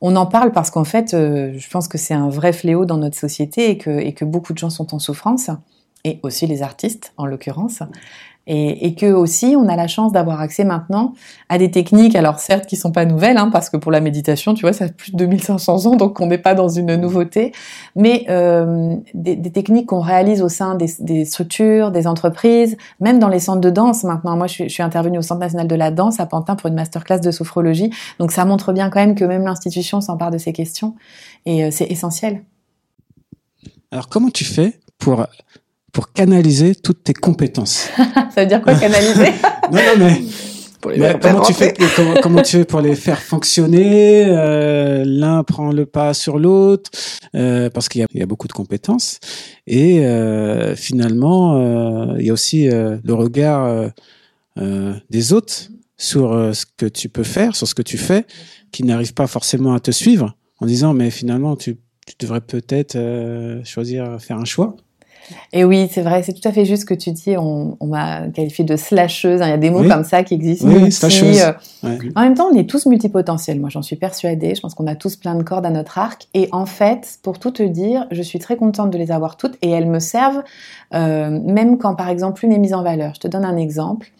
on, 0.00 0.16
en 0.16 0.26
parle 0.26 0.52
parce 0.52 0.70
qu'en 0.70 0.84
fait, 0.84 1.12
euh, 1.12 1.52
je 1.58 1.68
pense 1.68 1.86
que 1.86 1.98
c'est 1.98 2.14
un 2.14 2.30
vrai 2.30 2.54
fléau 2.54 2.86
dans 2.86 2.96
notre 2.96 3.18
société 3.18 3.70
et 3.70 4.14
que 4.14 4.24
beaucoup 4.24 4.54
de 4.54 4.58
gens 4.58 4.70
sont 4.70 4.94
en 4.94 4.98
souffrance, 4.98 5.50
et 6.04 6.18
aussi 6.22 6.46
les 6.46 6.62
artistes 6.62 7.12
en 7.18 7.26
l'occurrence 7.26 7.82
et, 8.48 8.86
et, 8.86 8.94
que 8.94 9.06
aussi 9.06 9.54
on 9.56 9.68
a 9.68 9.76
la 9.76 9.86
chance 9.86 10.10
d'avoir 10.10 10.40
accès 10.40 10.64
maintenant 10.64 11.12
à 11.50 11.58
des 11.58 11.70
techniques, 11.70 12.16
alors 12.16 12.38
certes 12.38 12.66
qui 12.66 12.76
sont 12.76 12.90
pas 12.90 13.04
nouvelles, 13.04 13.36
hein, 13.36 13.50
parce 13.52 13.68
que 13.68 13.76
pour 13.76 13.92
la 13.92 14.00
méditation, 14.00 14.54
tu 14.54 14.62
vois, 14.62 14.72
ça 14.72 14.86
fait 14.86 14.96
plus 14.96 15.12
de 15.12 15.18
2500 15.18 15.86
ans, 15.86 15.96
donc 15.96 16.18
on 16.20 16.26
n'est 16.26 16.38
pas 16.38 16.54
dans 16.54 16.68
une 16.68 16.96
nouveauté, 16.96 17.52
mais 17.94 18.24
euh, 18.30 18.96
des, 19.12 19.36
des, 19.36 19.50
techniques 19.50 19.86
qu'on 19.86 20.00
réalise 20.00 20.40
au 20.40 20.48
sein 20.48 20.74
des, 20.74 20.88
des, 21.00 21.26
structures, 21.26 21.90
des 21.90 22.06
entreprises, 22.06 22.78
même 23.00 23.18
dans 23.18 23.28
les 23.28 23.38
centres 23.38 23.60
de 23.60 23.70
danse 23.70 24.02
maintenant. 24.02 24.36
Moi, 24.36 24.46
je 24.46 24.52
suis, 24.52 24.68
je 24.70 24.82
intervenue 24.82 25.18
au 25.18 25.22
Centre 25.22 25.40
national 25.40 25.68
de 25.68 25.74
la 25.74 25.90
danse 25.90 26.18
à 26.18 26.24
Pantin 26.24 26.56
pour 26.56 26.68
une 26.68 26.74
masterclass 26.74 27.20
de 27.20 27.30
sophrologie, 27.30 27.90
donc 28.18 28.32
ça 28.32 28.46
montre 28.46 28.72
bien 28.72 28.88
quand 28.88 29.00
même 29.00 29.14
que 29.14 29.24
même 29.24 29.44
l'institution 29.44 30.00
s'empare 30.00 30.30
de 30.30 30.38
ces 30.38 30.54
questions, 30.54 30.94
et 31.44 31.64
euh, 31.64 31.68
c'est 31.70 31.86
essentiel. 31.86 32.42
Alors 33.90 34.08
comment 34.08 34.30
tu 34.30 34.44
fais 34.44 34.80
pour 34.98 35.26
pour 35.92 36.12
canaliser 36.12 36.74
toutes 36.74 37.04
tes 37.04 37.14
compétences. 37.14 37.88
ça 38.34 38.42
veut 38.42 38.46
dire 38.46 38.62
quoi 38.62 38.74
canaliser? 38.74 39.32
Non, 39.70 39.80
non, 39.98 40.06
mais, 40.06 40.22
comment 41.20 41.42
tu 41.42 41.52
fais 41.52 41.74
comment, 42.22 42.42
tu 42.42 42.56
fais 42.58 42.64
pour 42.64 42.80
les 42.80 42.94
faire 42.94 43.20
fonctionner? 43.20 44.26
Euh, 44.28 45.04
L'un 45.04 45.42
prend 45.44 45.72
le 45.72 45.86
pas 45.86 46.14
sur 46.14 46.38
l'autre 46.38 46.90
euh, 47.34 47.68
parce 47.70 47.88
qu'il 47.88 48.06
y, 48.14 48.22
a 48.22 48.26
beaucoup 48.26 48.48
de 48.48 48.52
compétences 48.52 49.20
et 49.66 50.06
euh, 50.06 50.74
finalement 50.74 52.16
il 52.16 52.26
y 52.26 52.30
a 52.30 52.32
aussi 52.32 52.68
le 52.68 53.12
regard 53.12 53.90
des 54.56 55.32
autres 55.32 55.68
sur 55.96 56.54
ce 56.54 56.64
que 56.76 56.86
tu 56.86 57.08
peux 57.08 57.24
faire, 57.24 57.56
sur 57.56 57.66
ce 57.66 57.74
que 57.74 57.82
tu 57.82 57.98
fais, 57.98 58.24
qui 58.72 58.84
n'arrivent 58.84 59.14
pas 59.14 59.26
forcément 59.26 59.74
à 59.74 59.80
te 59.80 59.90
suivre 59.90 60.34
en 60.60 60.66
disant 60.66 60.94
mais 60.94 61.10
finalement 61.10 61.56
tu, 61.56 61.76
tu 62.06 62.14
devrais 62.20 62.40
peut-être 62.40 62.96
choisir 63.64 64.20
faire 64.20 64.38
un 64.38 64.44
choix. 64.44 64.76
Et 65.52 65.64
oui, 65.64 65.88
c'est 65.90 66.02
vrai, 66.02 66.22
c'est 66.22 66.32
tout 66.32 66.46
à 66.46 66.52
fait 66.52 66.64
juste 66.64 66.82
ce 66.82 66.86
que 66.86 66.94
tu 66.94 67.12
dis. 67.12 67.36
On, 67.36 67.76
m'a 67.82 68.28
qualifié 68.28 68.64
de 68.64 68.76
slasheuse. 68.76 69.42
Hein. 69.42 69.46
Il 69.46 69.50
y 69.50 69.54
a 69.54 69.58
des 69.58 69.70
mots 69.70 69.86
comme 69.88 70.04
ça 70.04 70.22
qui 70.22 70.34
existent. 70.34 70.68
Oui, 70.68 70.92
slasheuse. 70.92 71.42
Euh. 71.84 71.98
En 72.14 72.22
même 72.22 72.34
temps, 72.34 72.48
on 72.52 72.56
est 72.56 72.68
tous 72.68 72.86
multipotentiels. 72.86 73.60
Moi, 73.60 73.70
j'en 73.70 73.82
suis 73.82 73.96
persuadée. 73.96 74.54
Je 74.54 74.60
pense 74.60 74.74
qu'on 74.74 74.86
a 74.86 74.94
tous 74.94 75.16
plein 75.16 75.34
de 75.34 75.42
cordes 75.42 75.66
à 75.66 75.70
notre 75.70 75.98
arc. 75.98 76.28
Et 76.34 76.48
en 76.52 76.66
fait, 76.66 77.18
pour 77.22 77.38
tout 77.38 77.50
te 77.50 77.62
dire, 77.62 78.06
je 78.10 78.22
suis 78.22 78.38
très 78.38 78.56
contente 78.56 78.90
de 78.90 78.98
les 78.98 79.10
avoir 79.10 79.36
toutes 79.36 79.56
et 79.62 79.70
elles 79.70 79.88
me 79.88 79.98
servent 79.98 80.42
euh, 80.94 81.38
même 81.44 81.78
quand, 81.78 81.94
par 81.94 82.08
exemple, 82.08 82.44
une 82.44 82.52
est 82.52 82.58
mise 82.58 82.74
en 82.74 82.82
valeur. 82.82 83.14
Je 83.14 83.20
te 83.20 83.28
donne 83.28 83.44
un 83.44 83.56
exemple. 83.56 84.10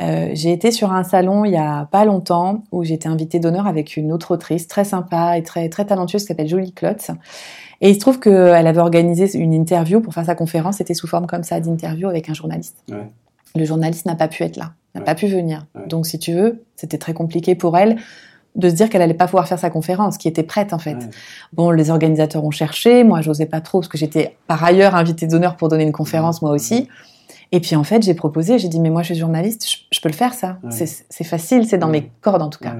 Euh, 0.00 0.30
j'ai 0.32 0.52
été 0.52 0.70
sur 0.70 0.92
un 0.92 1.02
salon 1.02 1.44
il 1.44 1.52
y 1.52 1.56
a 1.56 1.88
pas 1.90 2.04
longtemps 2.04 2.62
où 2.70 2.84
j'étais 2.84 3.08
invitée 3.08 3.40
d'honneur 3.40 3.66
avec 3.66 3.96
une 3.96 4.12
autre 4.12 4.32
autrice 4.32 4.68
très 4.68 4.84
sympa 4.84 5.36
et 5.36 5.42
très 5.42 5.68
très 5.68 5.84
talentueuse 5.84 6.22
qui 6.22 6.28
s'appelle 6.28 6.48
Julie 6.48 6.72
Klotz. 6.72 7.10
Et 7.80 7.90
il 7.90 7.94
se 7.94 8.00
trouve 8.00 8.18
qu'elle 8.18 8.66
avait 8.66 8.80
organisé 8.80 9.36
une 9.38 9.54
interview 9.54 10.00
pour 10.00 10.12
faire 10.12 10.24
sa 10.24 10.34
conférence. 10.34 10.76
C'était 10.76 10.94
sous 10.94 11.06
forme 11.06 11.26
comme 11.26 11.44
ça 11.44 11.60
d'interview 11.60 12.08
avec 12.08 12.28
un 12.28 12.34
journaliste. 12.34 12.82
Ouais. 12.88 13.10
Le 13.54 13.64
journaliste 13.64 14.06
n'a 14.06 14.16
pas 14.16 14.28
pu 14.28 14.42
être 14.42 14.56
là, 14.56 14.72
n'a 14.94 15.00
pas 15.00 15.14
pu 15.14 15.26
venir. 15.26 15.66
Donc, 15.86 16.06
si 16.06 16.18
tu 16.18 16.32
veux, 16.32 16.64
c'était 16.76 16.98
très 16.98 17.14
compliqué 17.14 17.54
pour 17.54 17.76
elle 17.78 17.96
de 18.56 18.68
se 18.68 18.74
dire 18.74 18.90
qu'elle 18.90 19.02
allait 19.02 19.14
pas 19.14 19.26
pouvoir 19.26 19.46
faire 19.46 19.58
sa 19.58 19.70
conférence, 19.70 20.18
qui 20.18 20.26
était 20.26 20.42
prête 20.42 20.72
en 20.72 20.78
fait. 20.78 20.96
Bon, 21.52 21.70
les 21.70 21.90
organisateurs 21.90 22.44
ont 22.44 22.50
cherché, 22.50 23.04
moi 23.04 23.20
j'osais 23.20 23.46
pas 23.46 23.60
trop 23.60 23.80
parce 23.80 23.88
que 23.88 23.98
j'étais 23.98 24.36
par 24.46 24.62
ailleurs 24.64 24.94
invitée 24.96 25.26
d'honneur 25.26 25.56
pour 25.56 25.68
donner 25.68 25.84
une 25.84 25.92
conférence 25.92 26.42
moi 26.42 26.50
aussi. 26.50 26.88
Et 27.52 27.60
puis 27.60 27.76
en 27.76 27.84
fait, 27.84 28.02
j'ai 28.02 28.14
proposé, 28.14 28.58
j'ai 28.58 28.68
dit 28.68 28.80
mais 28.80 28.90
moi 28.90 29.02
je 29.02 29.12
suis 29.12 29.20
journaliste, 29.20 29.66
je, 29.90 30.00
peux 30.00 30.08
le 30.08 30.14
faire 30.14 30.34
ça. 30.34 30.58
C'est 30.70 31.24
facile, 31.24 31.66
c'est 31.66 31.78
dans 31.78 31.88
mes 31.88 32.10
cordes 32.20 32.42
en 32.42 32.50
tout 32.50 32.58
cas. 32.58 32.74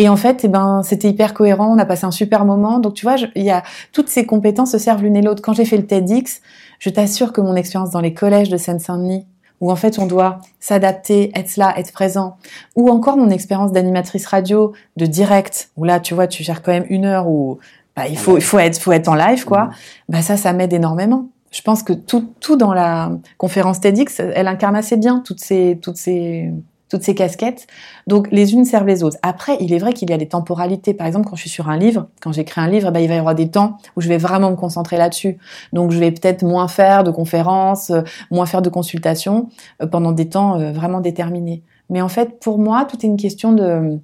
Et 0.00 0.08
en 0.08 0.16
fait, 0.16 0.44
eh 0.44 0.48
ben, 0.48 0.82
c'était 0.84 1.10
hyper 1.10 1.34
cohérent. 1.34 1.74
On 1.74 1.78
a 1.78 1.84
passé 1.84 2.06
un 2.06 2.12
super 2.12 2.44
moment. 2.44 2.78
Donc, 2.78 2.94
tu 2.94 3.04
vois, 3.04 3.16
il 3.34 3.42
y 3.42 3.50
a 3.50 3.64
toutes 3.92 4.08
ces 4.08 4.24
compétences 4.24 4.70
se 4.70 4.78
servent 4.78 5.02
l'une 5.02 5.16
et 5.16 5.22
l'autre. 5.22 5.42
Quand 5.42 5.52
j'ai 5.52 5.64
fait 5.64 5.76
le 5.76 5.86
TEDx, 5.86 6.40
je 6.78 6.88
t'assure 6.88 7.32
que 7.32 7.40
mon 7.40 7.56
expérience 7.56 7.90
dans 7.90 8.00
les 8.00 8.14
collèges 8.14 8.48
de 8.48 8.56
Seine-Saint-Denis, 8.56 9.26
où 9.60 9.72
en 9.72 9.76
fait 9.76 9.98
on 9.98 10.06
doit 10.06 10.38
s'adapter, 10.60 11.32
être 11.34 11.56
là, 11.56 11.76
être 11.76 11.92
présent, 11.92 12.36
ou 12.76 12.90
encore 12.90 13.16
mon 13.16 13.28
expérience 13.28 13.72
d'animatrice 13.72 14.24
radio, 14.26 14.72
de 14.96 15.04
direct, 15.04 15.70
où 15.76 15.82
là, 15.82 15.98
tu 15.98 16.14
vois, 16.14 16.28
tu 16.28 16.44
gères 16.44 16.62
quand 16.62 16.70
même 16.70 16.86
une 16.90 17.04
heure 17.04 17.26
où 17.26 17.58
bah, 17.96 18.06
il 18.06 18.16
faut, 18.16 18.36
il 18.36 18.44
faut 18.44 18.60
être, 18.60 18.80
faut 18.80 18.92
être 18.92 19.08
en 19.08 19.16
live, 19.16 19.44
quoi. 19.44 19.64
Mmh. 19.64 19.72
Bah 20.10 20.22
ça, 20.22 20.36
ça 20.36 20.52
m'aide 20.52 20.72
énormément. 20.72 21.26
Je 21.50 21.62
pense 21.62 21.82
que 21.82 21.92
tout, 21.92 22.32
tout 22.38 22.54
dans 22.54 22.72
la 22.72 23.10
conférence 23.36 23.80
TEDx, 23.80 24.20
elle 24.20 24.46
incarne 24.46 24.76
assez 24.76 24.96
bien 24.96 25.24
toutes 25.26 25.40
ces, 25.40 25.76
toutes 25.82 25.96
ces 25.96 26.52
toutes 26.88 27.02
ces 27.02 27.14
casquettes. 27.14 27.66
Donc 28.06 28.28
les 28.30 28.52
unes 28.54 28.64
servent 28.64 28.86
les 28.86 29.02
autres. 29.02 29.18
Après, 29.22 29.56
il 29.60 29.72
est 29.72 29.78
vrai 29.78 29.92
qu'il 29.92 30.10
y 30.10 30.12
a 30.12 30.16
des 30.16 30.28
temporalités. 30.28 30.94
Par 30.94 31.06
exemple, 31.06 31.28
quand 31.28 31.36
je 31.36 31.42
suis 31.42 31.50
sur 31.50 31.68
un 31.68 31.76
livre, 31.76 32.08
quand 32.20 32.32
j'écris 32.32 32.60
un 32.60 32.68
livre, 32.68 32.90
ben, 32.90 33.00
il 33.00 33.08
va 33.08 33.14
y 33.14 33.18
avoir 33.18 33.34
des 33.34 33.50
temps 33.50 33.78
où 33.96 34.00
je 34.00 34.08
vais 34.08 34.18
vraiment 34.18 34.50
me 34.50 34.56
concentrer 34.56 34.96
là-dessus. 34.96 35.38
Donc 35.72 35.90
je 35.90 35.98
vais 35.98 36.10
peut-être 36.10 36.42
moins 36.42 36.68
faire 36.68 37.04
de 37.04 37.10
conférences, 37.10 37.90
euh, 37.90 38.02
moins 38.30 38.46
faire 38.46 38.62
de 38.62 38.70
consultations 38.70 39.48
euh, 39.82 39.86
pendant 39.86 40.12
des 40.12 40.28
temps 40.28 40.58
euh, 40.58 40.72
vraiment 40.72 41.00
déterminés. 41.00 41.62
Mais 41.90 42.02
en 42.02 42.08
fait, 42.08 42.40
pour 42.40 42.58
moi, 42.58 42.84
tout 42.84 42.96
est 42.96 43.08
une 43.08 43.16
question 43.16 43.52
de, 43.52 43.98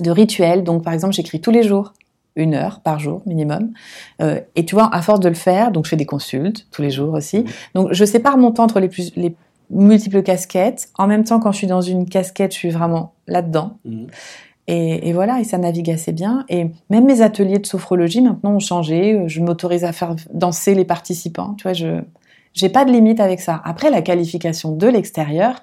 de 0.00 0.10
rituel. 0.10 0.64
Donc 0.64 0.84
par 0.84 0.92
exemple, 0.92 1.14
j'écris 1.14 1.40
tous 1.40 1.50
les 1.50 1.62
jours 1.62 1.92
une 2.36 2.54
heure 2.54 2.80
par 2.80 3.00
jour 3.00 3.20
minimum. 3.26 3.72
et 4.20 4.64
tu 4.64 4.76
vois, 4.76 4.94
à 4.94 5.02
force 5.02 5.18
de 5.18 5.28
le 5.28 5.34
faire, 5.34 5.72
donc 5.72 5.86
je 5.86 5.90
fais 5.90 5.96
des 5.96 6.06
consultes 6.06 6.68
tous 6.70 6.82
les 6.82 6.90
jours 6.90 7.14
aussi. 7.14 7.44
Donc 7.74 7.88
je 7.90 8.04
sépare 8.04 8.38
mon 8.38 8.52
temps 8.52 8.62
entre 8.62 8.78
les 8.78 8.88
plus 8.88 9.10
les 9.16 9.34
multiples 9.70 10.22
casquettes. 10.22 10.88
En 10.96 11.06
même 11.06 11.24
temps, 11.24 11.40
quand 11.40 11.52
je 11.52 11.58
suis 11.58 11.66
dans 11.66 11.80
une 11.80 12.08
casquette, 12.08 12.52
je 12.52 12.58
suis 12.58 12.70
vraiment 12.70 13.14
là-dedans. 13.26 13.78
Mhm. 13.84 14.06
Et, 14.70 15.14
voilà, 15.14 15.40
et 15.40 15.44
ça 15.44 15.56
navigue 15.56 15.90
assez 15.90 16.12
bien. 16.12 16.44
Et 16.50 16.66
même 16.90 17.06
mes 17.06 17.22
ateliers 17.22 17.58
de 17.58 17.64
sophrologie 17.64 18.20
maintenant 18.20 18.52
ont 18.52 18.58
changé. 18.58 19.22
Je 19.26 19.40
m'autorise 19.40 19.82
à 19.82 19.92
faire 19.92 20.14
danser 20.34 20.74
les 20.74 20.84
participants. 20.84 21.54
Tu 21.54 21.62
vois, 21.62 21.72
je 21.72 22.02
j'ai 22.52 22.68
pas 22.68 22.84
de 22.84 22.90
limite 22.90 23.20
avec 23.20 23.40
ça. 23.40 23.60
Après, 23.64 23.90
la 23.90 24.02
qualification 24.02 24.74
de 24.74 24.86
l'extérieur, 24.86 25.62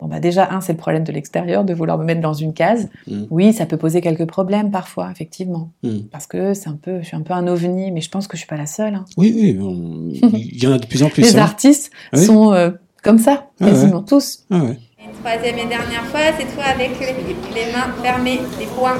bon 0.00 0.08
bah 0.08 0.20
déjà 0.20 0.52
un, 0.52 0.60
c'est 0.60 0.72
le 0.72 0.78
problème 0.78 1.04
de 1.04 1.12
l'extérieur 1.12 1.64
de 1.64 1.72
vouloir 1.72 1.96
me 1.96 2.04
mettre 2.04 2.20
dans 2.20 2.32
une 2.32 2.52
case. 2.52 2.90
Mhm. 3.06 3.28
Oui, 3.30 3.52
ça 3.52 3.66
peut 3.66 3.76
poser 3.76 4.00
quelques 4.00 4.26
problèmes 4.26 4.70
parfois, 4.70 5.10
effectivement, 5.10 5.70
mhm. 5.82 6.08
parce 6.10 6.26
que 6.26 6.52
c'est 6.52 6.68
un 6.68 6.78
peu, 6.80 7.00
je 7.00 7.06
suis 7.06 7.16
un 7.16 7.22
peu 7.22 7.34
un 7.34 7.46
ovni, 7.46 7.92
mais 7.92 8.00
je 8.00 8.10
pense 8.10 8.26
que 8.26 8.36
je 8.36 8.40
suis 8.40 8.48
pas 8.48 8.56
la 8.56 8.66
seule. 8.66 8.94
Hein. 8.94 9.04
Oui, 9.16 9.32
oui, 9.34 10.20
il 10.34 10.62
y 10.62 10.66
en 10.66 10.72
a 10.72 10.78
de 10.78 10.86
plus 10.86 11.02
en 11.02 11.08
plus. 11.08 11.22
les 11.32 11.36
hein. 11.36 11.42
artistes 11.42 11.92
sont 12.14 12.52
euh, 12.52 12.70
comme 13.04 13.18
ça, 13.18 13.50
ah 13.60 13.66
quasiment 13.66 14.02
tous. 14.02 14.40
Ah 14.50 14.56
Une 14.56 15.12
troisième 15.20 15.58
et 15.58 15.66
dernière 15.66 16.06
fois, 16.06 16.20
c'est 16.38 16.52
toi 16.54 16.64
avec 16.64 16.98
les, 16.98 17.72
mains 17.72 17.92
fermées, 18.02 18.40
les 18.58 18.66
poings. 18.66 18.98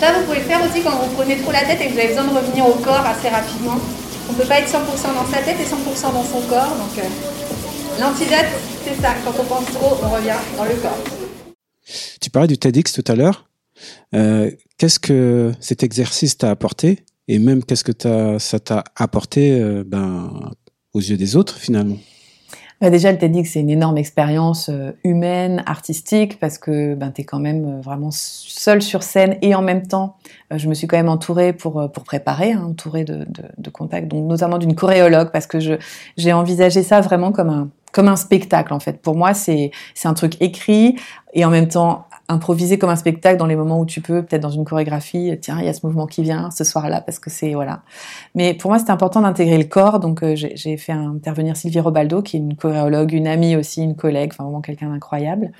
Ça, 0.00 0.12
vous 0.12 0.24
pouvez 0.24 0.38
le 0.38 0.44
faire 0.44 0.60
aussi 0.60 0.82
quand 0.82 0.90
vous 0.90 1.14
prenez 1.14 1.36
trop 1.36 1.52
la 1.52 1.60
tête 1.60 1.80
et 1.80 1.86
que 1.86 1.92
vous 1.92 1.98
avez 1.98 2.08
besoin 2.08 2.24
de 2.24 2.36
revenir 2.36 2.68
au 2.68 2.74
corps 2.74 3.06
assez 3.06 3.28
rapidement. 3.28 3.76
On 4.28 4.32
ne 4.32 4.38
peut 4.38 4.48
pas 4.48 4.58
être 4.58 4.68
100% 4.68 4.74
dans 5.14 5.30
sa 5.30 5.40
tête 5.40 5.56
et 5.60 5.64
100% 5.64 6.12
dans 6.12 6.24
son 6.24 6.40
corps. 6.48 6.76
Donc, 6.76 6.98
euh, 6.98 8.00
l'antidote, 8.00 8.50
c'est 8.84 9.00
ça. 9.00 9.14
Quand 9.24 9.32
on 9.38 9.44
pense 9.44 9.66
trop, 9.66 9.96
on 10.02 10.08
revient 10.08 10.34
dans 10.56 10.64
le 10.64 10.74
corps. 10.74 10.98
Tu 12.20 12.28
parlais 12.30 12.48
du 12.48 12.58
TEDx 12.58 12.92
tout 12.92 13.04
à 13.06 13.14
l'heure. 13.14 13.44
Euh, 14.14 14.50
qu'est-ce 14.78 14.98
que 14.98 15.52
cet 15.60 15.82
exercice 15.82 16.38
t'a 16.38 16.50
apporté 16.50 17.00
et 17.28 17.38
même 17.38 17.64
qu'est-ce 17.64 17.84
que 17.84 18.38
ça 18.38 18.60
t'a 18.60 18.84
apporté 18.96 19.52
euh, 19.52 19.82
ben, 19.86 20.50
aux 20.92 21.00
yeux 21.00 21.16
des 21.16 21.36
autres 21.36 21.56
finalement? 21.56 21.96
Bah 22.80 22.90
déjà, 22.90 23.12
le 23.12 23.18
TEDx, 23.18 23.52
c'est 23.52 23.60
une 23.60 23.70
énorme 23.70 23.96
expérience 23.96 24.68
euh, 24.68 24.90
humaine, 25.04 25.62
artistique, 25.64 26.38
parce 26.40 26.58
que 26.58 26.94
ben, 26.94 27.12
tu 27.12 27.22
es 27.22 27.24
quand 27.24 27.38
même 27.38 27.80
vraiment 27.80 28.10
seul 28.10 28.82
sur 28.82 29.02
scène 29.02 29.38
et 29.42 29.54
en 29.54 29.62
même 29.62 29.86
temps, 29.86 30.16
je 30.54 30.68
me 30.68 30.74
suis 30.74 30.86
quand 30.86 30.96
même 30.96 31.08
entourée 31.08 31.52
pour, 31.52 31.90
pour 31.92 32.04
préparer, 32.04 32.52
hein, 32.52 32.66
entourée 32.70 33.04
de, 33.04 33.24
contacts, 33.70 34.08
donc 34.08 34.28
notamment 34.28 34.58
d'une 34.58 34.74
choréologue, 34.74 35.30
parce 35.30 35.46
que 35.46 35.58
j'ai 36.16 36.32
envisagé 36.32 36.82
ça 36.82 37.00
vraiment 37.00 37.32
comme 37.32 37.48
un, 37.48 37.70
comme 37.94 38.08
un 38.08 38.16
spectacle 38.16 38.74
en 38.74 38.80
fait. 38.80 39.00
Pour 39.00 39.14
moi, 39.14 39.32
c'est 39.32 39.70
un 40.04 40.14
truc 40.14 40.36
écrit 40.40 40.96
et 41.32 41.44
en 41.44 41.50
même 41.50 41.68
temps 41.68 42.08
improviser 42.28 42.78
comme 42.78 42.90
un 42.90 42.96
spectacle 42.96 43.36
dans 43.36 43.46
les 43.46 43.56
moments 43.56 43.80
où 43.80 43.86
tu 43.86 44.00
peux, 44.00 44.22
peut-être 44.22 44.42
dans 44.42 44.50
une 44.50 44.64
chorégraphie, 44.64 45.36
tiens, 45.40 45.58
il 45.60 45.66
y 45.66 45.68
a 45.68 45.72
ce 45.72 45.84
mouvement 45.84 46.06
qui 46.06 46.22
vient 46.22 46.50
ce 46.50 46.64
soir-là 46.64 47.00
parce 47.00 47.18
que 47.18 47.30
c'est 47.30 47.54
voilà. 47.54 47.82
Mais 48.34 48.54
pour 48.54 48.70
moi, 48.70 48.78
c'était 48.78 48.92
important 48.92 49.20
d'intégrer 49.20 49.58
le 49.58 49.64
corps, 49.64 50.00
donc 50.00 50.22
euh, 50.22 50.34
j'ai 50.34 50.76
fait 50.76 50.92
intervenir 50.92 51.56
Sylvie 51.56 51.80
Robaldo, 51.80 52.22
qui 52.22 52.36
est 52.36 52.40
une 52.40 52.56
choréologue, 52.56 53.12
une 53.12 53.26
amie 53.26 53.56
aussi, 53.56 53.82
une 53.82 53.96
collègue, 53.96 54.30
enfin 54.32 54.44
vraiment 54.44 54.62
quelqu'un 54.62 54.90
d'incroyable. 54.90 55.52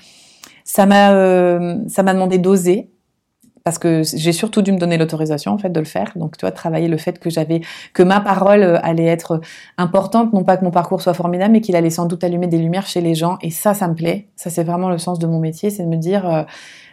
Ça 0.63 0.85
m'a 0.85 1.13
euh, 1.13 1.77
ça 1.87 2.01
m'a 2.01 2.13
demandé 2.13 2.39
d'oser 2.39 2.89
parce 3.65 3.79
que 3.79 4.03
j'ai 4.03 4.31
surtout 4.31 4.61
dû 4.61 4.71
me 4.71 4.77
donner 4.77 4.95
l'autorisation 4.95 5.51
en 5.51 5.57
fait 5.57 5.69
de 5.69 5.79
le 5.79 5.87
faire. 5.87 6.11
Donc 6.15 6.37
tu 6.37 6.41
vois, 6.41 6.51
travailler 6.51 6.87
le 6.87 6.97
fait 6.97 7.17
que 7.17 7.31
j'avais 7.31 7.61
que 7.93 8.03
ma 8.03 8.21
parole 8.21 8.61
euh, 8.61 8.77
allait 8.83 9.07
être 9.07 9.41
importante, 9.79 10.33
non 10.33 10.43
pas 10.43 10.55
que 10.55 10.63
mon 10.63 10.69
parcours 10.69 11.01
soit 11.01 11.15
formidable, 11.15 11.53
mais 11.53 11.61
qu'il 11.61 11.75
allait 11.75 11.89
sans 11.89 12.05
doute 12.05 12.23
allumer 12.23 12.45
des 12.45 12.59
lumières 12.59 12.85
chez 12.85 13.01
les 13.01 13.15
gens. 13.15 13.39
Et 13.41 13.49
ça, 13.49 13.73
ça 13.73 13.87
me 13.87 13.95
plaît. 13.95 14.27
Ça, 14.35 14.51
c'est 14.51 14.63
vraiment 14.63 14.89
le 14.91 14.99
sens 14.99 15.17
de 15.17 15.25
mon 15.25 15.39
métier, 15.39 15.71
c'est 15.71 15.81
de 15.81 15.89
me 15.89 15.97
dire. 15.97 16.29
Euh, 16.29 16.43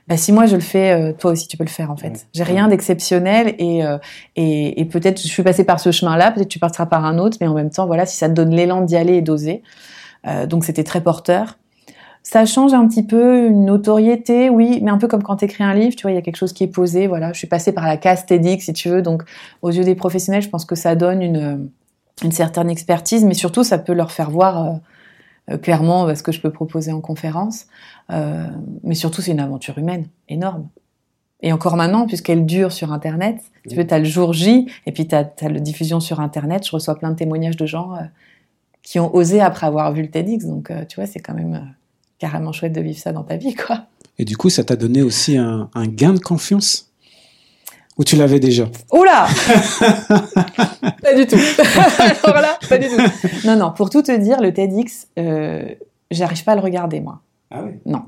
bah, 0.09 0.17
si 0.17 0.33
moi 0.33 0.47
je 0.47 0.57
le 0.57 0.63
fais, 0.63 0.93
euh, 0.93 1.13
toi 1.13 1.31
aussi 1.31 1.47
tu 1.47 1.57
peux 1.57 1.63
le 1.63 1.71
faire 1.71 1.91
en 1.91 1.97
fait. 1.97 2.27
J'ai 2.33 2.43
rien 2.43 2.67
d'exceptionnel 2.69 3.55
et, 3.59 3.85
et, 4.35 4.81
et 4.81 4.85
peut-être 4.87 5.23
je 5.23 5.29
suis 5.29 5.45
passée 5.45 5.63
par 5.63 5.79
ce 5.79 5.93
chemin-là, 5.93 6.33
peut-être 6.33 6.49
tu 6.49 6.59
passeras 6.59 6.87
par 6.87 7.05
un 7.05 7.19
autre, 7.19 7.37
mais 7.41 7.47
en 7.47 7.55
même 7.55 7.71
temps 7.71 7.87
voilà, 7.87 8.05
si 8.05 8.17
ça 8.17 8.29
te 8.29 8.35
donne 8.35 8.51
l'élan 8.51 8.81
d'y 8.81 8.97
aller 8.97 9.15
et 9.15 9.23
d'oser, 9.23 9.63
donc 10.49 10.65
c'était 10.65 10.83
très 10.83 11.03
porteur. 11.03 11.57
Ça 12.23 12.47
change 12.47 12.73
un 12.73 12.87
petit 12.87 13.03
peu 13.03 13.49
une 13.49 13.65
notoriété, 13.65 14.49
oui, 14.49 14.81
mais 14.83 14.91
un 14.91 14.99
peu 14.99 15.09
comme 15.09 15.23
quand 15.23 15.37
tu 15.37 15.45
écris 15.45 15.65
un 15.65 15.75
livre, 15.75 15.97
tu 15.97 16.03
vois, 16.03 16.13
il 16.13 16.15
y 16.15 16.19
a 16.19 16.23
quelque 16.23 16.37
chose 16.37 16.53
qui 16.53 16.65
est 16.65 16.69
posé. 16.69 17.07
Voilà, 17.09 17.33
je 17.33 17.39
suis 17.39 17.49
passée 17.49 17.73
par 17.73 17.87
la 17.87 17.97
case 17.97 18.27
TEDx, 18.27 18.65
si 18.65 18.73
tu 18.73 18.89
veux, 18.89 19.03
donc 19.03 19.25
aux 19.61 19.71
yeux 19.71 19.85
des 19.85 19.97
professionnels, 19.97 20.43
je 20.43 20.49
pense 20.49 20.65
que 20.65 20.77
ça 20.77 20.95
donne 20.95 21.21
une, 21.21 21.69
une 22.23 22.33
certaine 22.33 22.71
expertise, 22.71 23.25
mais 23.25 23.35
surtout 23.35 23.65
ça 23.65 23.79
peut 23.79 23.93
leur 23.93 24.13
faire 24.13 24.31
voir 24.31 24.65
euh, 24.65 24.77
euh, 25.51 25.59
clairement 25.59 26.07
euh, 26.07 26.15
ce 26.15 26.23
que 26.23 26.31
je 26.31 26.41
peux 26.41 26.51
proposer 26.51 26.93
en 26.93 27.01
conférence. 27.01 27.67
Euh, 28.11 28.47
mais 28.85 28.95
surtout, 28.95 29.23
c'est 29.23 29.33
une 29.33 29.41
aventure 29.41 29.77
humaine 29.79 30.07
énorme. 30.29 30.69
Et 31.41 31.53
encore 31.53 31.77
maintenant, 31.77 32.07
puisqu'elle 32.07 32.47
dure 32.47 32.71
sur 32.71 32.93
Internet, 32.93 33.43
tu 33.69 33.75
veux, 33.75 33.85
tu 33.85 33.93
as 33.93 33.99
le 33.99 34.05
jour 34.05 34.33
J, 34.33 34.69
et 34.87 34.93
puis 34.93 35.09
tu 35.09 35.15
as, 35.17 35.29
as, 35.41 35.49
la 35.49 35.59
diffusion 35.59 35.99
sur 35.99 36.21
Internet. 36.21 36.65
Je 36.65 36.71
reçois 36.71 36.95
plein 36.97 37.11
de 37.11 37.17
témoignages 37.17 37.57
de 37.57 37.67
gens 37.67 37.97
qui 38.83 39.01
ont 39.01 39.13
osé 39.13 39.41
après 39.41 39.67
avoir 39.67 39.93
vu 39.93 40.03
le 40.03 40.09
TEDx. 40.09 40.45
Donc, 40.45 40.73
tu 40.89 40.97
vois, 40.97 41.07
c'est 41.07 41.19
quand 41.19 41.35
même 41.35 41.75
carrément 42.23 42.53
chouette 42.53 42.73
de 42.73 42.81
vivre 42.81 42.99
ça 43.01 43.11
dans 43.11 43.25
ta 43.25 43.37
vie, 43.37 43.53
quoi. 43.53 43.87
Et 44.17 44.25
du 44.25 44.37
coup, 44.37 44.49
ça 44.49 44.63
t'a 44.63 44.77
donné 44.77 45.03
aussi 45.03 45.37
un, 45.37 45.69
gain 45.75 46.13
de 46.13 46.21
confiance? 46.21 46.93
Ou 47.99 48.05
tu 48.05 48.15
l'avais 48.15 48.39
déjà? 48.39 48.69
Oula 48.93 49.27
Pas 51.03 51.15
du 51.17 51.27
tout. 51.27 51.37
Alors 52.23 52.41
là, 52.41 52.59
pas 52.69 52.79
du 52.79 52.87
tout. 52.87 53.03
Non, 53.45 53.57
non, 53.57 53.73
pour 53.73 53.91
tout 53.91 54.03
te 54.03 54.17
dire, 54.17 54.41
le 54.41 54.55
TEDx, 54.55 55.09
euh, 55.19 55.65
j'arrive 56.13 56.45
pas 56.45 56.53
à 56.53 56.55
le 56.55 56.61
regarder, 56.61 57.01
moi. 57.01 57.23
Ah 57.51 57.65
oui 57.65 57.73
Non. 57.87 58.05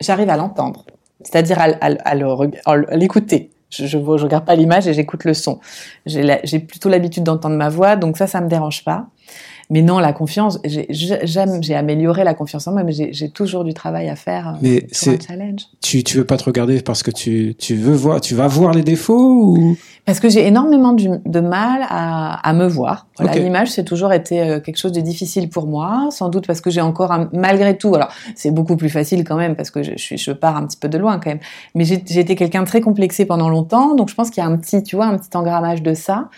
J'arrive 0.00 0.30
à 0.30 0.36
l'entendre. 0.36 0.86
C'est-à-dire 1.24 1.58
à, 1.60 2.14
l'écouter. 2.94 3.50
Je 3.70 3.98
ne 3.98 4.02
regarde 4.04 4.44
pas 4.44 4.54
l'image 4.54 4.86
et 4.86 4.94
j'écoute 4.94 5.24
le 5.24 5.34
son. 5.34 5.58
J'ai 6.06 6.60
plutôt 6.60 6.88
l'habitude 6.88 7.24
d'entendre 7.24 7.56
ma 7.56 7.68
voix, 7.68 7.96
donc 7.96 8.16
ça, 8.18 8.28
ça 8.28 8.40
me 8.40 8.48
dérange 8.48 8.84
pas. 8.84 9.08
Mais 9.70 9.82
non, 9.82 9.98
la 9.98 10.14
confiance, 10.14 10.58
j'ai 10.64 11.74
amélioré 11.74 12.24
la 12.24 12.32
confiance 12.32 12.66
en 12.66 12.72
moi, 12.72 12.84
mais 12.84 12.92
j'ai 12.92 13.28
toujours 13.28 13.64
du 13.64 13.74
travail 13.74 14.08
à 14.08 14.16
faire. 14.16 14.48
Euh, 14.48 14.58
mais 14.62 14.86
c'est 14.90 15.22
challenge. 15.22 15.62
Tu 15.82 16.02
tu 16.02 16.16
veux 16.16 16.24
pas 16.24 16.38
te 16.38 16.44
regarder 16.44 16.80
parce 16.80 17.02
que 17.02 17.10
tu 17.10 17.54
tu 17.58 17.74
veux 17.74 17.94
voir, 17.94 18.20
tu 18.20 18.34
vas 18.34 18.46
voir 18.46 18.72
les 18.72 18.82
défauts 18.82 19.44
ou? 19.44 19.76
Parce 20.06 20.20
que 20.20 20.30
j'ai 20.30 20.46
énormément 20.46 20.94
de 20.94 21.40
mal 21.40 21.82
à, 21.88 22.48
à 22.48 22.52
me 22.54 22.66
voir. 22.66 23.06
Voilà, 23.18 23.38
l'image 23.38 23.70
c'est 23.70 23.84
toujours 23.84 24.14
été 24.14 24.40
euh, 24.40 24.60
quelque 24.60 24.78
chose 24.78 24.92
de 24.92 25.02
difficile 25.02 25.50
pour 25.50 25.66
moi, 25.66 26.08
sans 26.10 26.30
doute 26.30 26.46
parce 26.46 26.62
que 26.62 26.70
j'ai 26.70 26.80
encore 26.80 27.12
un, 27.12 27.28
malgré 27.34 27.76
tout. 27.76 27.94
Alors 27.94 28.08
c'est 28.34 28.50
beaucoup 28.50 28.76
plus 28.76 28.88
facile 28.88 29.22
quand 29.22 29.36
même 29.36 29.54
parce 29.54 29.70
que 29.70 29.82
je, 29.82 29.92
je, 29.96 30.16
je 30.16 30.32
pars 30.32 30.56
un 30.56 30.66
petit 30.66 30.78
peu 30.78 30.88
de 30.88 30.96
loin 30.96 31.18
quand 31.18 31.28
même. 31.28 31.40
Mais 31.74 31.84
j'ai 31.84 32.20
été 32.20 32.36
quelqu'un 32.36 32.64
très 32.64 32.80
complexé 32.80 33.26
pendant 33.26 33.50
longtemps, 33.50 33.94
donc 33.94 34.08
je 34.08 34.14
pense 34.14 34.30
qu'il 34.30 34.42
y 34.42 34.46
a 34.46 34.48
un 34.48 34.56
petit, 34.56 34.82
tu 34.82 34.96
vois, 34.96 35.06
un 35.06 35.18
petit 35.18 35.36
engrammage 35.36 35.82
de 35.82 35.92
ça. 35.92 36.30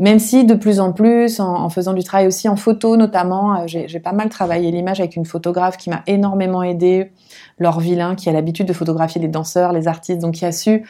Même 0.00 0.18
si 0.18 0.46
de 0.46 0.54
plus 0.54 0.80
en 0.80 0.92
plus, 0.92 1.40
en, 1.40 1.68
faisant 1.68 1.92
du 1.92 2.02
travail 2.02 2.26
aussi 2.26 2.48
en 2.48 2.56
photo 2.56 2.96
notamment, 2.96 3.60
euh, 3.60 3.64
j'ai 3.66 4.00
pas 4.00 4.12
mal 4.12 4.30
travaillé 4.30 4.70
l'image 4.70 4.98
avec 4.98 5.14
une 5.14 5.26
photographe 5.26 5.76
qui 5.76 5.90
m'a 5.90 6.02
énormément 6.06 6.62
aidée, 6.62 7.12
Laure 7.58 7.80
Villain, 7.80 8.14
qui 8.14 8.30
a 8.30 8.32
l'habitude 8.32 8.64
de 8.66 8.72
photographier 8.72 9.20
les 9.20 9.28
danseurs, 9.28 9.74
les 9.74 9.88
artistes, 9.88 10.20
donc 10.20 10.36
qui 10.36 10.46
a 10.46 10.52
su 10.52 10.84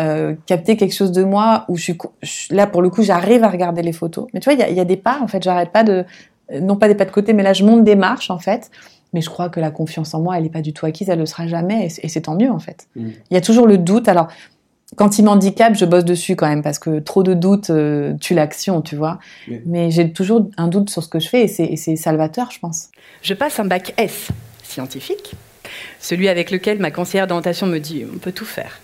euh, 0.00 0.34
capter 0.46 0.76
quelque 0.76 0.94
chose 0.94 1.12
de 1.12 1.22
moi 1.22 1.64
où 1.68 1.76
je 1.76 1.82
suis 1.82 1.96
là 2.50 2.66
pour 2.66 2.82
le 2.82 2.90
coup, 2.90 3.04
j'arrive 3.04 3.44
à 3.44 3.48
regarder 3.48 3.82
les 3.82 3.92
photos. 3.92 4.26
Mais 4.34 4.40
tu 4.40 4.50
vois, 4.50 4.54
il 4.54 4.58
y 4.58 4.64
a, 4.64 4.70
y 4.70 4.80
a, 4.80 4.84
des 4.84 4.96
pas 4.96 5.20
en 5.22 5.28
fait, 5.28 5.44
j'arrête 5.44 5.70
pas 5.70 5.84
de, 5.84 6.04
non 6.60 6.74
pas 6.74 6.88
des 6.88 6.96
pas 6.96 7.04
de 7.04 7.12
côté, 7.12 7.34
mais 7.34 7.44
là 7.44 7.52
je 7.52 7.64
monte 7.64 7.84
des 7.84 7.96
marches 7.96 8.32
en 8.32 8.38
fait. 8.38 8.72
Mais 9.12 9.20
je 9.20 9.30
crois 9.30 9.48
que 9.48 9.60
la 9.60 9.70
confiance 9.70 10.12
en 10.12 10.20
moi, 10.20 10.36
elle 10.36 10.42
n'est 10.42 10.50
pas 10.50 10.60
du 10.60 10.72
tout 10.72 10.84
acquise, 10.86 11.08
elle 11.08 11.20
le 11.20 11.26
sera 11.26 11.46
jamais, 11.46 11.86
et 12.02 12.08
c'est 12.08 12.22
tant 12.22 12.34
mieux 12.34 12.50
en 12.50 12.58
fait. 12.58 12.88
Mmh. 12.96 13.08
Il 13.30 13.34
y 13.34 13.36
a 13.36 13.40
toujours 13.40 13.68
le 13.68 13.78
doute. 13.78 14.08
Alors 14.08 14.26
quand 14.96 15.18
il 15.18 15.24
m'handicape, 15.24 15.74
je 15.74 15.84
bosse 15.84 16.04
dessus 16.04 16.36
quand 16.36 16.48
même 16.48 16.62
parce 16.62 16.78
que 16.78 16.98
trop 16.98 17.22
de 17.22 17.34
doutes 17.34 17.70
euh, 17.70 18.14
tue 18.18 18.34
l'action, 18.34 18.80
tu 18.80 18.96
vois. 18.96 19.18
Mais 19.66 19.90
j'ai 19.90 20.10
toujours 20.10 20.48
un 20.56 20.68
doute 20.68 20.90
sur 20.90 21.02
ce 21.02 21.08
que 21.08 21.20
je 21.20 21.28
fais 21.28 21.44
et 21.44 21.76
c'est 21.76 21.96
salvateur, 21.96 22.50
je 22.50 22.58
pense. 22.58 22.88
Je 23.22 23.34
passe 23.34 23.60
un 23.60 23.66
bac 23.66 23.94
S 23.98 24.28
scientifique, 24.62 25.34
celui 26.00 26.28
avec 26.28 26.50
lequel 26.50 26.78
ma 26.78 26.90
conseillère 26.90 27.26
d'orientation 27.26 27.66
me 27.66 27.78
dit 27.78 28.04
on 28.12 28.18
peut 28.18 28.32
tout 28.32 28.44
faire. 28.46 28.80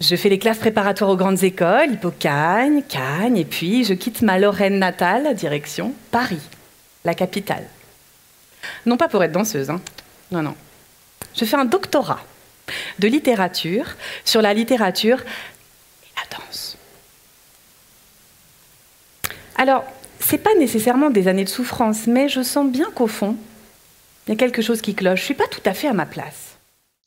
Je 0.00 0.16
fais 0.16 0.28
les 0.28 0.38
classes 0.38 0.58
préparatoires 0.58 1.10
aux 1.10 1.16
grandes 1.16 1.42
écoles, 1.44 1.92
Hippocagne, 1.92 2.82
Cagne, 2.88 3.36
et 3.36 3.44
puis 3.44 3.84
je 3.84 3.92
quitte 3.94 4.22
ma 4.22 4.38
Lorraine 4.38 4.78
natale, 4.78 5.34
direction 5.34 5.92
Paris, 6.10 6.40
la 7.04 7.14
capitale. 7.14 7.64
Non 8.86 8.96
pas 8.96 9.08
pour 9.08 9.22
être 9.22 9.32
danseuse, 9.32 9.70
hein. 9.70 9.80
Non, 10.32 10.42
non. 10.42 10.54
Je 11.36 11.44
fais 11.44 11.56
un 11.56 11.64
doctorat 11.64 12.20
de 12.98 13.08
littérature 13.08 13.96
sur 14.24 14.42
la 14.42 14.54
littérature 14.54 15.22
et. 16.16 16.76
Alors, 19.56 19.84
c'est 20.18 20.38
pas 20.38 20.54
nécessairement 20.58 21.10
des 21.10 21.28
années 21.28 21.44
de 21.44 21.48
souffrance, 21.48 22.06
mais 22.06 22.28
je 22.28 22.42
sens 22.42 22.70
bien 22.70 22.90
qu'au 22.94 23.06
fond, 23.06 23.36
il 24.26 24.30
y 24.30 24.32
a 24.34 24.36
quelque 24.36 24.62
chose 24.62 24.80
qui 24.80 24.94
cloche. 24.94 25.20
Je 25.20 25.24
suis 25.24 25.34
pas 25.34 25.48
tout 25.48 25.60
à 25.66 25.74
fait 25.74 25.88
à 25.88 25.92
ma 25.92 26.06
place. 26.06 26.49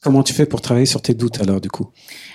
Comment 0.04 0.22
tu 0.22 0.34
fais 0.34 0.46
pour 0.46 0.60
travailler 0.60 0.86
sur 0.86 1.02
tes 1.02 1.14
doutes 1.14 1.42
alors 1.42 1.62
du 1.62 1.70
coup? 1.70 1.88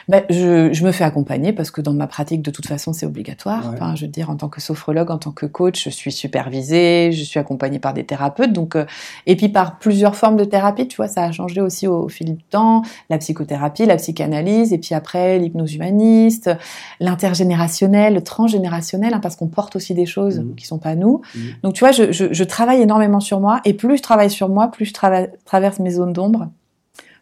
Ben, 0.09 0.25
je, 0.31 0.73
je, 0.73 0.85
me 0.87 0.91
fais 0.91 1.05
accompagner 1.05 1.53
parce 1.53 1.71
que 1.71 1.83
dans 1.83 1.93
ma 1.93 2.07
pratique 2.07 2.41
de 2.41 2.51
toute 2.51 2.67
façon 2.67 2.95
c'est 2.95 3.05
obligatoire. 3.05 3.71
Enfin, 3.75 3.95
je 3.95 4.07
veux 4.07 4.11
dire 4.11 4.31
en 4.31 4.37
tant 4.37 4.49
que 4.49 4.59
sophrologue, 4.59 5.11
en 5.11 5.19
tant 5.19 5.33
que 5.33 5.45
coach, 5.45 5.85
je 5.85 5.91
suis 5.91 6.11
supervisée, 6.11 7.13
je 7.13 7.23
suis 7.23 7.39
accompagnée 7.39 7.79
par 7.79 7.93
des 7.93 8.05
thérapeutes, 8.05 8.55
donc 8.55 8.75
euh, 8.75 8.87
et 9.27 9.37
puis 9.37 9.51
par 9.51 9.79
plusieurs 9.79 10.17
formes 10.17 10.37
de 10.37 10.45
thérapie. 10.45 10.89
Tu 10.89 10.97
vois, 10.97 11.09
ça 11.09 11.25
a 11.25 11.31
changé 11.31 11.61
aussi 11.61 11.87
au, 11.87 12.09
fil 12.09 12.37
du 12.37 12.43
temps. 12.43 12.81
La 13.11 13.19
psychothérapie, 13.19 13.85
la 13.85 13.97
psychanalyse, 13.97 14.73
et 14.73 14.79
puis 14.79 14.95
après 14.95 15.39
l'hypnose 15.39 15.75
humaniste, 15.75 16.51
l'intergénérationnel, 17.01 18.15
le 18.15 18.23
transgénérationnel, 18.23 19.13
hein, 19.13 19.21
parce 19.21 19.37
qu'on 19.37 19.49
porte 19.49 19.77
aussi 19.77 19.93
des 19.93 20.07
choses 20.07 20.41
mmh. 20.41 20.55
qui 20.55 20.67
sont 20.67 20.79
pas 20.79 20.95
nous. 20.95 21.21
Mmh. 21.35 21.41
Donc 21.63 21.75
tu 21.75 21.81
vois, 21.81 21.93
je, 21.93 22.13
je, 22.13 22.33
je, 22.33 22.45
travaille 22.45 22.81
énormément 22.81 23.21
sur 23.21 23.41
moi, 23.41 23.61
et 23.67 23.75
plus 23.75 23.99
je 23.99 24.03
travaille 24.03 24.31
sur 24.31 24.49
moi, 24.49 24.69
plus 24.71 24.87
je 24.87 24.95
traverse 25.45 25.81
mes 25.81 25.91
zones 25.91 26.15
d'ombre 26.15 26.49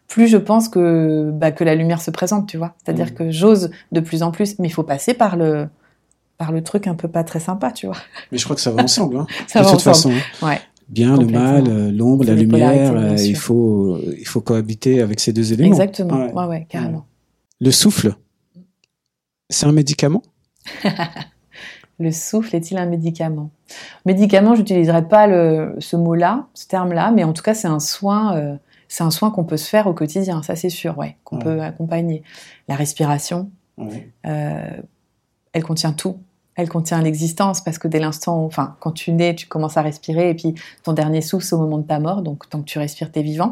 plus 0.07 0.27
je 0.27 0.37
pense 0.37 0.69
que, 0.69 1.31
bah, 1.31 1.51
que 1.51 1.63
la 1.63 1.75
lumière 1.75 2.01
se 2.01 2.11
présente, 2.11 2.47
tu 2.47 2.57
vois. 2.57 2.75
C'est-à-dire 2.83 3.07
mm. 3.07 3.15
que 3.15 3.31
j'ose 3.31 3.71
de 3.91 3.99
plus 3.99 4.23
en 4.23 4.31
plus, 4.31 4.57
mais 4.59 4.67
il 4.67 4.71
faut 4.71 4.83
passer 4.83 5.13
par 5.13 5.35
le, 5.35 5.67
par 6.37 6.51
le 6.51 6.63
truc 6.63 6.87
un 6.87 6.95
peu 6.95 7.07
pas 7.07 7.23
très 7.23 7.39
sympa, 7.39 7.71
tu 7.71 7.87
vois. 7.87 7.97
Mais 8.31 8.37
je 8.37 8.43
crois 8.43 8.55
que 8.55 8.61
ça 8.61 8.71
va 8.71 8.83
ensemble, 8.83 9.17
hein. 9.17 9.27
ça 9.47 9.59
de 9.59 9.65
va 9.65 9.71
toute 9.71 9.87
ensemble. 9.87 9.95
façon. 9.95 10.11
Hein. 10.43 10.47
Ouais. 10.47 10.59
Bien, 10.89 11.17
le 11.17 11.25
mal, 11.25 11.65
euh, 11.67 11.91
l'ombre, 11.91 12.23
la 12.23 12.33
lumière, 12.33 12.95
euh, 12.95 13.15
il 13.17 13.35
faut, 13.35 13.99
il 14.17 14.25
faut 14.25 14.39
cohabiter 14.39 15.01
avec 15.01 15.19
ces 15.19 15.33
deux 15.33 15.51
éléments. 15.51 15.69
Exactement, 15.69 16.33
ouais, 16.33 16.45
ouais, 16.45 16.67
carrément. 16.69 17.05
Le 17.59 17.71
souffle, 17.71 18.15
c'est 19.49 19.65
un 19.65 19.73
médicament? 19.73 20.23
Le 21.99 22.11
souffle 22.11 22.55
est-il 22.55 22.77
un 22.77 22.85
médicament? 22.85 23.49
Médicament, 24.05 24.53
j'utiliserai 24.53 25.07
pas 25.07 25.25
le, 25.25 25.75
ce 25.79 25.95
mot-là, 25.95 26.45
ce 26.53 26.67
terme-là, 26.67 27.11
mais 27.11 27.23
en 27.23 27.33
tout 27.33 27.41
cas, 27.41 27.55
c'est 27.55 27.67
un 27.67 27.79
soin 27.79 28.37
euh, 28.37 28.55
c'est 28.87 29.03
un 29.03 29.11
soin 29.11 29.31
qu'on 29.31 29.43
peut 29.43 29.57
se 29.57 29.67
faire 29.67 29.87
au 29.87 29.93
quotidien, 29.93 30.43
ça 30.43 30.55
c'est 30.55 30.69
sûr, 30.69 30.97
ouais, 30.97 31.17
qu'on 31.23 31.39
peut 31.39 31.61
accompagner. 31.61 32.23
La 32.67 32.75
respiration, 32.75 33.51
euh, 34.25 34.81
elle 35.53 35.63
contient 35.63 35.93
tout. 35.93 36.17
Elle 36.55 36.69
contient 36.69 36.99
l'existence 37.03 37.61
parce 37.61 37.77
que 37.77 37.87
dès 37.87 37.99
l'instant, 37.99 38.43
enfin, 38.43 38.77
quand 38.79 38.91
tu 38.91 39.11
nais, 39.11 39.35
tu 39.35 39.45
commences 39.45 39.77
à 39.77 39.83
respirer 39.83 40.31
et 40.31 40.33
puis 40.33 40.55
ton 40.81 40.93
dernier 40.93 41.21
souffle 41.21 41.45
c'est 41.45 41.53
au 41.53 41.59
moment 41.59 41.77
de 41.77 41.85
ta 41.85 41.99
mort, 41.99 42.23
donc 42.23 42.49
tant 42.49 42.61
que 42.61 42.65
tu 42.65 42.79
respires, 42.79 43.11
t'es 43.11 43.21
vivant. 43.21 43.51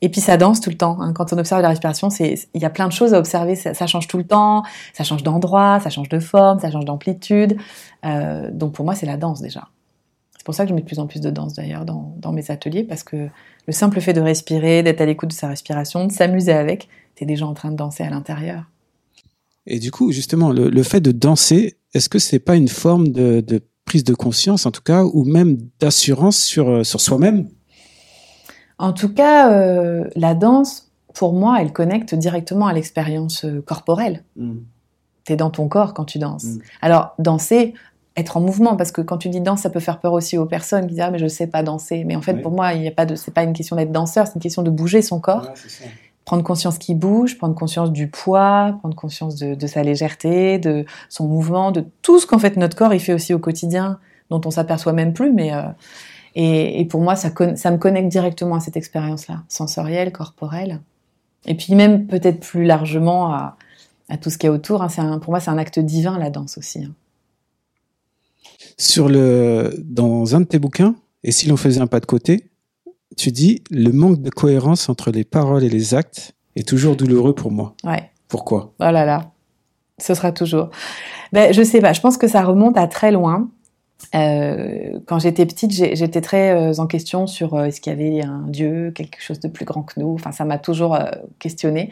Et 0.00 0.08
puis 0.08 0.20
ça 0.20 0.36
danse 0.36 0.60
tout 0.60 0.70
le 0.70 0.76
temps. 0.76 1.00
Hein. 1.00 1.12
Quand 1.12 1.32
on 1.32 1.38
observe 1.38 1.60
la 1.60 1.70
respiration, 1.70 2.08
c'est 2.08 2.48
il 2.54 2.62
y 2.62 2.64
a 2.64 2.70
plein 2.70 2.86
de 2.86 2.92
choses 2.92 3.14
à 3.14 3.18
observer. 3.18 3.56
Ça, 3.56 3.86
change 3.88 4.06
tout 4.06 4.16
le 4.16 4.26
temps, 4.26 4.62
ça 4.94 5.02
change 5.02 5.24
d'endroit, 5.24 5.80
ça 5.80 5.90
change 5.90 6.08
de 6.08 6.20
forme, 6.20 6.60
ça 6.60 6.70
change 6.70 6.84
d'amplitude. 6.84 7.56
Euh, 8.04 8.48
donc 8.52 8.74
pour 8.74 8.84
moi, 8.84 8.94
c'est 8.94 9.06
la 9.06 9.16
danse 9.16 9.40
déjà. 9.40 9.66
C'est 10.46 10.50
pour 10.52 10.54
ça 10.54 10.62
que 10.62 10.68
je 10.68 10.74
mets 10.76 10.82
de 10.82 10.86
plus 10.86 11.00
en 11.00 11.08
plus 11.08 11.20
de 11.20 11.28
danse 11.28 11.54
d'ailleurs 11.54 11.84
dans, 11.84 12.14
dans 12.18 12.30
mes 12.30 12.52
ateliers 12.52 12.84
parce 12.84 13.02
que 13.02 13.16
le 13.66 13.72
simple 13.72 14.00
fait 14.00 14.12
de 14.12 14.20
respirer, 14.20 14.84
d'être 14.84 15.00
à 15.00 15.04
l'écoute 15.04 15.30
de 15.30 15.34
sa 15.34 15.48
respiration, 15.48 16.06
de 16.06 16.12
s'amuser 16.12 16.52
avec, 16.52 16.88
tu 17.16 17.24
es 17.24 17.26
déjà 17.26 17.48
en 17.48 17.52
train 17.52 17.72
de 17.72 17.76
danser 17.76 18.04
à 18.04 18.10
l'intérieur. 18.10 18.62
Et 19.66 19.80
du 19.80 19.90
coup, 19.90 20.12
justement, 20.12 20.50
le, 20.50 20.82
fait 20.84 21.00
de 21.00 21.10
danser, 21.10 21.78
est-ce 21.94 22.08
que 22.08 22.20
c'est 22.20 22.38
pas 22.38 22.54
une 22.54 22.68
forme 22.68 23.08
de, 23.08 23.60
prise 23.86 24.04
de 24.04 24.14
conscience, 24.14 24.66
en 24.66 24.70
tout 24.70 24.82
cas, 24.82 25.02
ou 25.02 25.24
même 25.24 25.58
d'assurance 25.80 26.36
sur, 26.36 26.68
euh, 26.68 26.84
sur 26.84 27.00
soi-même? 27.00 27.48
En 28.78 28.92
tout 28.92 29.12
cas, 29.12 29.50
euh, 29.50 30.04
la 30.14 30.34
danse, 30.34 30.92
pour 31.12 31.32
moi, 31.32 31.60
elle 31.60 31.72
connecte 31.72 32.14
directement 32.14 32.68
à 32.68 32.72
l'expérience 32.72 33.44
euh, 33.44 33.60
corporelle. 33.62 34.22
Mm. 34.36 34.58
Tu 35.24 35.32
es 35.32 35.36
dans 35.36 35.50
ton 35.50 35.66
corps 35.66 35.92
quand 35.92 36.04
tu 36.04 36.20
danses. 36.20 36.44
Mm. 36.44 36.58
Alors, 36.82 37.14
danser, 37.18 37.74
être 38.16 38.36
en 38.36 38.40
mouvement 38.40 38.76
parce 38.76 38.92
que 38.92 39.02
quand 39.02 39.18
tu 39.18 39.28
dis 39.28 39.40
danse 39.40 39.60
ça 39.60 39.70
peut 39.70 39.80
faire 39.80 40.00
peur 40.00 40.12
aussi 40.12 40.38
aux 40.38 40.46
personnes 40.46 40.86
qui 40.86 40.94
disent 40.94 41.00
ah 41.00 41.10
mais 41.10 41.18
je 41.18 41.26
sais 41.26 41.46
pas 41.46 41.62
danser. 41.62 42.04
Mais 42.04 42.16
en 42.16 42.22
fait 42.22 42.34
pour 42.34 42.52
moi 42.52 42.72
il 42.72 42.80
n'y 42.80 42.88
a 42.88 42.92
pas 42.92 43.06
de 43.06 43.14
c'est 43.14 43.32
pas 43.32 43.42
une 43.42 43.52
question 43.52 43.76
d'être 43.76 43.92
danseur 43.92 44.26
c'est 44.26 44.34
une 44.34 44.40
question 44.40 44.62
de 44.62 44.70
bouger 44.70 45.02
son 45.02 45.20
corps. 45.20 45.50
Prendre 46.24 46.42
conscience 46.42 46.78
qu'il 46.78 46.98
bouge 46.98 47.38
prendre 47.38 47.54
conscience 47.54 47.92
du 47.92 48.08
poids 48.08 48.76
prendre 48.80 48.96
conscience 48.96 49.36
de, 49.36 49.66
sa 49.66 49.82
légèreté 49.82 50.58
de 50.58 50.84
son 51.08 51.28
mouvement 51.28 51.70
de 51.70 51.84
tout 52.02 52.18
ce 52.18 52.26
qu'en 52.26 52.38
fait 52.38 52.56
notre 52.56 52.76
corps 52.76 52.94
il 52.94 53.00
fait 53.00 53.12
aussi 53.12 53.34
au 53.34 53.38
quotidien 53.38 53.98
dont 54.30 54.40
on 54.44 54.50
s'aperçoit 54.50 54.92
même 54.92 55.12
plus 55.12 55.32
mais 55.32 55.52
euh, 55.52 55.62
et, 56.34 56.84
pour 56.86 57.00
moi 57.00 57.16
ça 57.16 57.30
ça 57.54 57.70
me 57.70 57.76
connecte 57.76 58.08
directement 58.08 58.56
à 58.56 58.60
cette 58.60 58.76
expérience 58.76 59.28
là 59.28 59.42
sensorielle 59.48 60.10
corporelle. 60.12 60.80
Et 61.46 61.54
puis 61.54 61.74
même 61.74 62.06
peut-être 62.06 62.40
plus 62.40 62.64
largement 62.64 63.32
à, 63.32 63.56
à 64.08 64.16
tout 64.16 64.30
ce 64.30 64.38
qui 64.38 64.46
est 64.46 64.50
autour 64.50 64.82
hein. 64.82 64.88
un, 64.98 65.18
pour 65.18 65.30
moi 65.30 65.40
c'est 65.40 65.50
un 65.50 65.58
acte 65.58 65.78
divin 65.78 66.18
la 66.18 66.30
danse 66.30 66.58
aussi 66.58 66.82
hein. 66.84 66.92
Sur 68.78 69.08
le, 69.08 69.74
dans 69.84 70.34
un 70.34 70.40
de 70.40 70.46
tes 70.46 70.58
bouquins, 70.58 70.94
et 71.24 71.32
si 71.32 71.48
l'on 71.48 71.56
faisait 71.56 71.80
un 71.80 71.86
pas 71.86 72.00
de 72.00 72.06
côté, 72.06 72.50
tu 73.16 73.32
dis 73.32 73.62
le 73.70 73.92
manque 73.92 74.20
de 74.20 74.30
cohérence 74.30 74.88
entre 74.88 75.10
les 75.10 75.24
paroles 75.24 75.64
et 75.64 75.68
les 75.68 75.94
actes 75.94 76.34
est 76.54 76.66
toujours 76.66 76.96
douloureux 76.96 77.34
pour 77.34 77.50
moi. 77.50 77.74
Ouais. 77.84 78.10
Pourquoi? 78.28 78.74
Oh 78.80 78.90
là 78.90 79.04
là, 79.04 79.30
ce 79.98 80.14
sera 80.14 80.32
toujours. 80.32 80.70
Ben, 81.32 81.52
je 81.52 81.62
sais 81.62 81.80
pas, 81.80 81.92
je 81.92 82.00
pense 82.00 82.16
que 82.16 82.28
ça 82.28 82.42
remonte 82.42 82.76
à 82.76 82.86
très 82.86 83.12
loin. 83.12 83.48
Euh, 84.14 85.00
quand 85.06 85.18
j'étais 85.18 85.46
petite, 85.46 85.72
j'étais 85.72 86.20
très 86.20 86.50
euh, 86.52 86.80
en 86.80 86.86
question 86.86 87.26
sur 87.26 87.54
euh, 87.54 87.64
est-ce 87.64 87.80
qu'il 87.80 87.92
y 87.92 87.96
avait 87.96 88.22
un 88.22 88.44
Dieu, 88.46 88.92
quelque 88.94 89.20
chose 89.20 89.40
de 89.40 89.48
plus 89.48 89.64
grand 89.64 89.82
que 89.82 89.98
nous? 89.98 90.14
Enfin, 90.14 90.32
ça 90.32 90.44
m'a 90.44 90.58
toujours 90.58 90.94
euh, 90.94 91.10
questionné. 91.38 91.90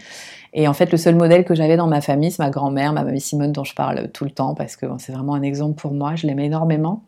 Et 0.53 0.69
en 0.69 0.75
fait, 0.75 0.93
le 0.93 0.99
seul 0.99 1.17
modèle 1.17 1.45
que 1.45 1.55
j'avais 1.55 1.77
dans 1.77 1.87
ma 1.87 2.01
famille, 2.01 2.31
c'est 2.31 2.43
ma 2.43 2.51
grand-mère, 2.51 2.93
ma 2.93 3.05
mamie 3.05 3.21
Simone, 3.21 3.53
dont 3.53 3.64
je 3.64 3.75
parle 3.75 4.11
tout 4.12 4.25
le 4.25 4.31
temps 4.31 4.55
parce 4.55 4.77
que 4.77 4.87
c'est 4.99 5.12
vraiment 5.12 5.35
un 5.35 5.43
exemple 5.43 5.81
pour 5.81 5.93
moi. 5.93 6.14
Je 6.14 6.27
l'aimais 6.27 6.47
énormément. 6.47 7.03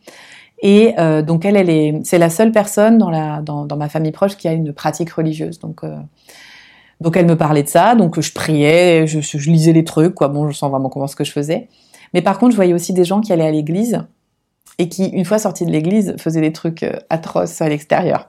Et 0.62 0.94
euh, 0.98 1.22
donc 1.22 1.44
elle, 1.44 1.56
elle 1.56 1.70
est, 1.70 2.00
c'est 2.04 2.18
la 2.18 2.30
seule 2.30 2.50
personne 2.50 2.98
dans 2.98 3.10
la 3.10 3.42
dans, 3.42 3.66
ma 3.76 3.90
famille 3.90 4.12
proche 4.12 4.36
qui 4.36 4.48
a 4.48 4.52
une 4.52 4.72
pratique 4.72 5.10
religieuse. 5.10 5.60
Donc 5.60 5.82
donc 7.00 7.16
elle 7.16 7.26
me 7.26 7.36
parlait 7.36 7.62
de 7.62 7.68
ça, 7.68 7.94
donc 7.94 8.18
je 8.18 8.32
priais, 8.32 9.06
je, 9.06 9.20
je, 9.20 9.50
lisais 9.50 9.74
les 9.74 9.84
trucs, 9.84 10.14
quoi. 10.14 10.28
Bon, 10.28 10.50
je 10.50 10.56
sens 10.56 10.70
vraiment 10.70 10.88
comment 10.88 11.06
ce 11.06 11.14
que 11.14 11.24
je 11.24 11.32
faisais. 11.32 11.68
Mais 12.14 12.22
par 12.22 12.38
contre, 12.38 12.52
je 12.52 12.56
voyais 12.56 12.72
aussi 12.72 12.94
des 12.94 13.04
gens 13.04 13.20
qui 13.20 13.32
allaient 13.34 13.46
à 13.46 13.50
l'église 13.50 14.06
et 14.78 14.88
qui, 14.88 15.06
une 15.06 15.24
fois 15.24 15.38
sortis 15.38 15.64
de 15.64 15.70
l'église, 15.70 16.14
faisaient 16.18 16.40
des 16.40 16.52
trucs 16.52 16.82
euh, 16.82 16.92
atroces 17.08 17.62
à 17.62 17.68
l'extérieur. 17.68 18.28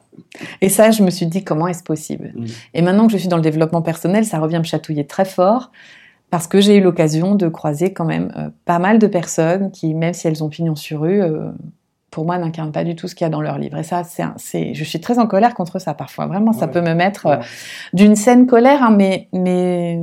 Et 0.62 0.69
ça, 0.69 0.91
je 0.91 1.03
me 1.03 1.10
suis 1.10 1.25
dit, 1.25 1.43
comment 1.43 1.67
est-ce 1.67 1.83
possible? 1.83 2.33
Mmh. 2.36 2.45
Et 2.73 2.81
maintenant 2.81 3.07
que 3.07 3.13
je 3.13 3.17
suis 3.17 3.27
dans 3.27 3.36
le 3.36 3.41
développement 3.41 3.81
personnel, 3.81 4.25
ça 4.25 4.39
revient 4.39 4.60
me 4.60 4.63
chatouiller 4.63 5.05
très 5.05 5.25
fort, 5.25 5.71
parce 6.29 6.47
que 6.47 6.60
j'ai 6.60 6.77
eu 6.77 6.81
l'occasion 6.81 7.36
de 7.36 7.47
croiser 7.47 7.93
quand 7.93 8.05
même 8.05 8.31
euh, 8.38 8.49
pas 8.65 8.79
mal 8.79 8.99
de 8.99 9.07
personnes 9.07 9.71
qui, 9.71 9.93
même 9.93 10.13
si 10.13 10.27
elles 10.27 10.43
ont 10.43 10.49
pignon 10.49 10.75
sur 10.75 11.01
rue, 11.01 11.21
euh, 11.21 11.51
pour 12.12 12.25
moi, 12.25 12.38
n'incarnent 12.38 12.71
pas 12.71 12.83
du 12.83 12.95
tout 12.95 13.07
ce 13.07 13.15
qu'il 13.15 13.25
y 13.25 13.27
a 13.27 13.29
dans 13.29 13.41
leur 13.41 13.57
livre. 13.57 13.77
Et 13.77 13.83
ça, 13.83 14.03
c'est, 14.38 14.73
je 14.73 14.83
suis 14.83 14.99
très 14.99 15.19
en 15.19 15.27
colère 15.27 15.53
contre 15.53 15.79
ça 15.79 15.93
parfois. 15.93 16.25
Vraiment, 16.25 16.51
ça 16.53 16.67
peut 16.67 16.81
me 16.81 16.93
mettre 16.93 17.25
euh, 17.27 17.38
d'une 17.93 18.15
saine 18.15 18.47
colère, 18.47 18.81
hein, 18.83 18.95
mais, 18.97 19.27
mais 19.33 19.99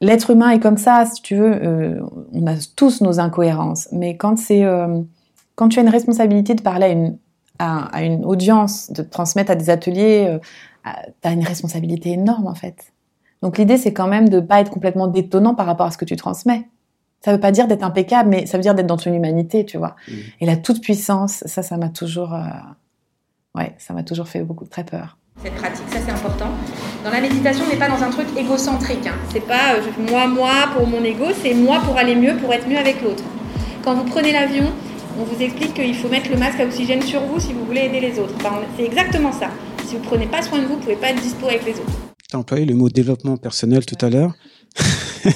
l'être 0.00 0.30
humain 0.30 0.50
est 0.50 0.58
comme 0.58 0.76
ça, 0.76 1.06
si 1.06 1.22
tu 1.22 1.36
veux. 1.36 2.00
On 2.32 2.46
a 2.46 2.54
tous 2.76 3.00
nos 3.00 3.20
incohérences, 3.20 3.88
mais 3.90 4.16
quand 4.16 4.36
c'est, 4.36 4.64
quand 5.54 5.68
tu 5.68 5.78
as 5.78 5.82
une 5.82 5.88
responsabilité 5.88 6.54
de 6.54 6.62
parler 6.62 6.86
à 6.86 6.88
une, 6.88 7.18
à, 7.58 8.02
une 8.02 8.24
audience, 8.24 8.90
de 8.90 9.02
transmettre 9.02 9.50
à 9.50 9.54
des 9.54 9.70
ateliers, 9.70 10.38
tu 10.84 11.28
as 11.28 11.32
une 11.32 11.44
responsabilité 11.44 12.10
énorme 12.10 12.46
en 12.46 12.54
fait. 12.54 12.92
Donc 13.44 13.58
l'idée, 13.58 13.76
c'est 13.76 13.92
quand 13.92 14.08
même 14.08 14.30
de 14.30 14.40
pas 14.40 14.60
être 14.60 14.70
complètement 14.70 15.06
détonnant 15.06 15.54
par 15.54 15.66
rapport 15.66 15.84
à 15.84 15.90
ce 15.90 15.98
que 15.98 16.06
tu 16.06 16.16
transmets. 16.16 16.66
Ça 17.22 17.30
veut 17.30 17.40
pas 17.40 17.52
dire 17.52 17.68
d'être 17.68 17.82
impeccable, 17.82 18.30
mais 18.30 18.46
ça 18.46 18.56
veut 18.56 18.62
dire 18.62 18.74
d'être 18.74 18.86
dans 18.86 18.96
ton 18.96 19.12
humanité, 19.12 19.66
tu 19.66 19.76
vois. 19.76 19.96
Mmh. 20.08 20.12
Et 20.40 20.46
la 20.46 20.56
toute 20.56 20.80
puissance, 20.80 21.42
ça, 21.46 21.62
ça 21.62 21.76
m'a 21.76 21.90
toujours, 21.90 22.32
euh, 22.32 22.40
ouais, 23.54 23.74
ça 23.76 23.92
m'a 23.92 24.02
toujours 24.02 24.28
fait 24.28 24.42
beaucoup 24.42 24.64
très 24.64 24.84
peur. 24.84 25.18
Cette 25.42 25.54
pratique, 25.56 25.84
ça 25.90 25.98
c'est 26.04 26.12
important. 26.12 26.48
Dans 27.04 27.10
la 27.10 27.20
méditation, 27.20 27.64
on 27.66 27.70
n'est 27.70 27.78
pas 27.78 27.88
dans 27.88 28.02
un 28.02 28.10
truc 28.10 28.28
égocentrique. 28.36 29.06
Hein. 29.06 29.16
C'est 29.30 29.46
pas 29.46 29.74
euh, 29.74 30.10
moi, 30.10 30.26
moi 30.26 30.52
pour 30.74 30.86
mon 30.86 31.04
ego, 31.04 31.26
c'est 31.42 31.52
moi 31.52 31.80
pour 31.84 31.98
aller 31.98 32.14
mieux, 32.14 32.36
pour 32.36 32.52
être 32.52 32.66
mieux 32.66 32.78
avec 32.78 33.02
l'autre. 33.02 33.24
Quand 33.82 33.94
vous 33.94 34.04
prenez 34.04 34.32
l'avion, 34.32 34.72
on 35.18 35.24
vous 35.24 35.42
explique 35.42 35.74
qu'il 35.74 35.94
faut 35.94 36.08
mettre 36.08 36.30
le 36.30 36.36
masque 36.36 36.60
à 36.60 36.64
oxygène 36.64 37.02
sur 37.02 37.20
vous 37.22 37.38
si 37.38 37.52
vous 37.52 37.64
voulez 37.64 37.82
aider 37.82 38.00
les 38.00 38.18
autres. 38.18 38.34
c'est 38.76 38.84
exactement 38.84 39.32
ça. 39.32 39.50
Si 39.86 39.96
vous 39.96 40.02
prenez 40.02 40.26
pas 40.26 40.42
soin 40.42 40.58
de 40.60 40.66
vous, 40.66 40.74
vous 40.74 40.80
pouvez 40.80 40.96
pas 40.96 41.10
être 41.10 41.20
dispo 41.20 41.46
avec 41.46 41.64
les 41.64 41.72
autres. 41.72 41.92
Tu 42.28 42.36
as 42.36 42.38
employé 42.38 42.64
le 42.64 42.74
mot 42.74 42.88
développement 42.88 43.36
personnel 43.36 43.84
tout 43.86 44.04
à 44.04 44.10
l'heure. 44.10 44.34
Je 45.24 45.30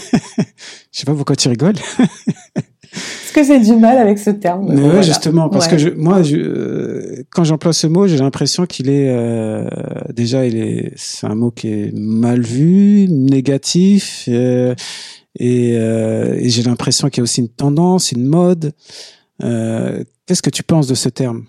sais 0.91 1.05
pas 1.07 1.15
pourquoi 1.15 1.37
tu 1.37 1.49
rigoles. 1.49 1.77
Est-ce 2.93 3.33
que 3.35 3.45
j'ai 3.45 3.61
du 3.61 3.77
mal 3.77 3.99
avec 3.99 4.19
ce 4.19 4.31
terme? 4.31 4.73
Mais 4.73 4.81
ouais, 4.81 5.03
justement, 5.03 5.51
parce 5.51 5.69
que 5.69 5.77
je, 5.77 5.91
moi, 5.91 6.23
je, 6.23 7.23
quand 7.31 7.45
j'emploie 7.45 7.75
ce 7.75 7.87
mot, 7.87 8.07
j'ai 8.07 8.17
l'impression 8.17 8.65
qu'il 8.65 8.89
est 8.89 9.11
euh, 9.11 9.69
déjà, 10.15 10.47
il 10.47 10.57
est, 10.57 10.93
c'est 10.97 11.27
un 11.27 11.35
mot 11.35 11.51
qui 11.51 11.69
est 11.69 11.93
mal 11.95 12.41
vu, 12.41 13.07
négatif, 13.11 14.25
euh, 14.29 14.75
et, 15.39 15.75
euh, 15.77 16.37
et 16.39 16.49
j'ai 16.49 16.63
l'impression 16.63 17.11
qu'il 17.11 17.19
y 17.19 17.21
a 17.21 17.25
aussi 17.25 17.43
une 17.43 17.51
tendance, 17.51 18.13
une 18.13 18.25
mode. 18.25 18.73
Euh, 19.43 20.05
qu'est-ce 20.27 20.43
que 20.43 20.51
tu 20.51 20.63
penses 20.63 20.87
de 20.87 20.95
ce 20.95 21.09
terme? 21.09 21.45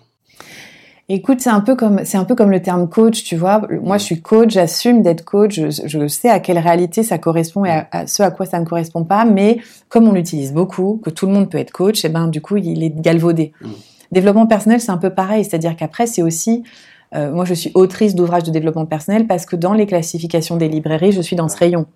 Écoute, 1.08 1.40
c'est 1.40 1.50
un 1.50 1.60
peu 1.60 1.74
comme 1.74 2.04
c'est 2.04 2.18
un 2.18 2.24
peu 2.24 2.36
comme 2.36 2.52
le 2.52 2.62
terme 2.62 2.88
coach, 2.88 3.24
tu 3.24 3.34
vois. 3.34 3.62
Moi, 3.82 3.98
je 3.98 4.04
suis 4.04 4.20
coach, 4.20 4.52
j'assume 4.52 5.02
d'être 5.02 5.24
coach, 5.24 5.58
je, 5.58 6.06
sais 6.06 6.30
à 6.30 6.38
quelle 6.38 6.58
réalité 6.58 7.02
ça 7.02 7.18
correspond 7.18 7.64
et 7.64 7.82
à, 7.90 8.06
ce 8.06 8.22
à 8.22 8.30
quoi 8.30 8.46
ça 8.46 8.60
ne 8.60 8.64
correspond 8.64 9.02
pas. 9.02 9.24
Mais 9.24 9.58
comme 9.88 10.06
on 10.06 10.12
l'utilise 10.12 10.52
beaucoup, 10.52 11.00
que 11.04 11.10
tout 11.10 11.26
le 11.26 11.32
monde 11.32 11.50
peut 11.50 11.58
être 11.58 11.72
coach, 11.72 12.04
et 12.04 12.08
eh 12.08 12.10
ben 12.10 12.28
du 12.28 12.40
coup, 12.40 12.58
il 12.58 12.84
est 12.84 12.90
galvaudé. 12.90 13.52
Mmh. 13.60 13.68
Développement 14.12 14.46
personnel, 14.46 14.80
c'est 14.80 14.92
un 14.92 14.98
peu 14.98 15.10
pareil, 15.10 15.44
c'est-à-dire 15.44 15.74
qu'après, 15.74 16.06
c'est 16.06 16.22
aussi 16.22 16.62
euh, 17.14 17.32
moi, 17.32 17.44
je 17.44 17.54
suis 17.54 17.70
autrice 17.74 18.14
d'ouvrages 18.14 18.44
de 18.44 18.50
développement 18.50 18.86
personnel 18.86 19.26
parce 19.26 19.46
que 19.46 19.56
dans 19.56 19.72
les 19.72 19.86
classifications 19.86 20.56
des 20.56 20.68
librairies, 20.68 21.12
je 21.12 21.20
suis 21.20 21.36
dans 21.36 21.48
ce 21.48 21.56
rayon. 21.56 21.86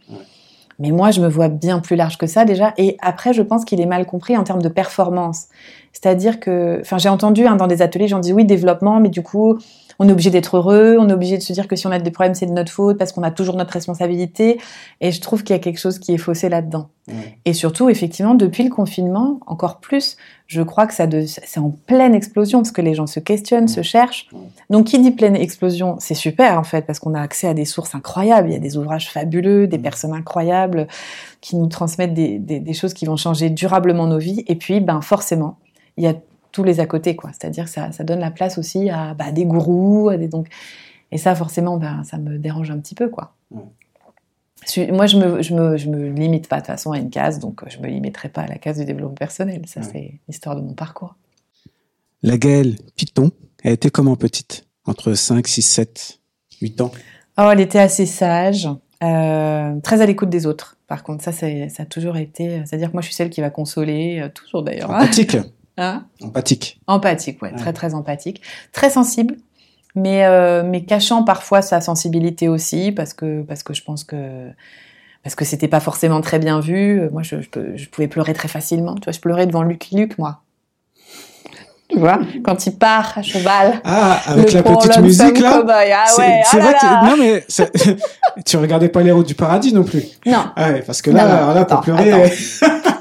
Mais 0.80 0.90
moi, 0.90 1.12
je 1.12 1.20
me 1.20 1.28
vois 1.28 1.48
bien 1.48 1.78
plus 1.78 1.94
large 1.94 2.18
que 2.18 2.26
ça 2.26 2.44
déjà. 2.44 2.74
Et 2.78 2.96
après, 3.00 3.32
je 3.32 3.42
pense 3.42 3.64
qu'il 3.64 3.80
est 3.80 3.86
mal 3.86 4.06
compris 4.06 4.36
en 4.36 4.42
termes 4.42 4.62
de 4.62 4.68
performance. 4.68 5.46
C'est-à-dire 5.94 6.40
que, 6.40 6.80
enfin, 6.82 6.98
j'ai 6.98 7.08
entendu 7.08 7.46
hein, 7.46 7.56
dans 7.56 7.68
des 7.68 7.80
ateliers, 7.80 8.08
j'en 8.08 8.18
dis 8.18 8.32
oui, 8.32 8.44
développement, 8.44 9.00
mais 9.00 9.08
du 9.08 9.22
coup, 9.22 9.58
on 9.98 10.08
est 10.08 10.12
obligé 10.12 10.30
d'être 10.30 10.56
heureux, 10.56 10.96
on 10.98 11.08
est 11.08 11.12
obligé 11.12 11.38
de 11.38 11.42
se 11.42 11.52
dire 11.52 11.68
que 11.68 11.76
si 11.76 11.86
on 11.86 11.92
a 11.92 11.98
des 12.00 12.10
problèmes, 12.10 12.34
c'est 12.34 12.46
de 12.46 12.52
notre 12.52 12.72
faute 12.72 12.98
parce 12.98 13.12
qu'on 13.12 13.22
a 13.22 13.30
toujours 13.30 13.56
notre 13.56 13.72
responsabilité. 13.72 14.58
Et 15.00 15.12
je 15.12 15.20
trouve 15.20 15.44
qu'il 15.44 15.54
y 15.54 15.58
a 15.58 15.60
quelque 15.60 15.78
chose 15.78 16.00
qui 16.00 16.12
est 16.12 16.18
faussé 16.18 16.48
là-dedans. 16.48 16.88
Et 17.44 17.52
surtout, 17.52 17.90
effectivement, 17.90 18.34
depuis 18.34 18.64
le 18.64 18.70
confinement, 18.70 19.38
encore 19.46 19.78
plus, 19.78 20.16
je 20.46 20.62
crois 20.62 20.86
que 20.86 20.94
ça 20.94 21.06
c'est 21.26 21.60
en 21.60 21.70
pleine 21.70 22.14
explosion 22.14 22.60
parce 22.60 22.72
que 22.72 22.80
les 22.80 22.94
gens 22.94 23.06
se 23.06 23.20
questionnent, 23.20 23.68
se 23.68 23.82
cherchent. 23.82 24.28
Donc, 24.70 24.86
qui 24.86 24.98
dit 24.98 25.10
pleine 25.10 25.36
explosion, 25.36 25.96
c'est 26.00 26.14
super 26.14 26.58
en 26.58 26.64
fait 26.64 26.86
parce 26.86 26.98
qu'on 26.98 27.14
a 27.14 27.20
accès 27.20 27.46
à 27.46 27.54
des 27.54 27.66
sources 27.66 27.94
incroyables. 27.94 28.48
Il 28.48 28.54
y 28.54 28.56
a 28.56 28.60
des 28.60 28.78
ouvrages 28.78 29.10
fabuleux, 29.10 29.66
des 29.66 29.78
personnes 29.78 30.14
incroyables 30.14 30.88
qui 31.42 31.56
nous 31.56 31.66
transmettent 31.66 32.14
des, 32.14 32.38
des 32.38 32.72
choses 32.72 32.94
qui 32.94 33.04
vont 33.04 33.16
changer 33.16 33.50
durablement 33.50 34.06
nos 34.06 34.18
vies. 34.18 34.42
Et 34.46 34.56
puis, 34.56 34.80
ben 34.80 35.02
forcément, 35.02 35.58
il 35.96 36.04
y 36.04 36.06
a 36.06 36.14
tous 36.52 36.64
les 36.64 36.80
à 36.80 36.86
côté, 36.86 37.16
quoi. 37.16 37.30
C'est-à-dire 37.32 37.64
que 37.64 37.70
ça, 37.70 37.92
ça, 37.92 38.04
donne 38.04 38.20
la 38.20 38.30
place 38.30 38.58
aussi 38.58 38.88
à 38.88 39.14
bah, 39.14 39.32
des 39.32 39.44
gourous, 39.44 40.08
à 40.08 40.16
des 40.16 40.28
donc. 40.28 40.48
Et 41.10 41.18
ça, 41.18 41.34
forcément, 41.34 41.76
ben, 41.76 42.04
ça 42.04 42.16
me 42.18 42.38
dérange 42.38 42.70
un 42.70 42.78
petit 42.78 42.94
peu, 42.94 43.08
quoi. 43.08 43.34
Moi, 43.50 45.06
je 45.06 45.18
me, 45.18 45.42
je 45.42 45.54
me, 45.54 45.76
je 45.76 45.88
me 45.90 46.08
limite 46.08 46.48
pas 46.48 46.56
de 46.56 46.60
toute 46.62 46.68
façon 46.68 46.92
à 46.92 46.98
une 46.98 47.10
case, 47.10 47.38
donc 47.38 47.62
je 47.68 47.78
me 47.78 47.86
limiterai 47.86 48.28
pas 48.28 48.42
à 48.42 48.46
la 48.46 48.56
case 48.56 48.78
du 48.78 48.84
développement 48.84 49.14
personnel. 49.14 49.62
Ça, 49.66 49.82
c'est 49.82 50.20
l'histoire 50.28 50.56
de 50.56 50.62
mon 50.62 50.72
parcours. 50.72 51.16
La 52.22 52.38
Gaëlle 52.38 52.76
Python, 52.96 53.30
elle 53.62 53.72
était 53.72 53.90
comment 53.90 54.16
petite? 54.16 54.66
Entre 54.86 55.14
5, 55.14 55.46
6, 55.46 55.62
7, 55.62 56.20
8 56.62 56.80
ans? 56.80 56.92
Oh, 57.36 57.48
elle 57.52 57.60
était 57.60 57.78
assez 57.78 58.06
sage, 58.06 58.68
euh, 59.02 59.80
très 59.80 60.00
à 60.00 60.06
l'écoute 60.06 60.30
des 60.30 60.46
autres. 60.46 60.78
Par 60.86 61.02
contre, 61.02 61.24
ça, 61.24 61.32
ça 61.32 61.46
a 61.46 61.86
toujours 61.86 62.16
été. 62.16 62.62
C'est-à-dire 62.64 62.88
que 62.88 62.92
moi, 62.94 63.02
je 63.02 63.06
suis 63.06 63.14
celle 63.14 63.30
qui 63.30 63.40
va 63.40 63.50
consoler, 63.50 64.20
euh, 64.20 64.28
toujours 64.28 64.62
d'ailleurs. 64.62 64.90
Empathique. 64.90 65.36
Hein? 65.76 66.04
Empathique. 66.22 66.80
Empathique, 66.86 67.42
ouais, 67.42 67.52
très 67.54 67.72
très 67.72 67.94
empathique, 67.94 68.40
très 68.72 68.90
sensible, 68.90 69.36
mais 69.94 70.24
euh, 70.24 70.62
mais 70.64 70.84
cachant 70.84 71.24
parfois 71.24 71.62
sa 71.62 71.80
sensibilité 71.80 72.48
aussi 72.48 72.92
parce 72.92 73.12
que 73.12 73.42
parce 73.42 73.62
que 73.62 73.74
je 73.74 73.82
pense 73.82 74.04
que 74.04 74.50
parce 75.24 75.34
que 75.34 75.44
c'était 75.44 75.68
pas 75.68 75.80
forcément 75.80 76.20
très 76.20 76.38
bien 76.38 76.60
vu. 76.60 77.08
Moi, 77.10 77.22
je, 77.22 77.36
je, 77.40 77.88
pouvais 77.88 78.08
pleurer 78.08 78.34
très 78.34 78.46
facilement. 78.46 78.94
Tu 78.94 79.04
vois, 79.04 79.12
je 79.12 79.20
pleurais 79.20 79.46
devant 79.46 79.62
Lucky 79.62 79.96
Luke, 79.96 80.18
moi. 80.18 80.42
Tu 81.88 81.98
vois, 81.98 82.20
quand 82.44 82.66
il 82.66 82.76
part 82.76 83.16
à 83.16 83.22
cheval. 83.22 83.80
Ah, 83.84 84.20
avec 84.26 84.52
la 84.52 84.62
petite 84.62 84.98
musique 84.98 85.38
là? 85.38 85.62
Ah 85.66 86.06
ouais, 86.18 86.42
c'est 86.44 86.58
ah 86.58 86.60
vrai 86.60 86.74
que 86.74 87.06
non 87.06 87.16
mais 87.18 87.44
tu 88.44 88.56
regardais 88.56 88.88
pas 88.88 89.02
les 89.02 89.12
routes 89.12 89.26
du 89.26 89.34
paradis 89.34 89.72
non 89.72 89.84
plus? 89.84 90.02
Non. 90.26 90.46
Ah 90.56 90.70
ouais, 90.72 90.82
parce 90.82 91.02
que 91.02 91.10
là, 91.10 91.54
là, 91.54 91.64
pour 91.64 91.80
pleurer. 91.80 92.32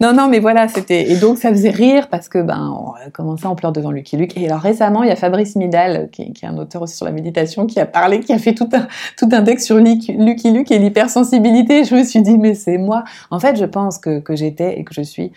Non, 0.00 0.12
non, 0.12 0.28
mais 0.28 0.38
voilà, 0.38 0.68
c'était 0.68 1.10
et 1.10 1.16
donc 1.16 1.38
ça 1.38 1.50
faisait 1.50 1.70
rire 1.70 2.08
parce 2.08 2.28
que 2.28 2.42
ben 2.42 2.94
comment 3.12 3.36
ça 3.36 3.50
on 3.50 3.70
devant 3.70 3.90
Lucky 3.90 4.16
Luke. 4.16 4.36
Et 4.36 4.46
alors 4.46 4.60
récemment, 4.60 5.02
il 5.02 5.08
y 5.08 5.12
a 5.12 5.16
Fabrice 5.16 5.56
Midal, 5.56 6.08
qui, 6.10 6.22
est 6.22 6.46
un 6.46 6.56
auteur 6.58 6.82
aussi 6.82 6.96
sur 6.96 7.06
la 7.06 7.12
méditation, 7.12 7.66
qui 7.66 7.80
a 7.80 7.86
parlé, 7.86 8.20
qui 8.20 8.32
a 8.32 8.38
fait 8.38 8.54
tout 8.54 8.68
un 8.72 8.86
tout 9.16 9.28
texte 9.44 9.66
sur 9.66 9.76
Lucky 9.76 10.12
Luke 10.50 10.70
et 10.70 10.78
l'hypersensibilité. 10.78 11.84
Je 11.84 11.94
me 11.94 12.04
suis 12.04 12.22
dit 12.22 12.38
mais 12.38 12.54
c'est 12.54 12.78
moi. 12.78 13.04
En 13.30 13.40
fait, 13.40 13.56
je 13.56 13.64
pense 13.64 13.98
que 13.98 14.22
j'étais 14.30 14.78
et 14.78 14.84
que 14.84 14.94
je 14.94 15.02
suis 15.02 15.32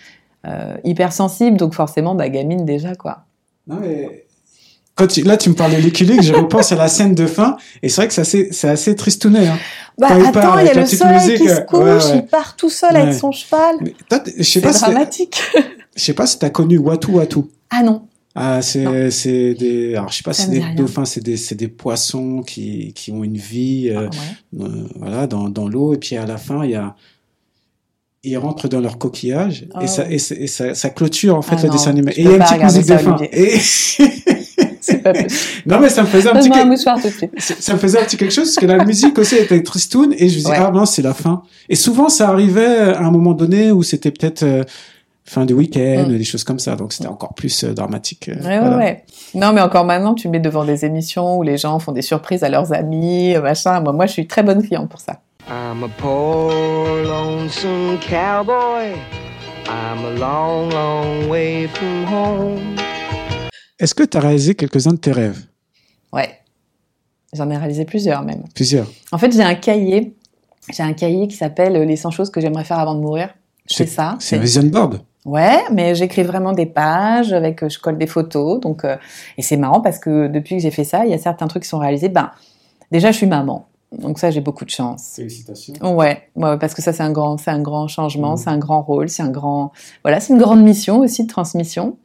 euh, 0.47 0.75
hypersensible, 0.83 1.57
donc 1.57 1.73
forcément, 1.73 2.13
bah 2.13 2.29
gamine 2.29 2.65
déjà 2.65 2.93
quoi. 2.93 3.19
Non 3.67 3.77
quand 4.95 5.17
là, 5.17 5.35
tu 5.35 5.49
me 5.49 5.55
parles 5.55 5.75
de 5.75 5.77
Lucky 5.77 6.05
Luke, 6.05 6.21
je 6.21 6.33
repense 6.33 6.71
à 6.71 6.75
la 6.75 6.87
scène 6.87 7.15
de 7.15 7.27
fin, 7.27 7.57
et 7.83 7.89
c'est 7.89 7.97
vrai 7.97 8.07
que 8.07 8.13
c'est 8.13 8.21
assez, 8.21 8.49
c'est 8.51 8.69
assez 8.69 8.95
tristounet. 8.95 9.47
Hein. 9.47 9.57
Bah 9.97 10.07
attends, 10.11 10.57
il 10.59 10.65
y 10.65 10.69
a 10.69 10.73
le 10.73 10.85
soleil 10.85 11.37
qui 11.37 11.49
se 11.49 11.61
couche, 11.61 12.15
il 12.15 12.25
part 12.25 12.55
tout 12.55 12.69
seul 12.69 12.95
avec 12.95 13.13
son 13.13 13.31
cheval. 13.31 13.75
C'est 14.41 14.61
dramatique. 14.61 15.41
je 15.95 16.01
sais 16.01 16.13
pas 16.13 16.25
si 16.25 16.39
t'as 16.39 16.49
connu 16.49 16.77
Watu 16.77 17.11
Watu. 17.11 17.39
Ah 17.69 17.83
non. 17.83 18.07
Ah, 18.37 18.61
c'est 18.61 19.11
c'est 19.11 19.53
des 19.53 19.95
alors 19.95 20.11
je 20.11 20.17
sais 20.17 20.23
pas 20.23 20.33
si 20.33 20.43
c'est 20.43 20.51
des 20.51 20.75
dauphins, 20.75 21.05
c'est 21.05 21.23
des 21.23 21.37
c'est 21.37 21.55
des 21.55 21.69
poissons 21.69 22.43
qui 22.45 22.91
qui 22.93 23.13
ont 23.13 23.23
une 23.23 23.37
vie 23.37 23.89
euh, 23.89 24.09
ah 24.11 24.61
euh, 24.61 24.87
voilà 24.95 25.25
dans 25.25 25.47
dans 25.47 25.69
l'eau 25.69 25.93
et 25.93 25.97
puis 25.97 26.17
à 26.17 26.25
la 26.25 26.35
fin 26.35 26.65
il 26.65 26.71
y 26.71 26.75
a 26.75 26.97
ils 28.25 28.37
rentrent 28.37 28.67
dans 28.67 28.81
leur 28.81 28.97
coquillage 28.97 29.61
et 29.61 29.83
oh. 29.83 29.87
ça 29.87 30.11
et, 30.11 30.17
ça, 30.19 30.75
ça, 30.75 30.89
clôture 30.89 31.37
en 31.37 31.41
fait 31.41 31.55
ah 31.59 31.63
le 31.63 31.69
dessin 31.69 31.91
animé 31.91 32.11
et 32.17 32.23
il 32.23 32.27
y 32.27 32.29
a 32.29 32.35
une 32.35 32.43
petite 32.43 32.63
musique 32.63 32.87
de 32.87 32.97
fin 32.97 33.17
et 33.21 33.57
non, 35.65 35.79
mais 35.79 35.89
ça 35.89 36.01
me 36.03 36.07
faisait 36.07 36.29
un 36.29 36.33
petit, 36.33 36.49
ça 37.39 37.73
me 37.73 37.79
faisait 37.79 37.99
un 37.99 38.03
petit 38.03 38.17
quelque 38.17 38.33
chose 38.33 38.53
parce 38.53 38.65
que 38.65 38.65
la 38.65 38.83
musique 38.85 39.17
aussi 39.17 39.35
était 39.35 39.61
tristoun 39.63 40.13
et 40.13 40.29
je 40.29 40.37
me 40.37 40.43
disais, 40.43 40.55
ah 40.55 40.71
non, 40.71 40.85
c'est 40.85 41.01
la 41.01 41.13
fin. 41.13 41.43
Et 41.69 41.75
souvent, 41.75 42.09
ça 42.09 42.29
arrivait 42.29 42.93
à 42.93 43.01
un 43.01 43.11
moment 43.11 43.33
donné 43.33 43.71
où 43.71 43.83
c'était 43.83 44.11
peut-être, 44.11 44.43
euh, 44.43 44.63
fin 45.25 45.45
de 45.45 45.53
week-end, 45.53 46.05
mm. 46.07 46.17
des 46.17 46.23
choses 46.23 46.43
comme 46.43 46.59
ça. 46.59 46.75
Donc 46.75 46.93
c'était 46.93 47.09
encore 47.09 47.33
plus 47.33 47.63
euh, 47.63 47.73
dramatique. 47.73 48.29
Euh, 48.29 48.69
ouais, 48.69 48.75
ouais, 48.77 49.05
Non, 49.33 49.51
mais 49.53 49.61
encore 49.61 49.85
maintenant, 49.85 50.13
tu 50.13 50.29
mets 50.29 50.39
devant 50.39 50.63
des 50.63 50.85
émissions 50.85 51.37
où 51.37 51.43
les 51.43 51.57
gens 51.57 51.79
font 51.79 51.91
des 51.91 52.03
surprises 52.03 52.43
à 52.43 52.49
leurs 52.49 52.73
amis, 52.73 53.35
machin. 53.37 53.81
Moi, 53.81 53.91
moi 53.91 54.05
je 54.05 54.13
suis 54.13 54.27
très 54.27 54.43
bonne 54.43 54.65
cliente 54.65 54.89
pour 54.89 54.99
ça. 54.99 55.19
I'm 55.47 55.83
a 55.83 55.89
poor 55.99 57.03
lonesome 57.03 57.99
cowboy. 57.99 58.95
I'm 59.67 60.05
a 60.05 60.11
long, 60.19 60.69
long 60.69 61.29
way 61.29 61.67
from 61.67 62.03
home. 62.05 62.94
Est-ce 63.79 63.93
que 63.93 64.03
tu 64.03 64.17
as 64.17 64.21
réalisé 64.21 64.55
quelques-uns 64.55 64.93
de 64.93 64.97
tes 64.97 65.11
rêves? 65.11 65.45
Ouais. 66.13 66.39
J'en 67.33 67.49
ai 67.49 67.57
réalisé 67.57 67.83
plusieurs 67.83 68.23
même. 68.23 68.43
Plusieurs. 68.53 68.87
En 69.11 69.17
fait, 69.17 69.31
j'ai 69.31 69.43
un 69.43 69.55
cahier. 69.55 70.15
J'ai 70.73 70.83
un 70.83 70.93
cahier 70.93 71.27
qui 71.27 71.35
s'appelle 71.35 71.73
Les 71.73 71.95
100 71.95 72.11
choses 72.11 72.29
que 72.29 72.39
j'aimerais 72.39 72.63
faire 72.63 72.79
avant 72.79 72.95
de 72.95 73.01
mourir. 73.01 73.35
C'est 73.65 73.87
ça. 73.87 74.15
C'est 74.19 74.37
un 74.37 74.39
vision 74.39 74.63
board. 74.63 75.01
Ouais, 75.25 75.59
mais 75.73 75.95
j'écris 75.95 76.23
vraiment 76.23 76.53
des 76.53 76.67
pages 76.67 77.33
avec, 77.33 77.67
je 77.67 77.79
colle 77.79 77.97
des 77.97 78.07
photos. 78.07 78.59
Donc, 78.61 78.85
euh, 78.85 78.95
et 79.37 79.41
c'est 79.41 79.57
marrant 79.57 79.81
parce 79.81 79.97
que 79.97 80.27
depuis 80.27 80.57
que 80.57 80.61
j'ai 80.61 80.71
fait 80.71 80.83
ça, 80.83 81.03
il 81.05 81.11
y 81.11 81.15
a 81.15 81.17
certains 81.17 81.47
trucs 81.47 81.63
qui 81.63 81.69
sont 81.69 81.79
réalisés. 81.79 82.09
Ben, 82.09 82.31
déjà, 82.91 83.11
je 83.11 83.17
suis 83.17 83.27
maman. 83.27 83.67
Donc 83.91 84.19
ça, 84.19 84.29
j'ai 84.29 84.41
beaucoup 84.41 84.65
de 84.65 84.69
chance. 84.69 85.13
Félicitations. 85.15 85.73
Ouais, 85.95 86.29
ouais 86.35 86.57
parce 86.59 86.73
que 86.73 86.81
ça, 86.81 86.93
c'est 86.93 87.03
un 87.03 87.11
grand, 87.11 87.37
c'est 87.37 87.51
un 87.51 87.61
grand 87.61 87.87
changement, 87.87 88.33
mmh. 88.33 88.37
c'est 88.37 88.49
un 88.49 88.57
grand 88.57 88.81
rôle, 88.81 89.09
c'est 89.09 89.23
un 89.23 89.31
grand, 89.31 89.71
voilà, 90.03 90.19
c'est 90.19 90.33
une 90.33 90.39
grande 90.39 90.63
mission 90.63 90.99
aussi 90.99 91.23
de 91.23 91.29
transmission. 91.29 91.97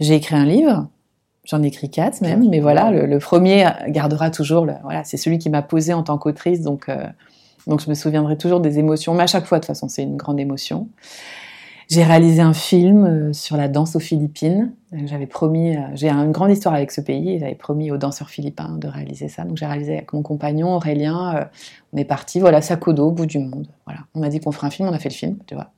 J'ai 0.00 0.14
écrit 0.14 0.34
un 0.34 0.46
livre. 0.46 0.88
J'en 1.44 1.62
ai 1.62 1.66
écrit 1.66 1.90
quatre 1.90 2.20
même, 2.20 2.48
mais 2.48 2.60
voilà, 2.60 2.90
le, 2.90 3.18
premier 3.18 3.68
gardera 3.88 4.30
toujours. 4.30 4.64
Le, 4.64 4.74
voilà, 4.84 5.02
c'est 5.04 5.16
celui 5.16 5.38
qui 5.38 5.50
m'a 5.50 5.62
posé 5.62 5.92
en 5.92 6.02
tant 6.02 6.16
qu'autrice, 6.16 6.60
donc 6.60 6.88
euh, 6.88 7.04
donc 7.66 7.80
je 7.80 7.88
me 7.88 7.94
souviendrai 7.94 8.36
toujours 8.36 8.60
des 8.60 8.78
émotions. 8.78 9.14
Mais 9.14 9.24
à 9.24 9.26
chaque 9.26 9.46
fois, 9.46 9.58
de 9.58 9.62
toute 9.62 9.68
façon, 9.68 9.88
c'est 9.88 10.02
une 10.02 10.16
grande 10.16 10.38
émotion. 10.38 10.88
J'ai 11.92 12.04
réalisé 12.04 12.40
un 12.40 12.54
film 12.54 13.04
euh, 13.04 13.32
sur 13.34 13.58
la 13.58 13.68
danse 13.68 13.96
aux 13.96 14.00
Philippines. 14.00 14.72
J'avais 15.04 15.26
promis, 15.26 15.76
euh, 15.76 15.80
j'ai 15.92 16.08
une 16.08 16.32
grande 16.32 16.50
histoire 16.50 16.74
avec 16.74 16.90
ce 16.90 17.02
pays 17.02 17.38
j'avais 17.38 17.54
promis 17.54 17.90
aux 17.90 17.98
danseurs 17.98 18.30
philippins 18.30 18.78
de 18.78 18.88
réaliser 18.88 19.28
ça. 19.28 19.44
Donc 19.44 19.58
j'ai 19.58 19.66
réalisé 19.66 19.98
avec 19.98 20.12
mon 20.14 20.22
compagnon 20.22 20.74
Aurélien. 20.74 21.36
Euh, 21.36 21.44
on 21.92 21.98
est 21.98 22.06
parti, 22.06 22.40
voilà, 22.40 22.62
sac 22.62 22.88
au 22.88 22.94
dos, 22.94 23.08
au 23.08 23.10
bout 23.10 23.26
du 23.26 23.40
monde. 23.40 23.68
Voilà, 23.84 24.00
on 24.14 24.20
m'a 24.20 24.30
dit 24.30 24.40
qu'on 24.40 24.52
ferait 24.52 24.68
un 24.68 24.70
film, 24.70 24.88
on 24.88 24.92
a 24.92 24.98
fait 24.98 25.10
le 25.10 25.14
film, 25.14 25.36
tu 25.46 25.54
vois. 25.54 25.70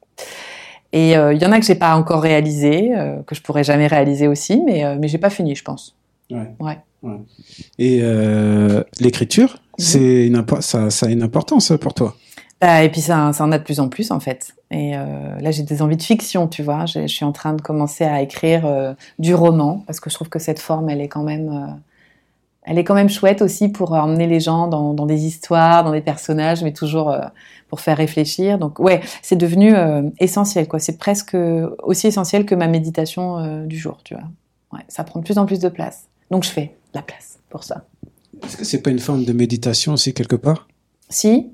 Et 0.97 1.11
il 1.11 1.43
y 1.43 1.47
en 1.47 1.51
a 1.51 1.59
que 1.59 1.67
j'ai 1.67 1.75
pas 1.75 1.97
encore 1.97 2.23
réalisé, 2.23 2.93
que 3.27 3.35
je 3.35 3.43
pourrais 3.43 3.65
jamais 3.65 3.89
réaliser 3.89 4.29
aussi, 4.29 4.63
mais 4.65 4.97
mais 4.97 5.09
j'ai 5.09 5.19
pas 5.19 5.29
fini, 5.29 5.57
je 5.57 5.65
pense. 5.65 5.97
Ouais. 6.31 6.55
ouais. 6.61 6.79
Et 7.81 8.01
l'écriture, 9.01 9.55
mhm. 9.55 9.85
c'est 9.85 10.27
une 10.27 10.47
ça, 10.61 10.91
ça 10.91 11.07
a 11.07 11.11
une 11.11 11.25
importance 11.25 11.73
pour 11.81 11.95
toi? 11.95 12.15
Bah, 12.61 12.83
et 12.83 12.89
puis 12.89 13.03
ça, 13.03 13.33
ça 13.35 13.45
en 13.45 13.53
a 13.53 13.59
de 13.59 13.65
plus 13.65 13.79
en 13.81 13.89
plus 13.89 14.11
en 14.11 14.21
fait. 14.21 14.55
Et 14.71 14.97
euh, 14.97 15.39
là, 15.39 15.51
j'ai 15.51 15.63
des 15.63 15.83
envies 15.83 15.99
de 15.99 16.03
fiction, 16.03 16.49
tu 16.49 16.63
vois. 16.63 16.87
Je, 16.87 17.07
suis 17.07 17.25
en 17.25 17.33
train 17.33 17.53
de 17.53 17.61
commencer 17.61 18.05
à 18.05 18.23
écrire 18.23 18.65
euh, 18.65 18.95
du 19.19 19.35
roman 19.35 19.85
parce 19.87 20.01
que 20.01 20.09
je 20.09 20.15
trouve 20.15 20.29
que 20.29 20.39
cette 20.39 20.59
forme, 20.59 20.89
elle 20.89 21.01
est 21.01 21.09
quand 21.09 21.23
même, 21.23 21.49
euh, 21.49 21.73
elle 22.65 22.79
est 22.79 22.85
quand 22.85 22.95
même 22.95 23.09
chouette 23.09 23.43
aussi 23.43 23.69
pour 23.69 23.93
emmener 23.93 24.27
les 24.27 24.41
gens 24.41 24.67
dans, 24.69 24.95
dans 24.95 25.07
des 25.07 25.27
histoires, 25.27 25.85
dans 25.85 25.93
des 25.93 26.01
personnages, 26.01 26.63
mais 26.63 26.73
toujours 26.73 27.11
euh, 27.11 27.21
pour 27.69 27.81
faire 27.81 27.97
réfléchir. 27.97 28.59
Donc 28.59 28.79
ouais, 28.79 29.01
c'est 29.23 29.37
devenu 29.37 29.75
essentiel, 30.19 30.69
quoi. 30.69 30.79
C'est 30.79 30.99
presque 30.99 31.37
aussi 31.83 32.07
essentiel 32.07 32.47
que 32.47 32.55
ma 32.55 32.69
méditation 32.69 33.65
du 33.67 33.77
jour, 33.77 33.99
tu 34.05 34.15
vois. 34.15 34.25
Ouais, 34.73 34.85
ça 34.89 35.05
prend 35.05 35.21
de 35.21 35.25
plus 35.25 35.39
en 35.39 35.47
plus 35.47 35.61
de 35.61 35.69
place. 35.69 36.05
Donc 36.31 36.45
je 36.45 36.51
fais 36.51 36.75
la 36.95 37.03
place 37.03 37.39
pour 37.49 37.65
ça. 37.65 37.85
Est-ce 38.45 38.57
que 38.57 38.65
c'est 38.65 38.83
pas 38.83 38.91
une 38.91 38.99
forme 38.99 39.25
de 39.25 39.33
méditation 39.33 39.93
aussi 39.93 40.13
quelque 40.13 40.37
part? 40.37 40.69
Si, 41.09 41.51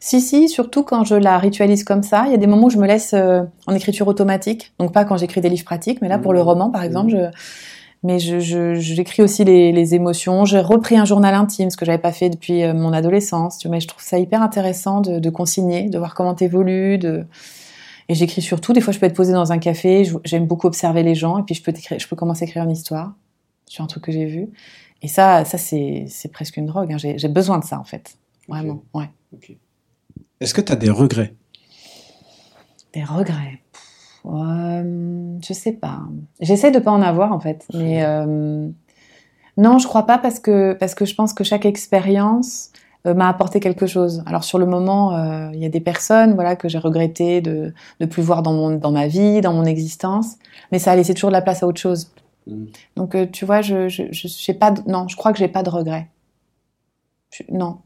si, 0.00 0.20
si, 0.20 0.48
surtout 0.50 0.82
quand 0.82 1.04
je 1.04 1.14
la 1.14 1.38
ritualise 1.38 1.84
comme 1.84 2.02
ça. 2.02 2.24
Il 2.26 2.32
y 2.32 2.34
a 2.34 2.36
des 2.36 2.46
moments 2.46 2.66
où 2.66 2.70
je 2.70 2.76
me 2.76 2.86
laisse 2.86 3.14
euh, 3.14 3.42
en 3.66 3.74
écriture 3.74 4.06
automatique. 4.06 4.74
Donc 4.78 4.92
pas 4.92 5.06
quand 5.06 5.16
j'écris 5.16 5.40
des 5.40 5.48
livres 5.48 5.64
pratiques, 5.64 6.02
mais 6.02 6.08
là 6.08 6.18
pour 6.18 6.34
le 6.34 6.40
mmh. 6.40 6.42
roman 6.42 6.70
par 6.70 6.82
exemple, 6.82 7.10
je, 7.10 7.30
mais 8.04 8.18
je, 8.18 8.74
j'écris 8.74 9.22
aussi 9.22 9.44
les, 9.44 9.94
émotions. 9.94 10.44
J'ai 10.44 10.60
repris 10.60 10.96
un 10.96 11.04
journal 11.04 11.34
intime, 11.34 11.70
ce 11.70 11.76
que 11.76 11.84
j'avais 11.84 11.98
pas 11.98 12.12
fait 12.12 12.30
depuis 12.30 12.62
euh, 12.62 12.74
mon 12.74 12.92
adolescence. 12.92 13.58
Tu 13.58 13.66
vois, 13.66 13.78
je 13.78 13.88
trouve 13.88 14.02
ça 14.02 14.18
hyper 14.18 14.42
intéressant 14.42 15.00
de, 15.00 15.18
de 15.18 15.30
consigner, 15.30 15.88
de 15.88 15.98
voir 15.98 16.14
comment 16.14 16.34
t'évolues, 16.34 16.98
de 16.98 17.26
et 18.08 18.14
j'écris 18.14 18.42
surtout. 18.42 18.72
Des 18.72 18.80
fois, 18.80 18.92
je 18.92 18.98
peux 18.98 19.06
être 19.06 19.16
posée 19.16 19.32
dans 19.32 19.52
un 19.52 19.58
café. 19.58 20.08
J'aime 20.24 20.46
beaucoup 20.46 20.66
observer 20.66 21.02
les 21.02 21.14
gens, 21.14 21.38
et 21.38 21.42
puis 21.42 21.54
je 21.54 21.62
peux 21.62 21.72
je 21.74 22.06
peux 22.06 22.16
commencer 22.16 22.44
à 22.44 22.46
écrire 22.46 22.64
une 22.64 22.70
histoire 22.70 23.14
sur 23.66 23.82
un 23.82 23.86
truc 23.86 24.04
que 24.04 24.12
j'ai 24.12 24.26
vu. 24.26 24.50
Et 25.02 25.08
ça, 25.08 25.44
ça 25.44 25.58
c'est, 25.58 26.04
c'est 26.08 26.30
presque 26.30 26.56
une 26.56 26.66
drogue. 26.66 26.92
Hein. 26.92 26.98
J'ai, 26.98 27.28
besoin 27.28 27.58
de 27.58 27.64
ça 27.64 27.78
en 27.78 27.84
fait, 27.84 28.18
vraiment. 28.48 28.82
Ouais. 28.92 29.10
Est-ce 30.40 30.54
que 30.54 30.60
tu 30.60 30.72
as 30.72 30.76
des 30.76 30.90
regrets? 30.90 31.34
Des 32.92 33.04
regrets? 33.04 33.63
Euh, 34.26 35.38
Je 35.42 35.52
sais 35.52 35.72
pas. 35.72 36.00
J'essaie 36.40 36.70
de 36.70 36.78
pas 36.78 36.90
en 36.90 37.02
avoir 37.02 37.32
en 37.32 37.40
fait, 37.40 37.66
mais 37.74 38.04
euh, 38.04 38.68
non, 39.56 39.78
je 39.78 39.86
crois 39.86 40.06
pas 40.06 40.18
parce 40.18 40.40
que 40.40 40.72
parce 40.74 40.94
que 40.94 41.04
je 41.04 41.14
pense 41.14 41.32
que 41.32 41.44
chaque 41.44 41.66
expérience 41.66 42.70
euh, 43.06 43.14
m'a 43.14 43.28
apporté 43.28 43.60
quelque 43.60 43.86
chose. 43.86 44.22
Alors 44.26 44.44
sur 44.44 44.58
le 44.58 44.66
moment, 44.66 45.50
il 45.52 45.58
y 45.58 45.66
a 45.66 45.68
des 45.68 45.80
personnes 45.80 46.34
voilà 46.34 46.56
que 46.56 46.68
j'ai 46.68 46.78
regretté 46.78 47.40
de 47.40 47.74
ne 48.00 48.06
plus 48.06 48.22
voir 48.22 48.42
dans 48.42 48.52
mon 48.52 48.76
dans 48.76 48.92
ma 48.92 49.06
vie, 49.06 49.40
dans 49.40 49.52
mon 49.52 49.64
existence, 49.64 50.36
mais 50.72 50.78
ça 50.78 50.92
a 50.92 50.96
laissé 50.96 51.14
toujours 51.14 51.30
de 51.30 51.34
la 51.34 51.42
place 51.42 51.62
à 51.62 51.66
autre 51.66 51.80
chose. 51.80 52.12
Mm. 52.46 52.64
Donc 52.96 53.16
tu 53.32 53.44
vois, 53.44 53.62
je 53.62 53.88
je, 53.88 54.04
je 54.12 54.52
pas 54.52 54.72
non, 54.86 55.08
je 55.08 55.16
crois 55.16 55.32
que 55.32 55.38
j'ai 55.38 55.48
pas 55.48 55.62
de 55.62 55.70
regrets. 55.70 56.08
non, 57.50 57.78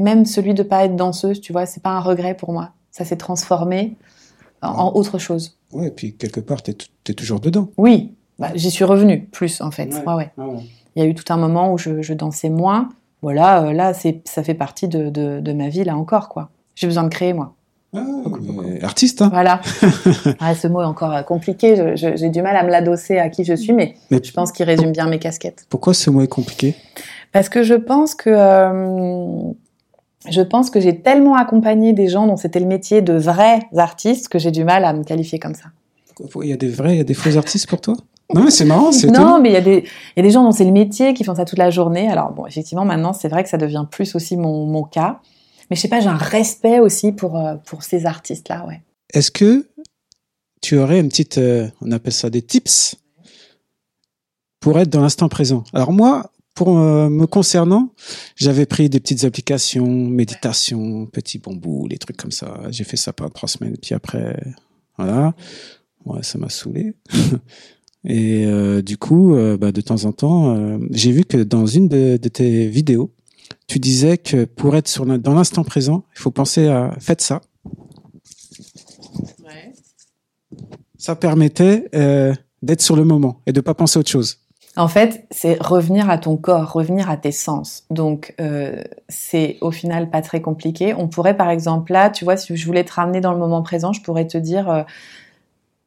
même 0.00 0.24
celui 0.24 0.54
de 0.54 0.62
pas 0.62 0.84
être 0.84 0.96
danseuse, 0.96 1.40
tu 1.40 1.52
vois, 1.52 1.66
c'est 1.66 1.82
pas 1.82 1.90
un 1.90 2.00
regret 2.00 2.34
pour 2.34 2.52
moi. 2.52 2.70
Ça 2.90 3.04
s'est 3.04 3.18
transformé 3.18 3.96
en, 4.62 4.92
autre 4.94 5.18
chose. 5.18 5.59
Ouais, 5.72 5.88
et 5.88 5.90
puis 5.90 6.14
quelque 6.16 6.40
part, 6.40 6.62
tu 6.62 6.72
es, 6.72 7.14
toujours 7.14 7.40
dedans. 7.40 7.70
Oui, 7.76 8.14
bah, 8.38 8.50
j'y 8.54 8.70
suis 8.70 8.84
revenue 8.84 9.28
plus 9.30 9.60
en 9.60 9.70
fait. 9.70 9.94
Ouais. 9.94 10.30
Ouais, 10.36 10.44
ouais. 10.44 10.62
Il 10.96 11.02
y 11.02 11.06
a 11.06 11.08
eu 11.08 11.14
tout 11.14 11.32
un 11.32 11.36
moment 11.36 11.72
où 11.72 11.78
je, 11.78 12.12
dansais 12.12 12.50
moins. 12.50 12.88
Voilà, 13.22 13.64
euh, 13.64 13.72
là, 13.72 13.92
ça 13.94 14.42
fait 14.42 14.54
partie 14.54 14.88
de, 14.88 15.10
de, 15.10 15.52
ma 15.52 15.68
vie 15.68 15.84
là 15.84 15.96
encore, 15.96 16.28
quoi. 16.28 16.50
J'ai 16.74 16.86
besoin 16.86 17.04
de 17.04 17.08
créer, 17.08 17.32
moi. 17.32 17.54
Ah, 17.94 18.04
artiste, 18.82 19.20
hein 19.20 19.30
Voilà. 19.32 19.60
ah, 20.40 20.54
ce 20.54 20.68
mot 20.68 20.80
est 20.80 20.86
encore 20.86 21.12
euh, 21.12 21.22
compliqué. 21.22 21.94
j'ai 21.96 22.28
du 22.28 22.40
mal 22.40 22.56
à 22.56 22.62
me 22.62 22.70
l'adosser 22.70 23.18
à 23.18 23.28
qui 23.28 23.44
je 23.44 23.54
suis, 23.54 23.72
mais, 23.72 23.96
je 24.10 24.30
pense 24.32 24.52
qu'il 24.52 24.64
résume 24.64 24.92
bien 24.92 25.06
mes 25.06 25.18
casquettes. 25.18 25.66
Pourquoi 25.68 25.92
ce 25.92 26.08
mot 26.10 26.22
est 26.22 26.28
compliqué? 26.28 26.76
Parce 27.32 27.48
que 27.48 27.62
je 27.62 27.74
pense 27.74 28.14
que 28.14 28.30
euh, 28.30 29.52
je 30.28 30.42
pense 30.42 30.70
que 30.70 30.80
j'ai 30.80 31.00
tellement 31.00 31.34
accompagné 31.34 31.92
des 31.92 32.08
gens 32.08 32.26
dont 32.26 32.36
c'était 32.36 32.60
le 32.60 32.66
métier 32.66 33.00
de 33.02 33.14
vrais 33.14 33.60
artistes 33.76 34.28
que 34.28 34.38
j'ai 34.38 34.50
du 34.50 34.64
mal 34.64 34.84
à 34.84 34.92
me 34.92 35.04
qualifier 35.04 35.38
comme 35.38 35.54
ça. 35.54 35.68
Il 36.42 36.48
y 36.48 36.52
a 36.52 36.56
des 36.56 36.68
vrais, 36.68 36.94
il 36.94 36.98
y 36.98 37.00
a 37.00 37.04
des 37.04 37.14
faux 37.14 37.36
artistes 37.36 37.66
pour 37.66 37.80
toi? 37.80 37.94
Non, 38.34 38.44
mais 38.44 38.50
c'est 38.50 38.64
marrant, 38.64 38.92
c'est 38.92 39.08
Non, 39.08 39.40
mais 39.40 39.48
il 39.48 39.52
y, 39.52 39.56
a 39.56 39.60
des, 39.60 39.78
il 39.78 40.18
y 40.18 40.20
a 40.20 40.22
des 40.22 40.30
gens 40.30 40.44
dont 40.44 40.52
c'est 40.52 40.64
le 40.64 40.70
métier 40.70 41.14
qui 41.14 41.24
font 41.24 41.34
ça 41.34 41.44
toute 41.44 41.58
la 41.58 41.70
journée. 41.70 42.08
Alors 42.08 42.32
bon, 42.32 42.46
effectivement, 42.46 42.84
maintenant, 42.84 43.12
c'est 43.12 43.28
vrai 43.28 43.42
que 43.42 43.48
ça 43.48 43.56
devient 43.56 43.86
plus 43.90 44.14
aussi 44.14 44.36
mon, 44.36 44.66
mon 44.66 44.84
cas. 44.84 45.20
Mais 45.68 45.76
je 45.76 45.80
sais 45.80 45.88
pas, 45.88 46.00
j'ai 46.00 46.08
un 46.08 46.16
respect 46.16 46.78
aussi 46.80 47.12
pour, 47.12 47.38
euh, 47.38 47.54
pour 47.66 47.82
ces 47.82 48.06
artistes-là, 48.06 48.66
ouais. 48.66 48.82
Est-ce 49.12 49.30
que 49.30 49.66
tu 50.60 50.78
aurais 50.78 51.00
une 51.00 51.08
petite, 51.08 51.38
euh, 51.38 51.68
on 51.80 51.90
appelle 51.90 52.12
ça 52.12 52.30
des 52.30 52.42
tips 52.42 52.96
pour 54.60 54.78
être 54.78 54.90
dans 54.90 55.00
l'instant 55.00 55.28
présent? 55.28 55.64
Alors 55.72 55.92
moi, 55.92 56.30
pour 56.60 56.78
euh, 56.78 57.08
me 57.08 57.26
concernant, 57.26 57.94
j'avais 58.36 58.66
pris 58.66 58.90
des 58.90 59.00
petites 59.00 59.24
applications, 59.24 59.86
méditation, 59.86 61.06
petit 61.06 61.38
bambou, 61.38 61.88
les 61.88 61.96
trucs 61.96 62.18
comme 62.18 62.32
ça. 62.32 62.60
J'ai 62.68 62.84
fait 62.84 62.98
ça 62.98 63.14
pendant 63.14 63.30
trois 63.30 63.48
semaines. 63.48 63.78
Puis 63.80 63.94
après, 63.94 64.38
voilà, 64.98 65.32
ouais, 66.04 66.22
ça 66.22 66.36
m'a 66.36 66.50
saoulé. 66.50 66.92
Et 68.04 68.44
euh, 68.44 68.82
du 68.82 68.98
coup, 68.98 69.34
euh, 69.34 69.56
bah, 69.56 69.72
de 69.72 69.80
temps 69.80 70.04
en 70.04 70.12
temps, 70.12 70.78
j'ai 70.90 71.12
vu 71.12 71.24
que 71.24 71.38
dans 71.38 71.64
une 71.64 71.88
de, 71.88 72.18
tes 72.18 72.68
vidéos, 72.68 73.10
tu 73.66 73.78
disais 73.78 74.18
que 74.18 74.44
pour 74.44 74.76
être 74.76 74.88
sur, 74.88 75.06
dans 75.06 75.32
l'instant 75.32 75.64
présent, 75.64 76.04
il 76.14 76.20
faut 76.20 76.30
penser 76.30 76.66
à 76.68 76.94
faites 77.00 77.22
ça. 77.22 77.40
Ouais. 79.42 79.72
Ça 80.98 81.16
permettait 81.16 81.88
d'être 82.60 82.82
sur 82.82 82.96
le 82.96 83.04
moment 83.04 83.40
et 83.46 83.54
de 83.54 83.62
pas 83.62 83.72
penser 83.72 83.96
à 83.96 84.00
autre 84.00 84.10
chose. 84.10 84.39
En 84.76 84.88
fait, 84.88 85.26
c'est 85.30 85.60
revenir 85.60 86.08
à 86.10 86.18
ton 86.18 86.36
corps, 86.36 86.72
revenir 86.72 87.10
à 87.10 87.16
tes 87.16 87.32
sens. 87.32 87.84
Donc, 87.90 88.34
euh, 88.40 88.82
c'est 89.08 89.58
au 89.60 89.72
final 89.72 90.10
pas 90.10 90.22
très 90.22 90.40
compliqué. 90.40 90.94
On 90.94 91.08
pourrait, 91.08 91.36
par 91.36 91.50
exemple, 91.50 91.92
là, 91.92 92.08
tu 92.08 92.24
vois, 92.24 92.36
si 92.36 92.56
je 92.56 92.66
voulais 92.66 92.84
te 92.84 92.92
ramener 92.92 93.20
dans 93.20 93.32
le 93.32 93.38
moment 93.38 93.62
présent, 93.62 93.92
je 93.92 94.00
pourrais 94.00 94.28
te 94.28 94.38
dire, 94.38 94.70
euh, 94.70 94.82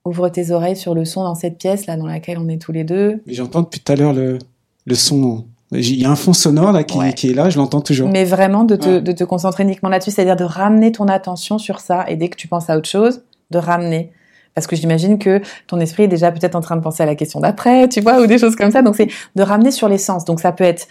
ouvre 0.06 0.30
tes 0.30 0.52
oreilles 0.52 0.76
sur 0.76 0.96
le 0.96 1.06
son 1.06 1.24
dans 1.24 1.36
cette 1.36 1.58
pièce 1.58 1.86
là 1.86 1.96
dans 1.96 2.06
laquelle 2.06 2.38
on 2.38 2.50
est 2.50 2.62
tous 2.62 2.72
les 2.72 2.84
deux. 2.84 3.22
J'entends 3.28 3.62
depuis 3.62 3.80
tout 3.80 3.92
à 3.92 3.96
l'heure 3.96 4.14
le, 4.14 4.38
le 4.86 4.96
son. 4.96 5.46
Il 5.72 6.00
y 6.00 6.06
a 6.06 6.12
un 6.12 6.16
fond 6.16 6.34
sonore 6.34 6.72
là 6.72 6.84
qui, 6.84 7.00
qui 7.16 7.32
est 7.32 7.34
là, 7.34 7.50
je 7.50 7.58
l'entends 7.58 7.82
toujours. 7.82 8.10
Mais 8.10 8.26
vraiment 8.26 8.64
de 8.64 8.76
te, 8.76 9.00
de 9.00 9.12
te 9.12 9.24
concentrer 9.24 9.64
uniquement 9.64 9.90
là-dessus, 9.90 10.12
c'est-à-dire 10.12 10.36
de 10.36 10.44
ramener 10.44 10.92
ton 10.92 11.08
attention 11.08 11.58
sur 11.58 11.80
ça 11.80 12.06
et 12.08 12.16
dès 12.16 12.30
que 12.30 12.36
tu 12.36 12.48
penses 12.48 12.70
à 12.70 12.78
autre 12.78 12.90
chose, 12.90 13.24
de 13.50 13.58
ramener. 13.58 14.12
Parce 14.56 14.68
que 14.68 14.76
j'imagine 14.76 15.18
que 15.18 15.42
ton 15.68 15.80
esprit 15.80 16.04
est 16.04 16.08
déjà 16.08 16.32
peut-être 16.32 16.56
en 16.56 16.62
train 16.62 16.76
de 16.76 16.82
penser 16.82 17.02
à 17.02 17.06
la 17.06 17.16
question 17.16 17.40
d'après, 17.40 17.90
tu 17.90 18.02
vois, 18.02 18.22
ou 18.22 18.28
des 18.28 18.38
choses 18.38 18.56
comme 18.56 18.72
ça. 18.72 18.82
Donc 18.82 18.96
c'est 18.96 19.08
de 19.36 19.42
ramener 19.42 19.72
sur 19.72 19.90
l'essence. 19.90 20.26
Donc 20.26 20.40
ça 20.40 20.52
peut 20.52 20.64
être 20.64 20.88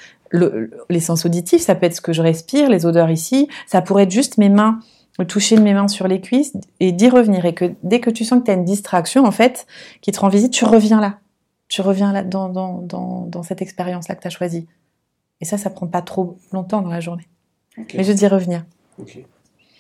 l'essence 0.89 1.27
auditive, 1.27 1.61
ça 1.61 1.75
peut 1.75 1.87
être 1.87 1.95
ce 1.95 2.01
que 2.01 2.13
je 2.13 2.23
respire, 2.23 2.71
les 2.71 2.87
odeurs 2.87 3.11
ici, 3.11 3.49
ça 3.67 3.83
pourrait 3.83 4.05
être 4.05 4.11
juste 4.11 4.39
mes 4.39 4.49
mains, 4.49 4.81
le 5.19 5.27
toucher 5.27 5.57
de 5.57 5.63
mes 5.63 5.75
mains 5.75 5.89
sur 5.89 6.09
les 6.09 6.21
cuisses 6.21 6.55
et 6.81 6.91
d'y 6.93 7.09
revenir. 7.09 7.45
Et 7.45 7.55
que 7.55 7.75
dès 7.83 8.01
que 8.01 8.11
tu 8.11 8.25
sens 8.25 8.41
que 8.41 8.47
tu 8.47 8.51
as 8.51 8.55
une 8.55 8.65
distraction, 8.65 9.25
en 9.25 9.31
fait, 9.31 9.67
qui 10.01 10.11
te 10.11 10.19
rend 10.19 10.29
visite, 10.29 10.53
tu 10.53 10.65
reviens 10.65 11.01
là. 11.01 11.19
Tu 11.69 11.83
reviens 11.83 12.13
là 12.13 12.23
dans, 12.23 12.49
dans, 12.49 12.79
dans, 12.79 13.27
dans 13.27 13.43
cette 13.43 13.63
expérience-là 13.63 14.15
que 14.15 14.23
tu 14.23 14.27
as 14.27 14.31
choisie. 14.31 14.67
Et 15.41 15.45
ça, 15.45 15.59
ça 15.59 15.71
prend 15.71 15.87
pas 15.87 16.03
trop 16.03 16.39
longtemps 16.53 16.83
dans 16.83 16.91
la 16.91 17.01
journée. 17.01 17.29
Mais 17.95 18.05
juste 18.05 18.19
d'y 18.19 18.27
revenir. 18.27 18.65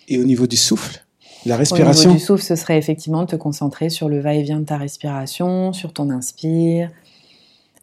Et 0.08 0.18
au 0.18 0.24
niveau 0.24 0.46
du 0.46 0.56
souffle? 0.56 1.04
La 1.46 1.56
respiration. 1.56 2.10
Au 2.10 2.12
niveau 2.12 2.18
du 2.18 2.24
souffle, 2.24 2.42
ce 2.42 2.56
serait 2.56 2.78
effectivement 2.78 3.22
de 3.22 3.28
te 3.28 3.36
concentrer 3.36 3.90
sur 3.90 4.08
le 4.08 4.20
va-et-vient 4.20 4.60
de 4.60 4.64
ta 4.64 4.76
respiration, 4.76 5.72
sur 5.72 5.92
ton 5.92 6.10
inspire, 6.10 6.90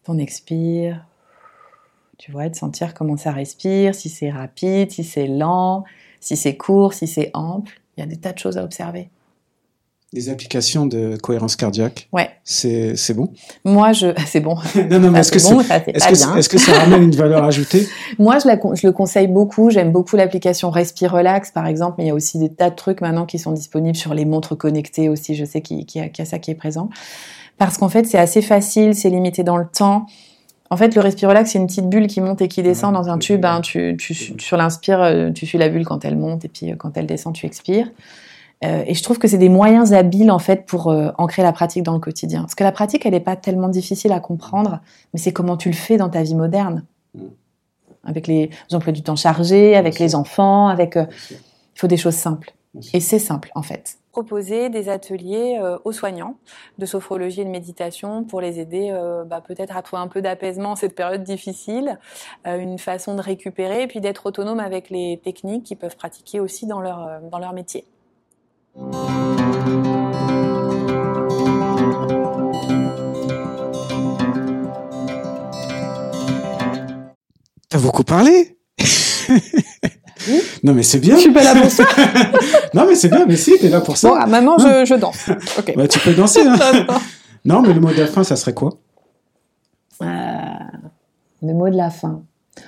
ton 0.04 0.18
expire. 0.18 1.06
Tu 2.18 2.32
vois, 2.32 2.50
de 2.50 2.56
sentir 2.56 2.94
comment 2.94 3.16
ça 3.16 3.32
respire, 3.32 3.96
si 3.96 4.10
c'est 4.10 4.30
rapide, 4.30 4.92
si 4.92 5.06
c'est 5.06 5.28
lent, 5.28 5.86
si 6.20 6.36
c'est 6.36 6.58
court, 6.58 6.94
si 6.94 7.08
c'est 7.08 7.32
ample. 7.34 7.80
Il 7.96 8.02
y 8.02 8.04
a 8.04 8.06
des 8.06 8.18
tas 8.18 8.34
de 8.34 8.40
choses 8.40 8.58
à 8.58 8.64
observer. 8.64 9.10
Des 10.12 10.30
applications 10.30 10.86
de 10.88 11.18
cohérence 11.22 11.56
cardiaque. 11.56 12.08
Ouais. 12.12 12.30
C'est 12.44 12.96
c'est 12.96 13.14
bon? 13.14 13.30
Moi, 13.64 13.94
je 13.94 14.08
c'est 14.26 14.40
bon. 14.40 14.56
non, 14.90 15.00
non, 15.00 15.12
mais 15.12 15.20
est-ce 15.20 15.32
que 15.32 15.38
bon, 15.54 15.62
c'est 15.62 15.68
ça, 15.68 15.82
c'est 15.86 15.92
est-ce 15.96 16.06
pas 16.06 16.12
que, 16.12 16.16
bien. 16.18 16.36
est-ce 16.38 16.50
que 16.50 16.58
ça 16.58 16.72
ramène 16.74 17.04
une 17.04 17.16
valeur 17.16 17.44
ajoutée? 17.44 17.88
Moi, 18.18 18.40
je, 18.40 18.48
la, 18.48 18.58
je 18.74 18.88
le 18.88 18.92
conseille 18.92 19.28
beaucoup. 19.28 19.70
J'aime 19.70 19.92
beaucoup 19.92 20.16
l'application 20.16 20.72
Respire 20.72 21.12
Relax, 21.12 21.52
par 21.52 21.68
exemple. 21.68 21.96
Mais 22.00 22.06
il 22.06 22.08
y 22.08 22.12
a 22.12 22.16
aussi 22.16 22.40
des 22.40 22.50
tas 22.50 22.70
de 22.72 22.76
trucs 22.76 23.02
maintenant 23.02 23.26
qui 23.28 23.38
sont 23.38 23.52
disponibles 23.52 23.98
sur 23.98 24.14
les 24.16 24.26
montres 24.26 24.58
connectées 24.58 25.10
aussi. 25.10 25.36
Je 25.36 25.46
sais 25.46 25.62
qu'il 25.62 25.86
qu'il 25.86 26.02
y, 26.02 26.04
a- 26.04 26.10
qu'il 26.10 26.24
y 26.24 26.28
a 26.28 26.30
ça 26.30 26.40
qui 26.40 26.50
est 26.52 26.56
présent. 26.56 26.90
Parce 27.60 27.78
qu'en 27.78 27.90
fait, 27.90 28.06
c'est 28.08 28.18
assez 28.18 28.42
facile, 28.42 28.96
c'est 28.96 29.10
limité 29.10 29.44
dans 29.44 29.58
le 29.58 29.68
temps. 29.68 30.06
En 30.72 30.78
fait, 30.78 30.96
le 30.96 31.02
Respire 31.02 31.30
Relax, 31.30 31.52
c'est 31.52 31.60
une 31.60 31.68
petite 31.68 31.90
bulle 31.90 32.08
qui 32.08 32.22
monte 32.22 32.42
et 32.42 32.48
qui 32.48 32.64
descend 32.64 32.94
dans 32.94 33.10
un 33.10 33.18
tube. 33.18 33.44
hein. 33.46 33.60
Tu, 33.62 33.96
tu, 34.00 34.14
sur 34.40 34.56
l'inspire, 34.56 35.02
euh, 35.02 35.32
tu 35.32 35.46
suis 35.46 35.58
la 35.58 35.68
bulle 35.70 35.84
quand 35.86 36.06
elle 36.06 36.16
monte 36.16 36.46
et 36.46 36.48
puis 36.48 36.72
euh, 36.72 36.76
quand 36.78 36.96
elle 36.96 37.06
descend, 37.08 37.34
tu 37.36 37.46
expires. 37.46 37.92
Euh, 38.66 38.84
et 38.86 38.94
je 38.94 39.04
trouve 39.04 39.20
que 39.20 39.28
c'est 39.28 39.38
des 39.38 39.50
moyens 39.50 39.94
habiles 39.94 40.32
en 40.32 40.40
fait 40.40 40.66
pour 40.66 40.88
euh, 40.88 41.12
ancrer 41.18 41.44
la 41.44 41.54
pratique 41.54 41.84
dans 41.84 41.94
le 41.94 42.00
quotidien. 42.00 42.42
Parce 42.42 42.56
que 42.56 42.64
la 42.64 42.72
pratique, 42.72 43.06
elle 43.06 43.14
n'est 43.14 43.20
pas 43.20 43.36
tellement 43.36 43.70
difficile 43.70 44.12
à 44.12 44.20
comprendre, 44.20 44.82
mais 45.14 45.20
c'est 45.20 45.32
comment 45.32 45.56
tu 45.56 45.70
le 45.70 45.76
fais 45.76 45.98
dans 45.98 46.10
ta 46.10 46.24
vie 46.24 46.36
moderne. 46.36 46.86
Mm. 47.16 47.22
Avec 48.06 48.28
les 48.28 48.50
emplois 48.72 48.94
du 48.94 49.02
temps 49.02 49.16
chargés, 49.16 49.76
avec 49.76 50.00
les 50.00 50.16
enfants, 50.16 50.68
avec. 50.68 50.98
euh, 50.98 51.06
il 51.80 51.80
faut 51.80 51.88
des 51.88 51.96
choses 51.96 52.16
simples. 52.16 52.54
Et 52.94 53.00
c'est 53.00 53.20
simple 53.20 53.52
en 53.56 53.62
fait. 53.62 53.98
Proposer 54.12 54.70
des 54.70 54.90
ateliers 54.90 55.58
euh, 55.62 55.78
aux 55.86 55.94
soignants 55.94 56.36
de 56.78 56.86
sophrologie 56.86 57.40
et 57.40 57.46
de 57.46 57.50
méditation 57.50 58.26
pour 58.26 58.42
les 58.42 58.60
aider 58.60 58.90
euh, 58.92 59.24
bah, 59.24 59.40
peut-être 59.40 59.78
à 59.78 59.82
trouver 59.82 60.02
un 60.02 60.10
peu 60.10 60.22
d'apaisement 60.22 60.72
en 60.72 60.76
cette 60.76 60.94
période 60.94 61.24
difficile, 61.24 61.98
euh, 62.46 62.60
une 62.60 62.78
façon 62.78 63.16
de 63.16 63.22
récupérer 63.22 63.84
et 63.84 63.88
puis 63.88 64.02
d'être 64.02 64.26
autonome 64.26 64.60
avec 64.60 64.90
les 64.90 65.22
techniques 65.24 65.64
qu'ils 65.64 65.78
peuvent 65.78 65.96
pratiquer 65.96 66.42
aussi 66.42 66.68
dans 66.68 66.82
leur, 66.82 67.08
euh, 67.08 67.20
dans 67.32 67.40
leur 67.40 67.54
métier. 67.54 67.86
T'as 77.70 77.78
beaucoup 77.80 78.04
parlé? 78.04 78.58
Oui. 80.28 80.42
Non, 80.64 80.74
mais 80.74 80.84
c'est 80.84 81.00
bien. 81.00 81.18
suis 81.18 81.32
pas 81.32 81.44
là 81.44 81.56
pour 81.56 81.72
ça. 81.72 81.84
non, 82.74 82.86
mais 82.88 82.96
c'est 82.96 83.10
bien. 83.10 83.26
Mais 83.26 83.36
si, 83.38 83.58
t'es 83.58 83.70
là 83.70 83.80
pour 83.80 83.96
ça. 83.96 84.10
Bon, 84.10 84.16
ah, 84.20 84.28
maman, 84.28 84.58
je, 84.58 84.86
je 84.86 84.96
danse. 84.96 85.30
Ok. 85.58 85.74
Bah, 85.78 85.88
tu 85.88 86.00
peux 86.00 86.14
danser. 86.14 86.42
Hein. 86.46 86.58
non, 87.46 87.62
mais 87.62 87.74
le 87.74 87.80
mot 87.80 87.90
de 87.90 87.98
la 87.98 88.08
fin, 88.08 88.24
ça 88.24 88.36
serait 88.36 88.54
quoi? 88.54 88.72
Euh, 90.02 90.06
le 91.42 91.54
mot 91.54 91.70
de 91.70 91.78
la 91.78 91.90
fin. 91.90 92.22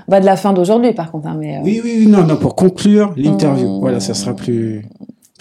Bah, 0.08 0.20
de 0.22 0.26
la 0.26 0.38
fin 0.38 0.54
d'aujourd'hui, 0.54 0.94
par 0.94 1.12
contre. 1.12 1.28
hein, 1.28 1.36
mais, 1.38 1.58
euh, 1.58 1.62
Oui, 1.64 1.82
oui, 1.84 1.96
oui, 2.00 2.08
non, 2.08 2.24
non, 2.24 2.38
pour 2.38 2.56
conclure 2.56 3.14
l'interview. 3.18 3.68
Mmh. 3.78 3.80
Voilà, 3.82 4.00
ça 4.00 4.14
sera 4.14 4.34
plus, 4.34 4.84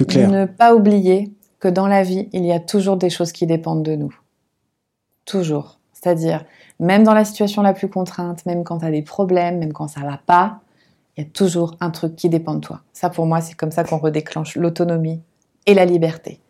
plus 0.04 0.14
clair. 0.14 0.30
Ne 0.30 0.46
pas 0.46 0.74
oublier 0.74 1.32
que 1.58 1.68
dans 1.68 1.86
la 1.86 2.02
vie, 2.02 2.28
il 2.32 2.44
y 2.44 2.52
a 2.52 2.60
toujours 2.60 2.96
des 2.96 3.10
choses 3.10 3.32
qui 3.32 3.46
dépendent 3.46 3.82
de 3.82 3.94
nous. 3.94 4.14
Toujours. 5.24 5.78
C'est-à-dire, 5.92 6.44
même 6.78 7.04
dans 7.04 7.12
la 7.14 7.24
situation 7.24 7.62
la 7.62 7.74
plus 7.74 7.88
contrainte, 7.88 8.46
même 8.46 8.64
quand 8.64 8.78
tu 8.78 8.86
as 8.86 8.90
des 8.90 9.02
problèmes, 9.02 9.58
même 9.58 9.72
quand 9.72 9.88
ça 9.88 10.00
va 10.00 10.18
pas, 10.24 10.60
il 11.16 11.24
y 11.24 11.26
a 11.26 11.30
toujours 11.30 11.76
un 11.80 11.90
truc 11.90 12.16
qui 12.16 12.28
dépend 12.28 12.54
de 12.54 12.60
toi. 12.60 12.80
Ça, 12.92 13.10
pour 13.10 13.26
moi, 13.26 13.40
c'est 13.40 13.54
comme 13.54 13.70
ça 13.70 13.84
qu'on 13.84 13.98
redéclenche 13.98 14.56
l'autonomie 14.56 15.20
et 15.66 15.74
la 15.74 15.84
liberté. 15.84 16.40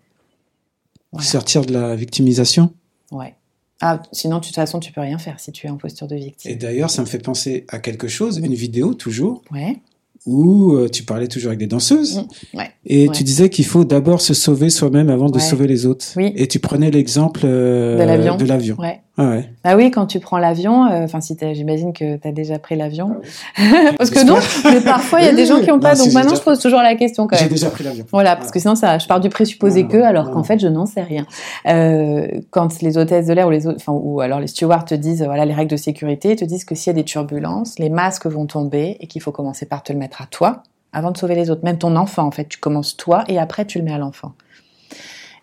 Voilà. 1.12 1.26
Sortir 1.26 1.62
de 1.64 1.72
la 1.72 1.96
victimisation. 1.96 2.72
Ouais. 3.10 3.34
Ah, 3.80 4.00
sinon, 4.12 4.38
de 4.38 4.44
toute 4.44 4.54
façon, 4.54 4.78
tu 4.78 4.92
peux 4.92 5.00
rien 5.00 5.18
faire 5.18 5.40
si 5.40 5.50
tu 5.50 5.66
es 5.66 5.70
en 5.70 5.76
posture 5.76 6.06
de 6.06 6.14
Et 6.14 6.20
victime. 6.20 6.58
d'ailleurs, 6.58 6.90
ça 6.90 7.02
me 7.02 7.06
fait 7.06 7.18
penser 7.18 7.64
à 7.68 7.78
quelque 7.80 8.06
chose, 8.08 8.38
une 8.38 8.54
vidéo 8.54 8.94
toujours, 8.94 9.42
Ouais. 9.50 9.78
Où 10.26 10.72
euh, 10.74 10.88
tu 10.88 11.02
parlais 11.02 11.28
toujours 11.28 11.48
avec 11.48 11.58
des 11.58 11.66
danseuses. 11.66 12.18
Mmh, 12.18 12.58
ouais. 12.58 12.70
Et 12.86 13.08
Ouais. 13.08 13.14
tu 13.14 13.24
disais 13.24 13.48
qu'il 13.48 13.64
faut 13.64 13.84
d'abord 13.84 14.20
se 14.20 14.34
sauver 14.34 14.68
soi-même 14.70 15.08
avant 15.10 15.28
de 15.30 15.34
Ouais. 15.36 15.40
sauver 15.40 15.66
les 15.66 15.86
autres. 15.86 16.06
Oui. 16.16 16.32
Et 16.36 16.46
tu 16.46 16.58
prenais 16.58 16.90
l'exemple 16.90 17.40
euh, 17.44 17.96
De 18.38 18.44
l'avion. 18.46 18.76
Ouais. 19.20 19.44
Ah. 19.64 19.70
Bah 19.70 19.76
oui, 19.76 19.90
quand 19.90 20.06
tu 20.06 20.20
prends 20.20 20.38
l'avion, 20.38 20.86
euh, 20.86 21.04
enfin 21.04 21.20
si 21.20 21.36
j'imagine 21.52 21.92
que 21.92 22.16
tu 22.16 22.28
as 22.28 22.32
déjà 22.32 22.58
pris 22.58 22.76
l'avion. 22.76 23.16
Parce 23.98 24.10
que 24.10 24.24
non, 24.24 24.36
mais 24.64 24.80
parfois 24.80 25.20
il 25.20 25.26
y 25.26 25.28
a 25.28 25.30
Oui, 25.30 25.36
des 25.36 25.46
gens 25.46 25.60
qui 25.60 25.70
ont 25.70 25.78
pas, 25.78 25.92
Non, 25.94 25.98
donc 25.98 26.08
j'ai 26.08 26.14
maintenant 26.14 26.30
déjà 26.30 26.40
je 26.40 26.44
pose 26.44 26.58
toujours 26.58 26.80
la 26.80 26.94
question 26.94 27.26
quand 27.26 27.36
J'ai 27.36 27.44
même. 27.44 27.52
déjà 27.52 27.70
pris 27.70 27.84
l'avion. 27.84 28.06
Voilà, 28.12 28.36
parce 28.36 28.50
que 28.50 28.58
sinon 28.58 28.74
ça, 28.74 28.98
je 28.98 29.06
pars 29.06 29.20
du 29.20 29.28
présupposé 29.28 29.82
Non, 29.82 29.88
que, 29.88 29.96
alors 29.98 30.30
qu'en 30.30 30.42
fait 30.42 30.58
je 30.58 30.68
n'en 30.68 30.86
sais 30.86 31.02
rien. 31.02 31.26
Euh, 31.66 32.26
quand 32.50 32.80
les 32.82 32.96
hôtesses 32.98 33.26
de 33.26 33.32
l'air 33.32 33.46
ou 33.46 33.50
les 33.50 33.68
enfin 33.68 33.92
ou 33.92 34.20
alors 34.20 34.40
les 34.40 34.46
stewards 34.46 34.84
te 34.84 34.94
disent 34.94 35.22
voilà 35.22 35.44
les 35.44 35.54
règles 35.54 35.70
de 35.70 35.76
sécurité, 35.76 36.30
ils 36.30 36.36
te 36.36 36.44
disent 36.44 36.64
que 36.64 36.74
s'il 36.74 36.88
y 36.88 36.94
a 36.94 36.94
des 36.94 37.04
turbulences, 37.04 37.78
les 37.78 37.90
masques 37.90 38.26
vont 38.26 38.46
tomber 38.46 38.96
et 39.00 39.06
qu'il 39.06 39.20
faut 39.20 39.32
commencer 39.32 39.66
par 39.66 39.82
te 39.82 39.92
le 39.92 39.98
mettre 39.98 40.22
à 40.22 40.26
toi 40.26 40.62
avant 40.92 41.10
de 41.10 41.16
sauver 41.18 41.34
les 41.34 41.50
autres. 41.50 41.64
Même 41.64 41.78
ton 41.78 41.96
enfant 41.96 42.24
en 42.26 42.30
fait, 42.30 42.48
tu 42.48 42.58
commences 42.58 42.96
toi 42.96 43.24
et 43.28 43.38
après 43.38 43.64
tu 43.64 43.78
le 43.78 43.84
mets 43.84 43.92
à 43.92 43.98
l'enfant. 43.98 44.32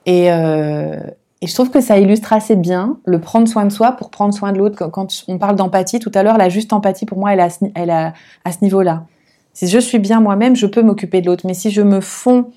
Et 0.06 0.32
euh, 0.32 0.98
et 1.42 1.48
je 1.48 1.54
trouve 1.54 1.70
que 1.70 1.82
ça 1.82 2.00
illustre 2.00 2.34
assez 2.34 2.56
bien 2.56 3.00
le 3.06 3.22
prendre 3.22 3.48
soin 3.48 3.66
de 3.66 3.72
soi 3.72 3.92
pour 3.92 4.10
prendre 4.10 4.34
soin 4.34 4.52
de 4.52 4.58
l'autre. 4.58 4.88
Quand- 4.88 5.24
on 5.28 5.38
parle 5.38 5.56
d'empathie 5.56 6.00
tout 6.00 6.12
à 6.16 6.24
l'heure, 6.24 6.38
la 6.38 6.50
juste 6.50 6.74
empathie 6.74 7.06
pour 7.06 7.20
moi, 7.20 7.34
elle 7.34 7.40
est 7.40 7.44
à 7.44 7.50
elle 7.76 7.90
à, 7.92 8.52
ce 8.52 8.58
niveau-là. 8.62 9.06
Si 9.54 9.68
je 9.68 9.78
suis 9.78 10.00
bien 10.00 10.20
moi-même, 10.20 10.56
je 10.56 10.66
peux 10.66 10.82
m'occuper 10.82 11.22
de 11.22 11.28
l'autre. 11.28 11.46
Mais 11.46 11.54
si 11.54 11.70
je 11.70 11.82
me 11.82 12.02
fonds 12.02 12.52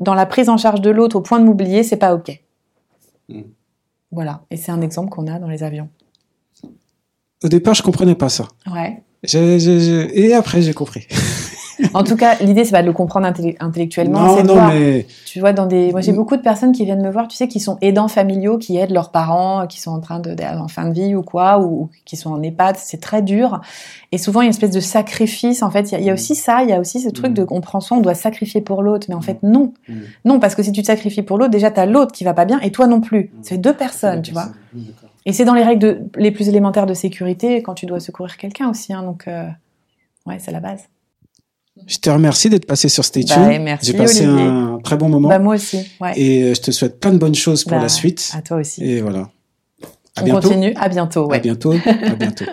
dans 0.00 0.14
la 0.14 0.26
prise 0.26 0.48
en 0.48 0.58
charge 0.58 0.80
de 0.82 0.90
l'autre 0.90 1.16
au 1.16 1.20
point 1.20 1.40
de 1.40 1.44
m'oublier, 1.44 1.82
c'est 1.82 1.96
pas 1.96 2.14
ok. 2.14 2.40
Mm. 3.28 3.42
Voilà. 4.12 4.42
Et 4.50 4.56
c'est 4.56 4.72
un 4.72 4.80
exemple 4.82 5.08
qu'on 5.08 5.26
a 5.26 5.38
dans 5.38 5.48
les 5.48 5.62
avions. 5.62 5.88
Au 7.42 7.48
départ, 7.48 7.74
je 7.74 7.82
comprenais 7.82 8.14
pas 8.14 8.28
ça. 8.28 8.48
Ouais. 8.70 9.02
Et 9.32 10.34
après, 10.34 10.60
j'ai 10.60 10.74
compris. 10.74 11.06
En 11.94 12.02
tout 12.02 12.16
cas, 12.16 12.34
l'idée, 12.40 12.64
c'est 12.64 12.72
pas 12.72 12.82
de 12.82 12.86
le 12.86 12.92
comprendre 12.92 13.26
intellec- 13.26 13.56
intellectuellement. 13.60 14.26
non, 14.36 14.42
non, 14.44 14.54
voir. 14.54 14.68
mais 14.72 15.06
Tu 15.26 15.40
vois, 15.40 15.52
dans 15.52 15.66
des, 15.66 15.92
moi 15.92 16.00
j'ai 16.00 16.12
Mm. 16.12 16.16
beaucoup 16.16 16.36
de 16.36 16.42
personnes 16.42 16.72
qui 16.72 16.84
viennent 16.84 17.02
me 17.02 17.10
voir, 17.10 17.28
tu 17.28 17.36
sais, 17.36 17.46
qui 17.48 17.60
sont 17.60 17.78
aidants 17.80 18.08
familiaux, 18.08 18.58
qui 18.58 18.76
aident 18.76 18.90
leurs 18.90 19.10
parents, 19.10 19.66
qui 19.66 19.80
sont 19.80 19.90
en 19.92 20.00
train 20.00 20.18
de, 20.18 20.34
en 20.58 20.68
fin 20.68 20.88
de 20.88 20.92
vie 20.94 21.14
ou 21.14 21.22
quoi, 21.22 21.58
ou, 21.60 21.82
ou 21.82 21.90
qui 22.04 22.16
sont 22.16 22.30
en 22.32 22.42
EHPAD, 22.42 22.76
c'est 22.78 23.00
très 23.00 23.22
dur. 23.22 23.60
Et 24.10 24.18
souvent 24.18 24.40
il 24.40 24.44
y 24.44 24.46
a 24.46 24.48
une 24.48 24.50
espèce 24.50 24.70
de 24.72 24.80
sacrifice. 24.80 25.62
En 25.62 25.70
fait, 25.70 25.90
il 25.90 25.92
y 25.92 25.94
a, 25.96 25.98
il 26.00 26.04
y 26.06 26.10
a 26.10 26.12
Mm. 26.12 26.14
aussi 26.14 26.34
ça, 26.34 26.62
il 26.64 26.70
y 26.70 26.72
a 26.72 26.80
aussi 26.80 27.00
ce 27.00 27.08
truc 27.10 27.30
Mm. 27.30 27.34
de 27.34 27.46
on 27.50 27.60
prend 27.60 27.80
soin, 27.80 27.98
on 27.98 28.00
doit 28.00 28.14
sacrifier 28.14 28.60
pour 28.60 28.82
l'autre, 28.82 29.06
mais 29.08 29.14
en 29.14 29.20
fait 29.20 29.38
non, 29.42 29.72
non, 30.24 30.40
parce 30.40 30.54
que 30.54 30.62
si 30.62 30.72
tu 30.72 30.82
te 30.82 30.86
sacrifies 30.86 31.22
pour 31.22 31.38
l'autre, 31.38 31.50
déjà 31.50 31.70
t'as 31.70 31.86
l'autre 31.86 32.12
qui 32.12 32.24
va 32.24 32.34
pas 32.34 32.44
bien 32.44 32.58
et 32.60 32.72
toi 32.72 32.86
non 32.86 33.00
plus. 33.00 33.30
C'est 33.42 33.58
deux 33.58 33.74
personnes, 33.74 34.22
tu 34.22 34.32
vois. 34.32 34.48
Et 35.26 35.32
c'est 35.32 35.44
dans 35.44 35.54
les 35.54 35.62
règles 35.62 35.80
de, 35.80 36.00
les 36.16 36.30
plus 36.30 36.48
élémentaires 36.48 36.86
de 36.86 36.94
sécurité 36.94 37.62
quand 37.62 37.74
tu 37.74 37.86
dois 37.86 38.00
secourir 38.00 38.36
quelqu'un 38.38 38.68
aussi. 38.70 38.92
Hein, 38.92 39.02
donc 39.02 39.28
euh, 39.28 39.46
ouais, 40.26 40.38
c'est 40.38 40.52
la 40.52 40.60
base. 40.60 40.84
Je 41.86 41.96
te 41.98 42.10
remercie 42.10 42.50
d'être 42.50 42.66
passé 42.66 42.88
sur 42.88 43.04
Stay 43.04 43.24
Bah, 43.24 43.34
Tuned. 43.34 43.62
merci, 43.62 43.86
J'ai 43.86 43.96
passé 43.96 44.26
Olivier. 44.26 44.46
un 44.46 44.78
très 44.82 44.96
bon 44.96 45.08
moment. 45.08 45.28
Bah 45.28 45.38
moi 45.38 45.54
aussi. 45.54 45.78
Ouais. 46.00 46.12
Et 46.20 46.42
euh, 46.44 46.54
je 46.54 46.60
te 46.60 46.70
souhaite 46.70 47.00
plein 47.00 47.12
de 47.12 47.18
bonnes 47.18 47.34
choses 47.34 47.64
pour 47.64 47.76
Bah, 47.76 47.82
la 47.82 47.88
suite. 47.88 48.30
À 48.34 48.42
toi 48.42 48.58
aussi. 48.58 48.84
Et 48.84 49.00
voilà. 49.00 49.28
À 50.16 50.22
on 50.22 50.24
bientôt. 50.24 50.48
continue. 50.48 50.74
À 50.76 50.88
bientôt. 50.88 51.26
Ouais. 51.28 51.36
À 51.36 51.40
bientôt. 51.40 51.72
À 51.86 52.14
bientôt. 52.18 52.44